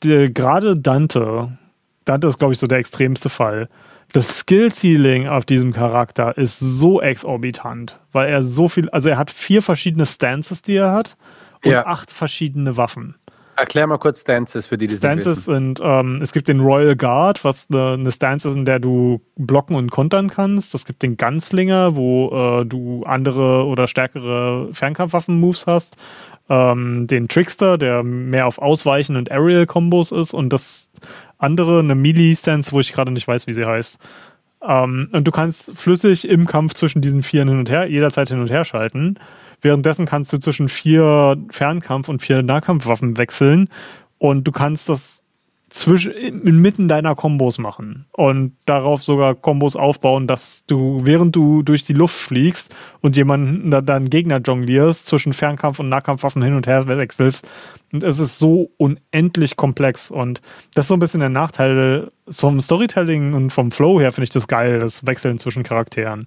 [0.00, 1.56] Gerade Dante,
[2.04, 3.68] Dante ist, glaube ich, so der extremste Fall.
[4.12, 9.30] Das Skill-Ceiling auf diesem Charakter ist so exorbitant, weil er so viel, also er hat
[9.30, 11.16] vier verschiedene Stances, die er hat,
[11.64, 11.86] und ja.
[11.86, 13.16] acht verschiedene Waffen.
[13.56, 17.42] Erklär mal kurz Stances für die, die Stances sind, ähm, es gibt den Royal Guard,
[17.42, 20.74] was eine, eine Stance ist, in der du blocken und kontern kannst.
[20.74, 25.96] Es gibt den Gunslinger, wo äh, du andere oder stärkere Fernkampfwaffen-Moves hast.
[26.48, 30.34] Ähm, den Trickster, der mehr auf Ausweichen und Aerial-Kombos ist.
[30.34, 30.90] Und das
[31.38, 33.98] andere, eine Melee-Stance, wo ich gerade nicht weiß, wie sie heißt.
[34.62, 38.40] Ähm, und du kannst flüssig im Kampf zwischen diesen vier hin und her, jederzeit hin
[38.40, 39.18] und her schalten.
[39.60, 43.68] Währenddessen kannst du zwischen vier Fernkampf- und vier Nahkampfwaffen wechseln
[44.18, 45.24] und du kannst das
[45.68, 51.82] zwischen, inmitten deiner Kombos machen und darauf sogar Kombos aufbauen, dass du, während du durch
[51.82, 56.86] die Luft fliegst und jemanden dann Gegner jonglierst, zwischen Fernkampf- und Nahkampfwaffen hin und her
[56.86, 57.48] wechselst.
[57.92, 60.40] Und es ist so unendlich komplex und
[60.74, 62.10] das ist so ein bisschen der Nachteil.
[62.28, 66.24] Vom Storytelling und vom Flow her finde ich das geil, das Wechseln zwischen Charakteren.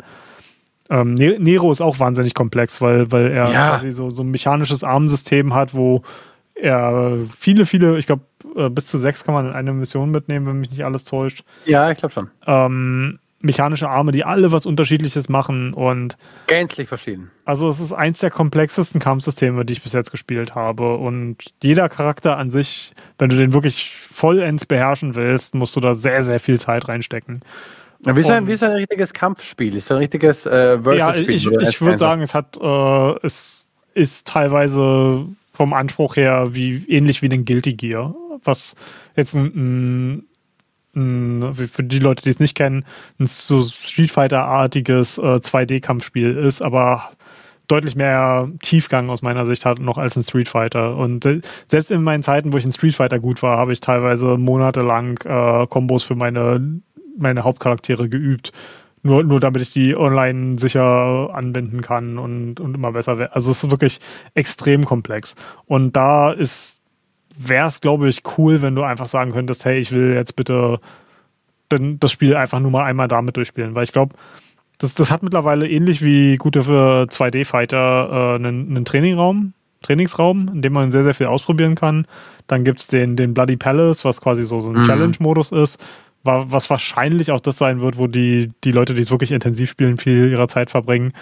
[0.89, 3.69] Ähm, ne-, Nero ist auch wahnsinnig komplex, weil, weil er ja.
[3.69, 6.01] quasi so, so ein mechanisches Armensystem hat, wo
[6.55, 8.23] er viele, viele, ich glaube,
[8.55, 11.43] äh, bis zu sechs kann man in eine Mission mitnehmen, wenn mich nicht alles täuscht.
[11.65, 12.29] Ja, ich glaube schon.
[12.45, 16.17] Ähm, mechanische Arme, die alle was Unterschiedliches machen und.
[16.47, 17.31] Gänzlich verschieden.
[17.45, 20.97] Also, es ist eins der komplexesten Kampfsysteme, die ich bis jetzt gespielt habe.
[20.97, 25.95] Und jeder Charakter an sich, wenn du den wirklich vollends beherrschen willst, musst du da
[25.95, 27.41] sehr, sehr viel Zeit reinstecken.
[28.05, 29.75] Ja, wie, ist ein, wie ist ein richtiges Kampfspiel?
[29.75, 31.35] Ist ein richtiges äh, Versus-Spiel?
[31.35, 36.85] Ja, ich, ich würde sagen, es hat, äh, es ist teilweise vom Anspruch her wie
[36.87, 38.75] ähnlich wie den Guilty Gear, was
[39.17, 40.23] jetzt ein,
[40.95, 42.85] ein, ein für die Leute, die es nicht kennen,
[43.19, 47.11] ein so Street Fighter-artiges äh, 2D-Kampfspiel ist, aber
[47.69, 50.97] deutlich mehr Tiefgang aus meiner Sicht hat noch als ein Street Fighter.
[50.97, 53.79] Und äh, selbst in meinen Zeiten, wo ich in Street Fighter gut war, habe ich
[53.79, 56.81] teilweise monatelang äh, Kombos für meine
[57.19, 58.51] meine Hauptcharaktere geübt.
[59.01, 63.33] Nur, nur damit ich die online sicher anwenden kann und, und immer besser werde.
[63.33, 63.99] Also es ist wirklich
[64.33, 65.35] extrem komplex.
[65.67, 66.81] Und da ist,
[67.37, 70.79] wäre es, glaube ich, cool, wenn du einfach sagen könntest, hey, ich will jetzt bitte
[71.69, 73.73] das Spiel einfach nur mal einmal damit durchspielen.
[73.73, 74.15] Weil ich glaube,
[74.79, 80.61] das, das hat mittlerweile ähnlich wie gute für 2D-Fighter äh, einen, einen Trainingraum, Trainingsraum, in
[80.61, 82.05] dem man sehr, sehr viel ausprobieren kann.
[82.47, 84.83] Dann gibt es den, den Bloody Palace, was quasi so, so ein mhm.
[84.83, 85.79] Challenge-Modus ist
[86.23, 89.97] was wahrscheinlich auch das sein wird, wo die, die Leute, die es wirklich intensiv spielen,
[89.97, 91.13] viel ihrer Zeit verbringen.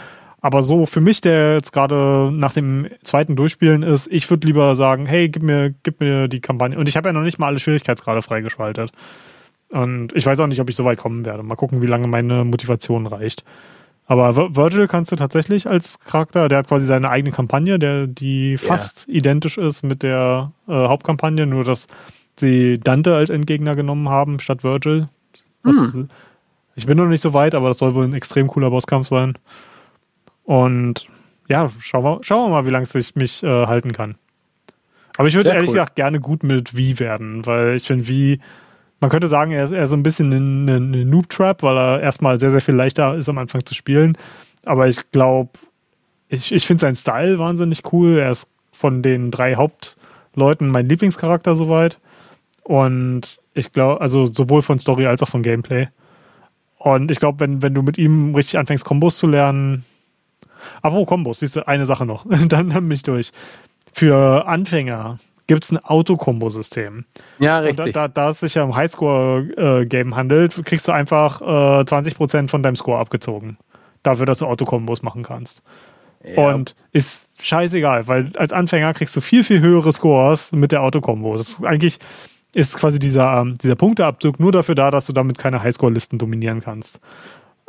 [0.41, 4.75] Aber so für mich, der jetzt gerade nach dem zweiten Durchspielen ist, ich würde lieber
[4.75, 6.77] sagen, hey, gib mir, gib mir die Kampagne.
[6.77, 8.91] Und ich habe ja noch nicht mal alle Schwierigkeitsgrade freigeschaltet.
[9.69, 11.43] Und ich weiß auch nicht, ob ich so weit kommen werde.
[11.43, 13.43] Mal gucken, wie lange meine Motivation reicht.
[14.05, 18.57] Aber Virgil kannst du tatsächlich als Charakter, der hat quasi seine eigene Kampagne, der, die
[18.57, 19.17] fast yeah.
[19.17, 21.87] identisch ist mit der äh, Hauptkampagne, nur dass
[22.39, 25.09] sie Dante als Endgegner genommen haben statt Virgil.
[25.63, 26.09] Was, hm.
[26.75, 29.37] Ich bin noch nicht so weit, aber das soll wohl ein extrem cooler Bosskampf sein.
[30.43, 31.07] Und
[31.49, 34.15] ja, schauen wir, schauen wir mal, wie lange es sich mich äh, halten kann.
[35.17, 35.75] Aber ich würde ehrlich cool.
[35.75, 38.39] gesagt gerne gut mit Wie werden, weil ich finde Wie,
[38.99, 42.39] man könnte sagen, er ist eher so ein bisschen eine, eine Noob-Trap, weil er erstmal
[42.39, 44.17] sehr, sehr viel leichter ist am Anfang zu spielen.
[44.63, 45.49] Aber ich glaube,
[46.29, 48.19] ich, ich finde seinen Style wahnsinnig cool.
[48.19, 51.97] Er ist von den drei Hauptleuten mein Lieblingscharakter soweit.
[52.67, 55.87] Und ich glaube, also sowohl von Story als auch von Gameplay.
[56.77, 59.85] Und ich glaube, wenn, wenn du mit ihm richtig anfängst, Kombos zu lernen.
[60.81, 62.25] Aber Kombos, siehst du, eine Sache noch.
[62.29, 63.31] dann, dann bin ich durch.
[63.93, 65.17] Für Anfänger
[65.47, 67.05] gibt es ein Autokombo-System.
[67.39, 67.93] Ja, richtig.
[67.93, 72.63] Da, da, da, es sich ja um Highscore-Game handelt, kriegst du einfach äh, 20% von
[72.63, 73.57] deinem Score abgezogen.
[74.03, 75.63] Dafür, dass du Autokombos machen kannst.
[76.21, 76.53] Ja.
[76.53, 81.37] Und ist scheißegal, weil als Anfänger kriegst du viel, viel höhere Scores mit der Autokombo.
[81.37, 81.99] Das ist eigentlich
[82.57, 86.59] ist quasi dieser, ähm, dieser Punkteabzug nur dafür da, dass du damit keine Highscore-Listen dominieren
[86.59, 86.99] kannst.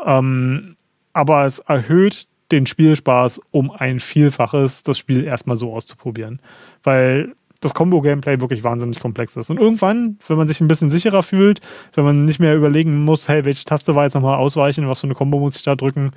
[0.03, 0.77] Ähm,
[1.13, 6.41] aber es erhöht den Spielspaß um ein Vielfaches, das Spiel erstmal so auszuprobieren.
[6.83, 9.51] Weil das Combo-Gameplay wirklich wahnsinnig komplex ist.
[9.51, 11.61] Und irgendwann, wenn man sich ein bisschen sicherer fühlt,
[11.93, 15.07] wenn man nicht mehr überlegen muss, hey, welche Taste war jetzt nochmal ausweichen, was für
[15.07, 16.13] eine Combo muss ich da drücken,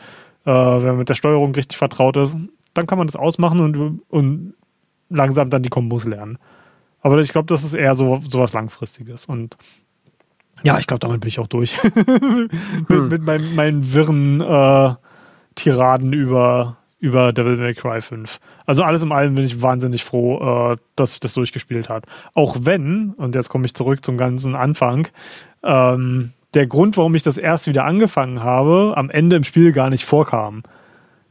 [0.45, 2.37] äh, wenn man mit der Steuerung richtig vertraut ist,
[2.73, 4.53] dann kann man das ausmachen und, und
[5.09, 6.37] langsam dann die Kombos lernen.
[7.01, 9.25] Aber ich glaube, das ist eher so, so was Langfristiges.
[9.25, 9.57] Und
[10.63, 11.77] ja, ich glaube, damit bin ich auch durch.
[11.83, 13.07] mit, hm.
[13.07, 14.93] mit meinen, meinen wirren äh,
[15.55, 18.39] Tiraden über, über Devil May Cry 5.
[18.65, 22.07] Also alles in allem bin ich wahnsinnig froh, äh, dass ich das durchgespielt habe.
[22.35, 25.07] Auch wenn, und jetzt komme ich zurück zum ganzen Anfang,
[25.63, 29.89] ähm, der Grund, warum ich das erst wieder angefangen habe, am Ende im Spiel gar
[29.89, 30.63] nicht vorkam.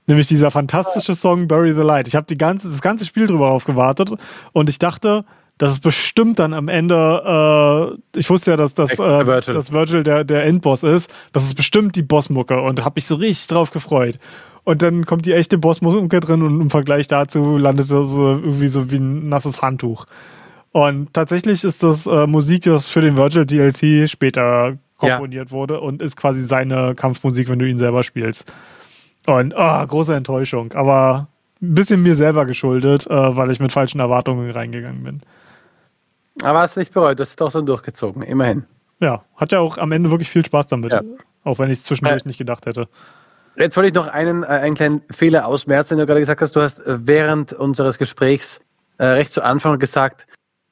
[0.06, 2.08] Nämlich dieser fantastische Song Bury the Light.
[2.08, 4.12] Ich habe ganze, das ganze Spiel drüber aufgewartet
[4.52, 5.24] und ich dachte,
[5.60, 9.52] das ist bestimmt dann am Ende, äh, ich wusste ja, dass, dass, äh, Virgil.
[9.52, 13.16] dass Virgil der, der Endboss ist, das ist bestimmt die Bossmucke und habe mich so
[13.16, 14.18] richtig drauf gefreut.
[14.64, 18.90] Und dann kommt die echte Bossmucke drin und im Vergleich dazu landet das irgendwie so
[18.90, 20.06] wie ein nasses Handtuch.
[20.72, 25.52] Und tatsächlich ist das äh, Musik, das für den Virgil DLC später komponiert ja.
[25.52, 28.50] wurde und ist quasi seine Kampfmusik, wenn du ihn selber spielst.
[29.26, 31.28] Und oh, große Enttäuschung, aber
[31.60, 35.20] ein bisschen mir selber geschuldet, äh, weil ich mit falschen Erwartungen reingegangen bin.
[36.42, 38.64] Aber hast du nicht bereut, das ist doch so durchgezogen, immerhin.
[39.00, 41.02] Ja, hat ja auch am Ende wirklich viel Spaß damit, ja.
[41.44, 42.88] auch wenn ich es zwischendurch äh, nicht gedacht hätte.
[43.56, 46.54] Jetzt wollte ich noch einen, äh, einen kleinen Fehler ausmerzen, den du gerade gesagt hast.
[46.54, 48.60] Du hast äh, während unseres Gesprächs
[48.98, 50.26] äh, recht zu Anfang gesagt,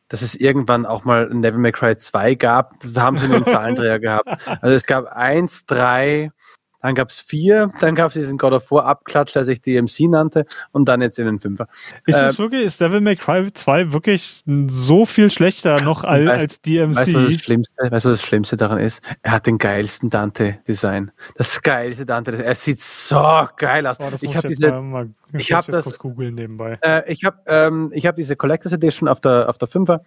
[0.08, 2.74] dass es irgendwann auch mal ein Devil May Cry 2 gab.
[2.82, 4.28] Da haben sie nur einen Zahlendreher gehabt.
[4.62, 6.30] Also es gab 1, 3,
[6.80, 10.08] dann gab es vier, dann gab es diesen God of War Abklatsch, der sich DMC
[10.08, 11.68] nannte, und dann jetzt in den Fünfer.
[12.06, 16.26] Ist äh, es wirklich, ist Devil May Cry 2 wirklich so viel schlechter noch als,
[16.26, 16.96] weißt, als DMC?
[16.96, 19.02] Weißt du, was das Schlimmste, weißt du, was das Schlimmste daran ist?
[19.22, 21.10] Er hat den geilsten Dante-Design.
[21.36, 23.98] Das geilste Dante, er sieht so geil aus.
[24.00, 26.78] Oh, ich habe diese, mal, ich habe das, nebenbei.
[26.82, 30.02] Äh, ich habe, ähm, ich habe diese Collectors Edition auf der, auf der Fünfer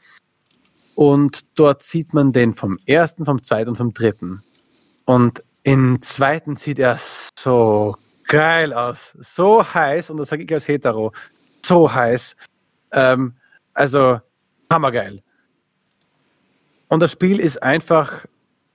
[0.96, 4.44] und dort sieht man den vom ersten, vom zweiten und vom dritten.
[5.06, 6.98] Und im zweiten sieht er
[7.38, 7.96] so
[8.28, 9.16] geil aus.
[9.20, 11.12] So heiß, und das sage ich als Hetero,
[11.64, 12.36] so heiß.
[12.92, 13.36] Ähm,
[13.74, 14.20] also
[14.72, 15.22] hammergeil.
[16.88, 18.26] Und das Spiel ist einfach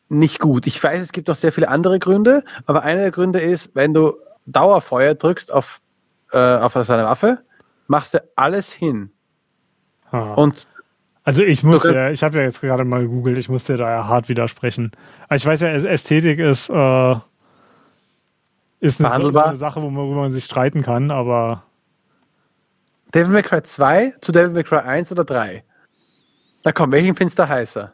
[0.08, 0.66] nicht gut.
[0.66, 3.92] Ich weiß, es gibt auch sehr viele andere Gründe, aber einer der Gründe ist, wenn
[3.92, 5.80] du Dauerfeuer drückst auf,
[6.32, 7.40] äh, auf seine Waffe,
[7.88, 9.10] machst du alles hin.
[10.10, 10.34] Ah.
[10.34, 10.68] Und
[11.26, 13.90] also ich muss ja, ich habe ja jetzt gerade mal gegoogelt, ich muss dir da
[13.90, 14.92] ja hart widersprechen.
[15.34, 17.14] ich weiß ja, Ästhetik ist, äh,
[18.78, 21.64] ist, eine, ist eine Sache, worüber man sich streiten kann, aber.
[23.12, 25.64] Devil May Cry 2 zu Devil May Cry 1 oder 3?
[26.62, 27.92] Na komm, welchen findest du heißer?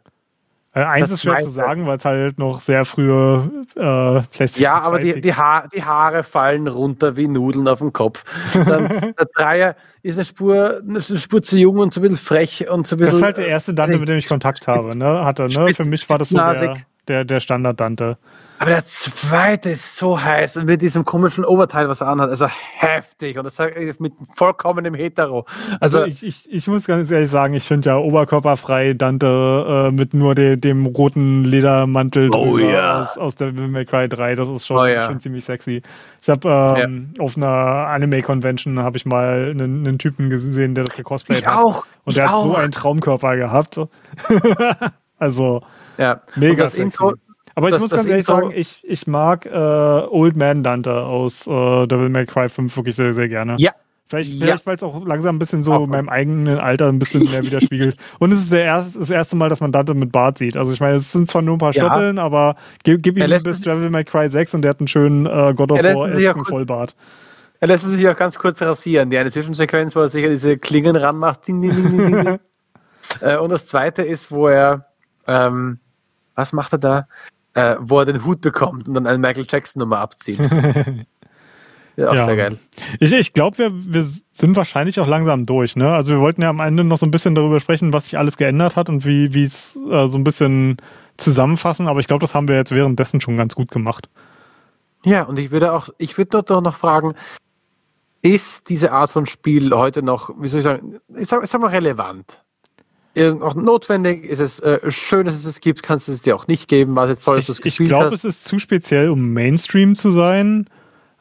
[0.74, 4.62] Äh, eins das ist schwer zu sagen, weil es halt noch sehr frühe äh, PlayStation
[4.62, 8.24] Ja, aber die, die, ha die, Haare fallen runter wie Nudeln auf den Kopf.
[8.54, 8.88] Dann,
[9.18, 12.86] der Dreier ist eine Spur, eine Spur zu jung und so ein bisschen frech und
[12.86, 13.12] so ein bisschen.
[13.12, 15.24] Das ist halt der erste Dante, mit dem ich Kontakt habe, ne?
[15.26, 15.74] Hatte, ne?
[15.74, 16.76] Für mich war das so der,
[17.06, 18.16] der, der Standard-Dante.
[18.62, 22.46] Aber der zweite ist so heiß und mit diesem komischen Oberteil, was er anhat, also
[22.46, 23.58] heftig und das
[23.98, 25.46] mit vollkommenem Hetero.
[25.80, 29.92] Also, also ich, ich, ich muss ganz ehrlich sagen, ich finde ja oberkörperfrei Dante äh,
[29.92, 33.00] mit nur de, dem roten Ledermantel oh, ja.
[33.00, 33.52] aus, aus der
[33.84, 35.02] Cry 3, das ist schon, oh, ja.
[35.02, 35.82] schon ziemlich sexy.
[36.20, 37.24] Ich habe ähm, ja.
[37.24, 41.56] auf einer Anime-Convention habe ich mal einen, einen, Typen gesehen, der das gecosplayt ich hat.
[41.56, 41.84] Auch.
[42.04, 42.44] Und der hat auch.
[42.44, 43.80] so einen Traumkörper gehabt.
[45.18, 45.62] also
[45.98, 46.20] ja.
[46.36, 46.82] mega sexy.
[46.82, 47.14] Intro
[47.54, 51.46] aber ich das, muss ganz ehrlich sagen, ich, ich mag äh, Old Man Dante aus
[51.46, 53.56] äh, Devil May Cry 5 wirklich sehr, sehr gerne.
[53.58, 53.72] Ja.
[54.06, 54.66] Vielleicht, vielleicht ja.
[54.66, 57.96] weil es auch langsam ein bisschen so meinem eigenen Alter ein bisschen mehr widerspiegelt.
[58.18, 60.56] Und es ist der erste, das erste Mal, dass man Dante mit Bart sieht.
[60.56, 61.86] Also ich meine, es sind zwar nur ein paar ja.
[61.86, 65.24] Stoppeln, aber gib, gib ihm bis Devil May Cry 6 und der hat einen schönen
[65.24, 66.94] äh, God of War Vollbart.
[67.60, 69.08] Er lässt sich auch ganz kurz rasieren.
[69.08, 71.46] Die eine Zwischensequenz, wo er sich diese Klingen ranmacht.
[71.46, 72.38] Ding, ding, ding, ding, ding.
[73.20, 74.86] äh, und das zweite ist, wo er
[75.26, 75.78] ähm,
[76.34, 77.08] was macht er da?
[77.54, 80.38] Äh, wo er den Hut bekommt und dann eine Michael Jackson-Nummer abzieht.
[81.96, 82.24] ja, auch ja.
[82.26, 82.58] sehr geil.
[83.00, 84.02] Ich, ich glaube, wir, wir
[84.32, 85.76] sind wahrscheinlich auch langsam durch.
[85.76, 85.92] Ne?
[85.92, 88.36] Also wir wollten ja am Ende noch so ein bisschen darüber sprechen, was sich alles
[88.36, 90.78] geändert hat und wie es äh, so ein bisschen
[91.16, 94.08] zusammenfassen, aber ich glaube, das haben wir jetzt währenddessen schon ganz gut gemacht.
[95.04, 97.14] Ja, und ich würde auch, ich würde doch noch fragen,
[98.22, 101.60] ist diese Art von Spiel heute noch, wie soll ich sagen, ich sag, ich sag
[101.60, 102.41] mal relevant?
[103.40, 104.24] Auch notwendig?
[104.24, 105.82] Ist es äh, schön, dass es es gibt?
[105.82, 106.96] Kannst du es dir auch nicht geben?
[106.96, 109.94] Was jetzt soll, dass du es gespielt Ich glaube, es ist zu speziell, um Mainstream
[109.94, 110.66] zu sein.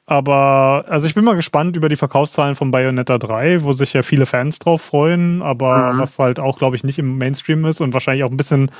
[0.06, 4.02] Aber, also ich bin mal gespannt über die Verkaufszahlen von Bayonetta 3, wo sich ja
[4.02, 6.00] viele Fans drauf freuen, aber mhm.
[6.00, 8.72] was halt auch, glaube ich, nicht im Mainstream ist und wahrscheinlich auch ein bisschen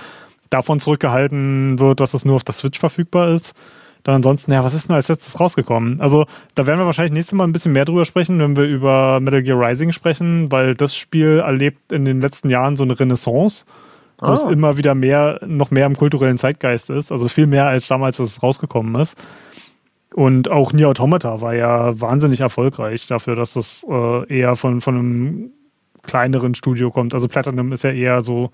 [0.50, 3.54] davon zurückgehalten wird, dass es nur auf der Switch verfügbar ist.
[4.04, 6.02] Dann ansonsten, ja, was ist denn als letztes rausgekommen?
[6.02, 6.26] Also,
[6.56, 9.44] da werden wir wahrscheinlich nächstes Mal ein bisschen mehr drüber sprechen, wenn wir über Metal
[9.44, 13.66] Gear Rising sprechen, weil das Spiel erlebt in den letzten Jahren so eine Renaissance,
[14.20, 17.12] wo es immer wieder mehr, noch mehr im kulturellen Zeitgeist ist.
[17.12, 19.18] Also viel mehr als damals, als es rausgekommen ist.
[20.14, 24.96] Und auch Nier Automata war ja wahnsinnig erfolgreich dafür, dass das äh, eher von, von
[24.96, 25.50] einem
[26.04, 27.14] kleineren Studio kommt.
[27.14, 28.52] Also Platinum ist ja eher so,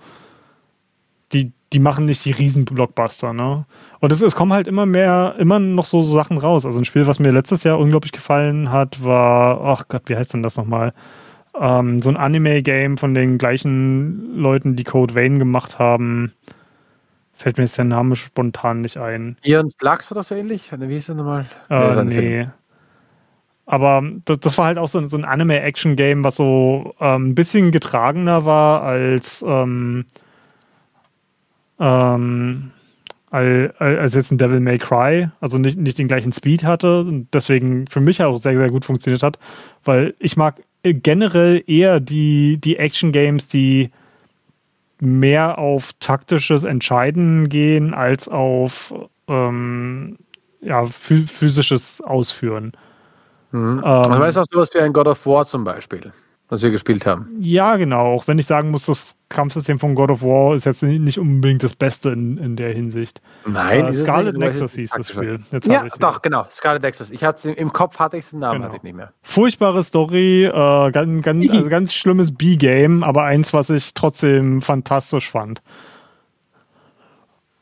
[1.34, 3.65] die, die machen nicht die Riesen-Blockbuster, ne?
[3.99, 6.65] Und es, es kommen halt immer mehr, immer noch so Sachen raus.
[6.65, 10.34] Also ein Spiel, was mir letztes Jahr unglaublich gefallen hat, war, ach Gott, wie heißt
[10.34, 10.94] denn das nochmal?
[11.60, 16.31] Ähm, so ein Anime-Game von den gleichen Leuten, die Code Vein gemacht haben.
[17.34, 19.38] Fällt mir jetzt der Name spontan nicht ein.
[19.44, 20.72] Ian Flux oder so ähnlich?
[20.72, 21.49] Wie hieß der nochmal?
[21.69, 22.48] Äh, nee.
[23.65, 27.72] Aber das, das, war halt auch so, so ein Anime-Action-Game, was so ähm, ein bisschen
[27.72, 30.06] getragener war als, ähm,
[31.80, 32.72] ähm,
[33.30, 35.30] als, jetzt ein Devil May Cry.
[35.41, 38.86] Also nicht, nicht den gleichen Speed hatte und deswegen für mich auch sehr, sehr gut
[38.86, 39.38] funktioniert hat.
[39.84, 43.91] Weil ich mag generell eher die, die Action-Games, die
[44.99, 48.94] mehr auf taktisches Entscheiden gehen als auf
[49.28, 50.18] ähm,
[50.62, 52.72] ja, physisches Ausführen.
[53.52, 53.82] Mhm.
[53.84, 56.12] Ähm, weißt du, sowas wie ein God of War zum Beispiel
[56.49, 57.30] was wir gespielt haben.
[57.40, 58.14] Ja, genau.
[58.14, 61.61] Auch wenn ich sagen muss, das Kampfsystem von God of War ist jetzt nicht unbedingt
[61.64, 63.22] das Beste in, in der Hinsicht.
[63.45, 65.40] Nein, äh, Scarlet Nexus hieß das Spiel.
[65.52, 66.45] Jetzt ja, doch, genau.
[66.49, 67.11] Scarlet Nexus.
[67.11, 68.65] Ich hatte im Kopf hatte ich den Namen genau.
[68.68, 69.11] hatte ich nicht mehr.
[69.24, 75.30] Furchtbare Story, äh, ganz, ganz, also ganz schlimmes B-Game, aber eins, was ich trotzdem fantastisch
[75.30, 75.61] fand.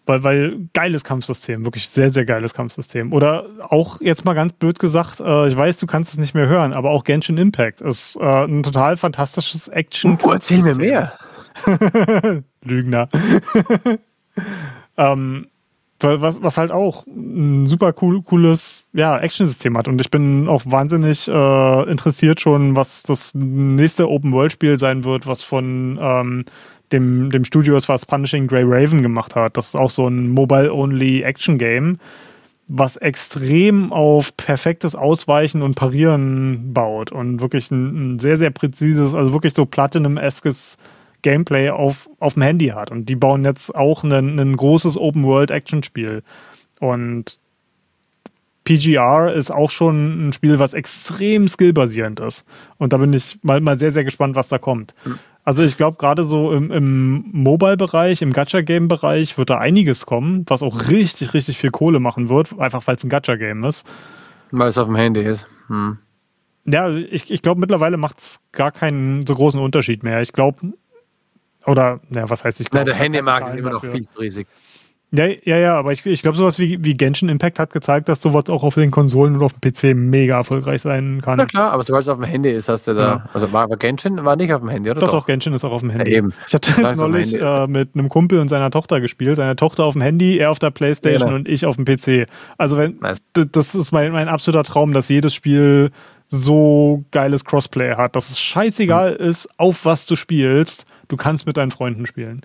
[0.06, 3.12] Weil, weil geiles Kampfsystem, wirklich sehr, sehr geiles Kampfsystem.
[3.12, 6.48] Oder auch jetzt mal ganz blöd gesagt, äh, ich weiß, du kannst es nicht mehr
[6.48, 10.20] hören, aber auch Genshin Impact ist äh, ein total fantastisches Action.
[10.22, 11.14] Oh, erzähl mir mehr.
[12.64, 13.10] Lügner.
[14.98, 15.48] ähm,
[16.02, 19.88] was, was halt auch ein super cool, cooles ja, Action-System hat.
[19.88, 25.42] Und ich bin auch wahnsinnig äh, interessiert schon, was das nächste Open-World-Spiel sein wird, was
[25.42, 26.46] von ähm,
[26.92, 29.58] dem, dem Studio ist, was Punishing Grey Raven gemacht hat.
[29.58, 31.98] Das ist auch so ein Mobile-Only-Action-Game,
[32.68, 39.14] was extrem auf perfektes Ausweichen und Parieren baut und wirklich ein, ein sehr, sehr präzises,
[39.14, 40.78] also wirklich so Platinum-eskes
[41.22, 42.92] Gameplay auf, auf dem Handy hat.
[42.92, 46.24] Und die bauen jetzt auch ein, großes Open-World-Action-Spiel.
[46.80, 47.40] Und
[48.64, 52.46] PGR ist auch schon ein Spiel, was extrem skillbasierend ist.
[52.78, 54.94] Und da bin ich mal, mal sehr, sehr gespannt, was da kommt.
[55.46, 60.64] Also ich glaube, gerade so im, im Mobile-Bereich, im Gacha-Game-Bereich wird da einiges kommen, was
[60.64, 63.86] auch richtig, richtig viel Kohle machen wird, einfach weil es ein Gacha-Game ist.
[64.50, 65.48] Weil es auf dem Handy ist.
[65.68, 66.00] Hm.
[66.66, 70.22] Ja, ich, ich glaube, mittlerweile macht es gar keinen so großen Unterschied mehr.
[70.22, 70.74] Ich glaube,
[71.68, 72.86] oder, ja, was heißt ich glaube?
[72.86, 74.48] Der Handymarkt ist immer noch viel zu riesig.
[75.12, 78.22] Ja, ja, ja, aber ich, ich glaube, sowas wie, wie Genshin Impact hat gezeigt, dass
[78.22, 81.38] sowas auch auf den Konsolen und auf dem PC mega erfolgreich sein kann.
[81.38, 83.02] Na klar, aber sobald es auf dem Handy ist, hast du da.
[83.02, 83.30] Ja.
[83.34, 85.00] Also war, aber Genshin war nicht auf dem Handy, oder?
[85.00, 86.12] Doch, doch, doch Genshin ist auch auf dem Handy.
[86.12, 86.34] Ja, eben.
[86.48, 89.38] Ich hatte das neulich äh, mit einem Kumpel und seiner Tochter gespielt.
[89.38, 91.38] Seine Tochter auf dem Handy, er auf der Playstation ja, genau.
[91.38, 92.28] und ich auf dem PC.
[92.58, 93.24] Also wenn nice.
[93.34, 95.92] das ist mein, mein absoluter Traum, dass jedes Spiel
[96.28, 99.26] so geiles Crossplay hat, dass es scheißegal mhm.
[99.26, 100.86] ist, auf was du spielst.
[101.08, 102.42] Du kannst mit deinen Freunden spielen.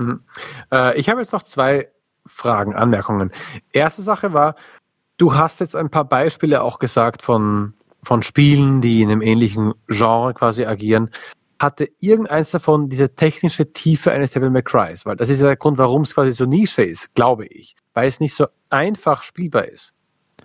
[0.00, 0.20] Mhm.
[0.72, 1.88] Äh, ich habe jetzt noch zwei
[2.26, 3.30] Fragen, Anmerkungen.
[3.72, 4.54] Erste Sache war,
[5.18, 9.74] du hast jetzt ein paar Beispiele auch gesagt von, von Spielen, die in einem ähnlichen
[9.88, 11.10] Genre quasi agieren.
[11.60, 14.94] Hatte irgendeins davon diese technische Tiefe eines Devil May Cry?
[15.04, 17.76] Weil das ist ja der Grund, warum es quasi so Nische ist, glaube ich.
[17.92, 19.92] Weil es nicht so einfach spielbar ist,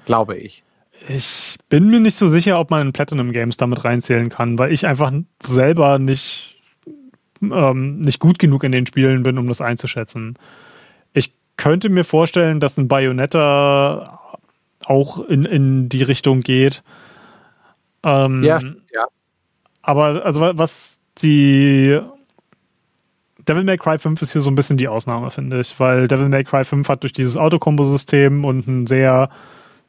[0.04, 0.64] glaube ich.
[1.08, 4.88] Ich bin mir nicht so sicher, ob man Platinum Games damit reinzählen kann, weil ich
[4.88, 6.55] einfach selber nicht,
[7.42, 10.38] ähm, nicht gut genug in den Spielen bin, um das einzuschätzen
[11.58, 14.38] könnte mir vorstellen, dass ein Bayonetta
[14.86, 16.84] auch in, in die Richtung geht.
[18.04, 18.60] Ähm, ja,
[18.94, 19.06] ja.
[19.82, 22.00] Aber also was die
[23.48, 26.30] Devil May Cry 5 ist hier so ein bisschen die Ausnahme, finde ich, weil Devil
[26.30, 29.30] May Cry 5 hat durch dieses Autokombo-System und einen sehr,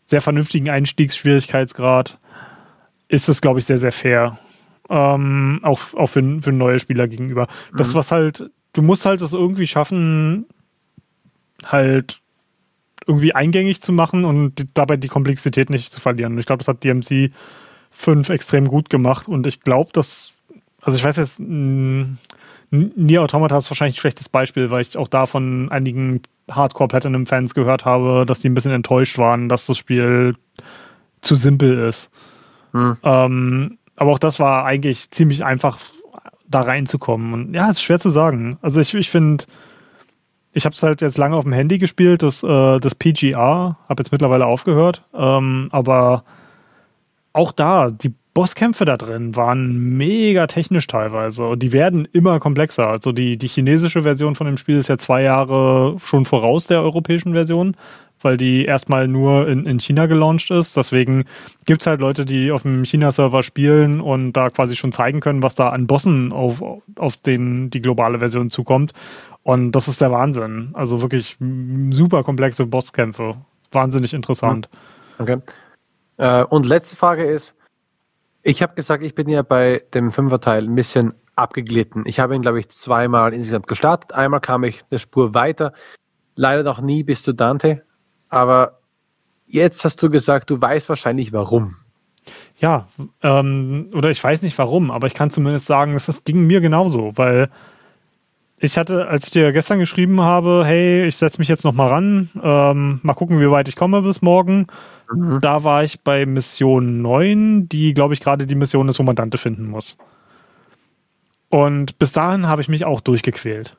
[0.04, 2.18] sehr vernünftigen Einstiegsschwierigkeitsgrad
[3.08, 4.38] ist es, glaube ich, sehr, sehr fair.
[4.88, 7.48] Ähm, auch auch für, für neue Spieler gegenüber.
[7.76, 7.98] Das, mhm.
[7.98, 10.46] was halt, du musst halt es irgendwie schaffen,
[11.64, 12.20] halt
[13.06, 16.34] irgendwie eingängig zu machen und dabei die Komplexität nicht zu verlieren.
[16.34, 17.32] Und ich glaube, das hat DMC
[17.90, 20.32] 5 extrem gut gemacht und ich glaube, dass,
[20.82, 21.40] also ich weiß jetzt,
[22.70, 27.84] Nier Automata ist wahrscheinlich ein schlechtes Beispiel, weil ich auch da von einigen Hardcore-Platinum-Fans gehört
[27.84, 30.34] habe, dass die ein bisschen enttäuscht waren, dass das Spiel
[31.20, 32.10] zu simpel ist.
[32.72, 32.96] Hm.
[33.02, 35.78] Ähm, aber auch das war eigentlich ziemlich einfach,
[36.48, 37.32] da reinzukommen.
[37.32, 38.58] Und ja, es ist schwer zu sagen.
[38.62, 39.44] Also ich, ich finde,
[40.52, 44.00] ich habe es halt jetzt lange auf dem Handy gespielt, das, äh, das PGR, habe
[44.00, 45.02] jetzt mittlerweile aufgehört.
[45.14, 46.24] Ähm, aber
[47.32, 52.86] auch da, die Bosskämpfe da drin waren mega technisch teilweise und die werden immer komplexer.
[52.86, 56.82] Also die, die chinesische Version von dem Spiel ist ja zwei Jahre schon voraus der
[56.82, 57.76] europäischen Version,
[58.20, 60.76] weil die erstmal nur in, in China gelauncht ist.
[60.76, 61.24] Deswegen
[61.64, 65.42] gibt es halt Leute, die auf dem China-Server spielen und da quasi schon zeigen können,
[65.42, 66.62] was da an Bossen auf,
[66.96, 68.92] auf den die globale Version zukommt.
[69.42, 70.70] Und das ist der Wahnsinn.
[70.72, 71.36] Also wirklich
[71.90, 73.34] super komplexe Bosskämpfe.
[73.70, 74.68] Wahnsinnig interessant.
[75.18, 75.38] Okay.
[76.16, 77.54] Äh, und letzte Frage ist,
[78.42, 82.04] ich habe gesagt, ich bin ja bei dem Fünferteil ein bisschen abgeglitten.
[82.06, 84.12] Ich habe ihn, glaube ich, zweimal insgesamt gestartet.
[84.12, 85.72] Einmal kam ich eine Spur weiter.
[86.34, 87.85] Leider noch nie bis zu Dante.
[88.28, 88.78] Aber
[89.46, 91.76] jetzt hast du gesagt, du weißt wahrscheinlich warum.
[92.58, 92.88] Ja,
[93.22, 97.12] ähm, oder ich weiß nicht warum, aber ich kann zumindest sagen, das ging mir genauso,
[97.16, 97.50] weil
[98.58, 101.88] ich hatte, als ich dir gestern geschrieben habe, hey, ich setze mich jetzt noch mal
[101.88, 104.66] ran, ähm, mal gucken, wie weit ich komme bis morgen.
[105.12, 105.40] Mhm.
[105.42, 109.16] Da war ich bei Mission 9, die, glaube ich, gerade die Mission ist, wo man
[109.16, 109.98] Dante finden muss.
[111.50, 113.76] Und bis dahin habe ich mich auch durchgequält.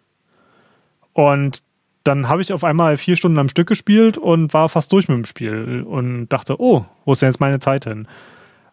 [1.13, 1.63] Und
[2.07, 5.17] dann habe ich auf einmal vier Stunden am Stück gespielt und war fast durch mit
[5.17, 8.07] dem Spiel und dachte, oh, wo ist denn jetzt meine Zeit hin?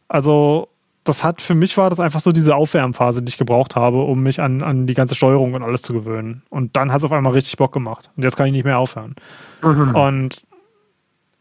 [0.08, 0.68] Also,
[1.02, 4.22] das hat für mich war das einfach so diese Aufwärmphase, die ich gebraucht habe, um
[4.22, 6.42] mich an, an die ganze Steuerung und alles zu gewöhnen.
[6.48, 8.10] Und dann hat es auf einmal richtig Bock gemacht.
[8.16, 9.16] Und jetzt kann ich nicht mehr aufhören.
[9.62, 9.94] Mhm.
[9.94, 10.42] Und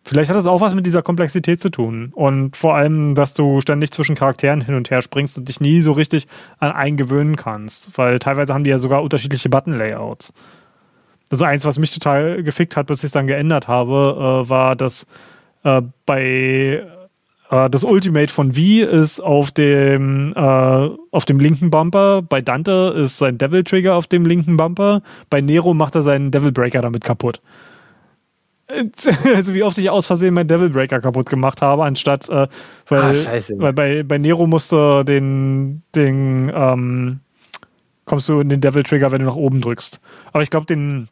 [0.06, 2.12] Vielleicht hat das auch was mit dieser Komplexität zu tun.
[2.14, 5.80] Und vor allem, dass du ständig zwischen Charakteren hin und her springst und dich nie
[5.80, 6.28] so richtig
[6.60, 7.98] an einen gewöhnen kannst.
[7.98, 10.34] Weil teilweise haben die ja sogar unterschiedliche Button-Layouts.
[11.34, 14.50] Das ist eins, was mich total gefickt hat, bis ich es dann geändert habe, äh,
[14.52, 15.08] war, dass
[15.64, 16.86] äh, bei
[17.50, 22.94] äh, das Ultimate von V ist auf dem, äh, auf dem linken Bumper, bei Dante
[22.96, 25.02] ist sein Devil Trigger auf dem linken Bumper,
[25.32, 27.42] bei Nero macht er seinen Devil Breaker damit kaputt.
[29.36, 32.48] also wie oft ich aus Versehen meinen Devil Breaker kaputt gemacht habe, anstatt, äh,
[32.90, 37.22] weil, ah, weil bei, bei Nero musste den, den ähm,
[38.06, 40.00] kommst du in den Devil Trigger, wenn du nach oben drückst.
[40.32, 41.08] Aber ich glaube, den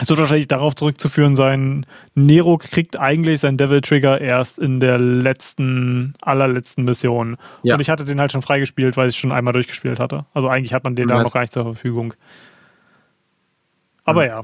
[0.00, 4.98] es wird wahrscheinlich darauf zurückzuführen sein, Nero kriegt eigentlich seinen Devil Trigger erst in der
[4.98, 7.36] letzten, allerletzten Mission.
[7.62, 7.74] Ja.
[7.74, 10.26] Und ich hatte den halt schon freigespielt, weil ich schon einmal durchgespielt hatte.
[10.34, 12.14] Also eigentlich hat man den da noch gar nicht zur Verfügung.
[14.04, 14.30] Aber hm.
[14.30, 14.42] ja,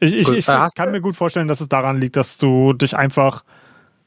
[0.00, 3.44] ich, ich, ich kann mir gut vorstellen, dass es daran liegt, dass du dich einfach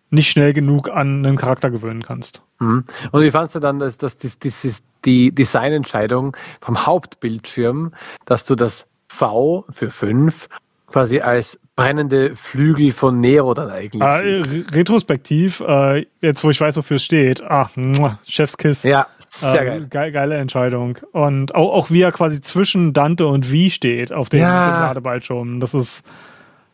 [0.09, 2.43] nicht schnell genug an einen Charakter gewöhnen kannst.
[2.59, 2.85] Mhm.
[3.11, 7.93] Und wie fandest du dann, dass, dass das, das ist die Designentscheidung vom Hauptbildschirm,
[8.25, 10.47] dass du das V für 5
[10.93, 16.77] quasi als brennende Flügel von Nero dann eigentlich äh, Retrospektiv, äh, jetzt wo ich weiß,
[16.77, 17.69] wofür es steht, ah,
[18.25, 18.83] Chefskiss.
[18.83, 20.11] Ja, sehr äh, geil.
[20.11, 20.99] Geile Entscheidung.
[21.11, 24.81] Und auch, auch wie er quasi zwischen Dante und Wie steht auf dem, ja.
[24.81, 25.59] Ladebildschirm.
[25.59, 26.05] Das ist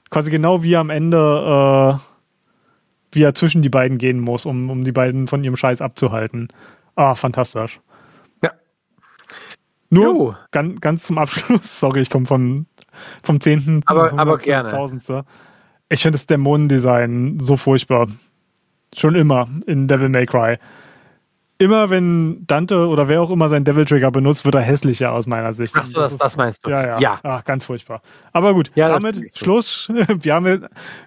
[0.09, 4.83] quasi genau wie am Ende, äh, wie er zwischen die beiden gehen muss, um, um
[4.83, 6.49] die beiden von ihrem Scheiß abzuhalten.
[6.95, 7.79] Ah, fantastisch.
[9.89, 12.65] Nur ganz, ganz zum Abschluss, sorry, ich komme vom,
[13.23, 13.83] vom 10.
[13.85, 14.69] Aber, aber gerne.
[15.89, 18.07] Ich finde das Dämonendesign so furchtbar.
[18.95, 20.57] Schon immer in Devil May Cry
[21.59, 25.27] immer wenn Dante oder wer auch immer seinen Devil Trigger benutzt, wird er hässlicher aus
[25.27, 25.75] meiner Sicht.
[25.77, 26.69] Ach so, das, das, meinst du.
[26.69, 26.99] Ja, ja.
[26.99, 27.19] ja.
[27.21, 28.01] Ach, ganz furchtbar.
[28.31, 29.91] Aber gut, ja, damit Schluss.
[30.21, 30.45] Wir, haben,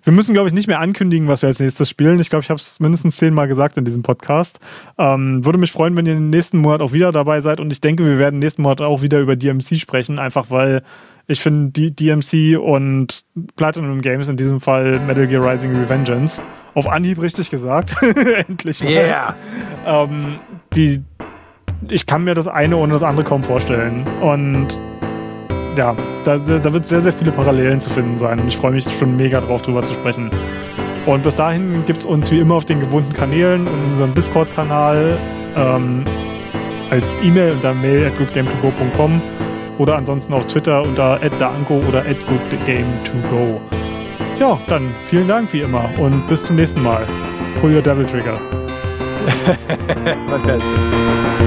[0.05, 2.21] wir müssen, glaube ich, nicht mehr ankündigen, was wir als nächstes spielen.
[2.21, 4.61] Ich glaube, ich habe es mindestens zehnmal gesagt in diesem Podcast.
[4.99, 7.59] Ähm, würde mich freuen, wenn ihr im nächsten Monat auch wieder dabei seid.
[7.59, 10.83] Und ich denke, wir werden nächsten Monat auch wieder über DMC sprechen, einfach weil
[11.27, 13.25] ich finde die DMC und
[13.57, 16.43] Platinum Games, in diesem Fall Metal Gear Rising Revengeance,
[16.75, 17.95] auf Anhieb richtig gesagt.
[18.49, 18.91] Endlich mal.
[18.91, 19.35] Yeah.
[19.87, 20.39] Ähm,
[20.75, 21.03] die,
[21.89, 24.07] ich kann mir das eine ohne das andere kaum vorstellen.
[24.21, 24.69] Und
[25.77, 28.41] ja, da, da wird sehr, sehr viele Parallelen zu finden sein.
[28.41, 30.31] Und ich freue mich schon mega drauf, drüber zu sprechen.
[31.07, 35.19] Und bis dahin gibt es uns wie immer auf den gewohnten Kanälen und unserem Discord-Kanal
[35.57, 36.05] ähm,
[36.91, 39.21] als E-Mail unter mail at goodgame2go.com
[39.83, 43.61] oder ansonsten auf Twitter unter @danko oder @goodgame2go.
[44.39, 47.05] Ja, dann vielen Dank wie immer und bis zum nächsten Mal.
[47.61, 48.39] Pull your Devil Trigger.